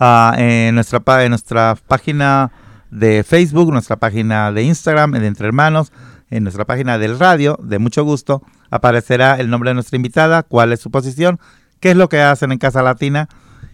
uh, 0.00 0.32
en, 0.36 0.74
nuestra, 0.74 1.00
en 1.22 1.30
nuestra 1.30 1.76
página 1.86 2.50
de 2.90 3.22
Facebook, 3.22 3.70
nuestra 3.70 3.98
página 3.98 4.50
de 4.50 4.64
Instagram, 4.64 5.12
de 5.12 5.28
Entre 5.28 5.46
Hermanos, 5.46 5.92
en 6.28 6.42
nuestra 6.42 6.64
página 6.64 6.98
del 6.98 7.20
radio, 7.20 7.56
de 7.62 7.78
mucho 7.78 8.02
gusto, 8.02 8.42
aparecerá 8.68 9.38
el 9.38 9.48
nombre 9.48 9.70
de 9.70 9.74
nuestra 9.74 9.94
invitada, 9.94 10.42
cuál 10.42 10.72
es 10.72 10.80
su 10.80 10.90
posición 10.90 11.38
qué 11.80 11.90
es 11.90 11.96
lo 11.96 12.08
que 12.08 12.20
hacen 12.20 12.52
en 12.52 12.58
Casa 12.58 12.82
Latina 12.82 13.28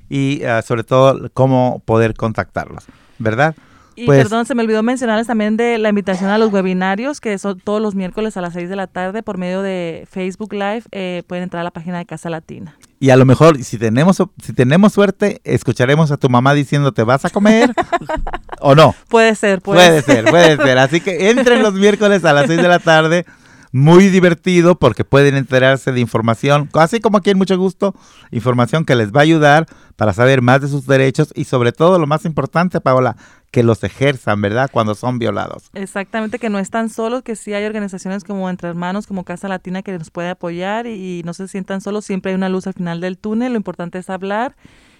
y 0.09 0.41
eh, 0.43 0.61
sobre 0.63 0.85
todo 0.85 1.31
cómo 1.33 1.83
poder 1.85 2.15
contactarlos, 2.15 2.85
¿verdad? 3.19 3.55
Y 3.97 4.07
pues 4.07 4.25
perdón, 4.25 4.45
se 4.45 4.55
me 4.55 4.63
olvidó 4.63 4.83
mencionarles 4.83 5.27
también 5.27 5.57
de 5.57 5.79
la 5.79 5.89
invitación 5.89 6.31
a 6.31 6.39
los 6.39 6.53
webinarios, 6.53 7.21
que 7.21 7.39
son 7.39 7.61
todos 7.61 7.81
los 7.81 7.95
miércoles 7.95 8.37
a 8.37 8.41
las 8.41 8.53
6 8.55 8.69
de 8.69 8.77
la 8.77 8.89
tarde 8.89 9.23
por 9.23 9.39
medio 9.39 9.63
de 9.63 10.09
Facebook 10.11 10.53
Live. 10.53 10.83
Eh, 10.91 11.23
pueden 11.29 11.45
entrar 11.45 11.61
a 11.61 11.65
la 11.65 11.71
página 11.71 11.99
de 11.99 12.07
Casa 12.07 12.29
Latina. 12.29 12.77
Y 12.99 13.11
a 13.11 13.17
lo 13.17 13.25
mejor, 13.25 13.63
si 13.63 13.79
tenemos, 13.79 14.21
si 14.43 14.53
tenemos 14.53 14.93
suerte, 14.93 15.41
escucharemos 15.45 16.11
a 16.11 16.17
tu 16.17 16.29
mamá 16.29 16.55
diciéndote, 16.55 17.05
¿vas 17.05 17.25
a 17.25 17.31
comer? 17.31 17.73
¿O 18.61 18.75
no? 18.75 18.95
Puede 19.09 19.35
ser, 19.37 19.61
puede, 19.61 20.03
puede 20.03 20.03
ser. 20.03 20.25
Puede 20.25 20.57
ser, 20.57 20.79
Así 20.79 21.01
que 21.01 21.31
entren 21.31 21.63
los 21.63 21.75
miércoles 21.75 22.25
a 22.25 22.33
las 22.33 22.47
6 22.47 22.61
de 22.61 22.69
la 22.69 22.81
tarde 22.81 23.27
muy 23.75 24.07
divertido 24.07 24.77
porque 24.77 25.03
pueden 25.03 25.35
enterarse 25.35 25.91
de 25.91 25.99
información, 25.99 26.71
así 26.75 27.01
como 27.01 27.19
aquí 27.19 27.31
en 27.31 27.39
mucho 27.39 27.59
gusto, 27.59 27.93
información 28.31 28.85
que 28.85 28.95
les 28.95 29.11
va 29.11 29.19
a 29.19 29.23
ayudar 29.25 29.67
para 29.97 30.13
saber 30.13 30.43
más 30.43 30.61
de 30.61 30.69
sus 30.69 30.87
derechos 30.87 31.33
y 31.35 31.43
sobre 31.43 31.73
todo 31.73 31.99
lo 31.99 32.07
más 32.07 32.25
importante, 32.25 32.81
Paola, 32.81 33.17
que 33.51 33.65
los 33.65 33.83
ejerzan, 33.83 34.41
¿verdad? 34.41 34.71
Cuando 34.73 34.95
son 34.95 35.19
violados. 35.19 35.71
Exactamente, 35.75 36.39
que 36.39 36.51
no 36.51 36.61
están 36.61 36.89
solos, 36.89 37.25
que 37.25 37.35
sí 37.35 37.53
hay 37.53 37.65
organizaciones 37.65 38.23
como 38.23 38.49
Entre 38.49 38.69
Hermanos, 38.69 39.09
como 39.09 39.25
Casa 39.25 39.49
Latina 39.49 39.83
que 39.83 39.99
nos 39.99 40.13
puede 40.13 40.31
apoyar 40.31 40.87
y, 40.87 41.19
y 41.19 41.23
no 41.25 41.35
se 41.35 41.49
sientan 41.49 41.81
solos, 41.81 42.05
siempre 42.05 42.31
hay 42.31 42.37
una 42.37 42.49
luz 42.49 42.69
al 42.69 42.75
final 42.75 43.01
del 43.01 43.19
túnel, 43.19 43.55
lo 43.55 43.57
importante 43.57 43.99
es 43.99 44.09
hablar 44.09 44.55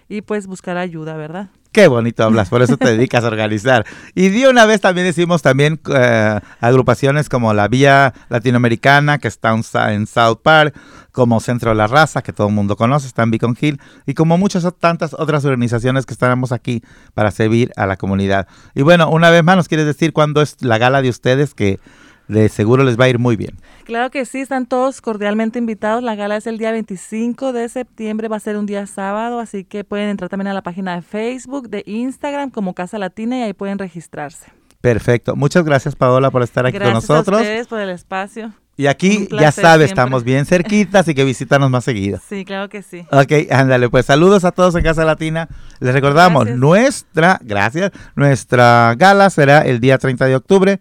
y 0.09 0.23
pues 0.23 0.47
buscar 0.47 0.77
ayuda, 0.77 1.17
¿verdad? 1.17 1.49
Qué 1.75 1.89
bonito 1.89 2.23
hablas, 2.23 2.51
por 2.51 2.63
eso 2.63 2.77
te 2.77 2.87
dedicas 2.87 3.25
a 3.25 3.27
organizar. 3.27 3.85
Y 4.15 4.29
de 4.29 4.49
una 4.49 4.65
vez 4.65 4.81
también 4.81 5.09
decimos 5.09 5.43
también 5.43 5.81
eh, 5.93 6.39
agrupaciones 6.61 7.29
como 7.29 7.53
la 7.53 7.67
Vía 7.67 8.15
Latinoamericana, 8.29 9.19
que 9.19 9.27
está 9.27 9.53
en 9.93 10.07
South 10.07 10.39
Park, 10.41 10.73
como 11.11 11.41
Centro 11.41 11.71
de 11.71 11.77
la 11.77 11.89
Raza, 11.89 12.23
que 12.23 12.33
todo 12.33 12.47
el 12.47 12.55
mundo 12.55 12.77
conoce, 12.77 13.09
está 13.09 13.25
en 13.25 13.33
Beacon 13.33 13.57
Hill, 13.61 13.81
y 14.07 14.15
como 14.15 14.39
muchas 14.39 14.65
tantas 14.79 15.15
otras 15.15 15.45
organizaciones 15.45 16.07
que 16.07 16.13
estamos 16.13 16.53
aquí 16.53 16.81
para 17.13 17.33
servir 17.33 17.73
a 17.77 17.87
la 17.87 17.97
comunidad. 17.97 18.47
Y 18.77 18.83
bueno, 18.83 19.11
una 19.11 19.31
vez 19.31 19.43
más, 19.43 19.57
¿nos 19.57 19.67
quieres 19.67 19.87
decir 19.87 20.13
cuándo 20.13 20.43
es 20.43 20.57
la 20.61 20.79
gala 20.79 21.03
de 21.03 21.09
ustedes 21.09 21.55
que 21.55 21.81
de 22.29 22.49
seguro 22.49 22.85
les 22.85 22.99
va 22.99 23.05
a 23.05 23.09
ir 23.09 23.19
muy 23.19 23.37
bien. 23.37 23.57
Claro 23.85 24.11
que 24.11 24.25
sí, 24.25 24.41
están 24.41 24.67
todos 24.67 25.01
cordialmente 25.01 25.59
invitados. 25.59 26.03
La 26.03 26.15
gala 26.15 26.37
es 26.37 26.47
el 26.47 26.59
día 26.59 26.73
25 26.73 27.53
de 27.53 27.69
septiembre, 27.69 28.29
va 28.29 28.37
a 28.37 28.41
ser 28.41 28.57
un 28.57 28.67
día 28.67 28.87
sábado, 28.87 29.41
así 29.41 29.65
que 29.65 29.85
pueden 29.85 30.09
entrar 30.09 30.31
también 30.31 30.49
a 30.49 30.55
la 30.55 30.63
página 30.63 30.97
de 30.97 31.03
Facebook, 31.03 31.69
de 31.69 31.83
Instagram 31.87 32.51
como 32.51 32.75
Casa 32.75 32.99
Latina 32.99 33.39
y 33.39 33.43
ahí 33.43 33.53
pueden 33.53 33.79
registrarse. 33.79 34.47
Perfecto. 34.81 35.37
Muchas 35.37 35.65
gracias 35.65 35.97
Paola 35.97 36.31
por 36.31 36.43
estar 36.43 36.67
aquí 36.67 36.79
con 36.79 36.93
nosotros. 36.93 37.27
Gracias 37.27 37.49
a 37.49 37.51
ustedes 37.51 37.67
por 37.69 37.81
el 37.81 37.91
espacio. 37.91 38.53
Y 38.77 38.87
aquí, 38.87 39.29
ya 39.31 39.53
sabes, 39.53 39.91
estamos 39.91 40.25
bien 40.25 40.47
cerquitas, 40.47 41.03
así 41.03 41.15
que 41.15 41.23
visítanos 41.25 41.71
más 41.71 41.85
seguido. 41.85 42.19
Sí, 42.29 42.45
claro 42.45 42.69
que 42.69 42.83
sí. 42.83 43.07
Ok, 43.13 43.49
ándale, 43.51 43.89
pues 43.89 44.07
saludos 44.07 44.45
a 44.45 44.51
todos 44.51 44.75
en 44.75 44.83
Casa 44.83 45.05
Latina. 45.05 45.49
Les 45.79 45.95
recordamos, 45.95 46.49
nuestra, 46.51 47.39
gracias, 47.43 47.93
nuestra 48.17 48.97
gala 48.99 49.31
será 49.31 49.61
el 49.61 49.79
día 49.79 49.97
30 49.99 50.27
de 50.27 50.35
octubre 50.35 50.81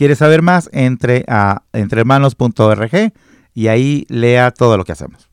¿Quieres 0.00 0.16
saber 0.16 0.40
más? 0.40 0.70
Entre 0.72 1.26
a 1.28 1.64
entrehermanos.org 1.74 3.12
y 3.52 3.66
ahí 3.68 4.06
lea 4.08 4.50
todo 4.50 4.78
lo 4.78 4.86
que 4.86 4.92
hacemos. 4.92 5.29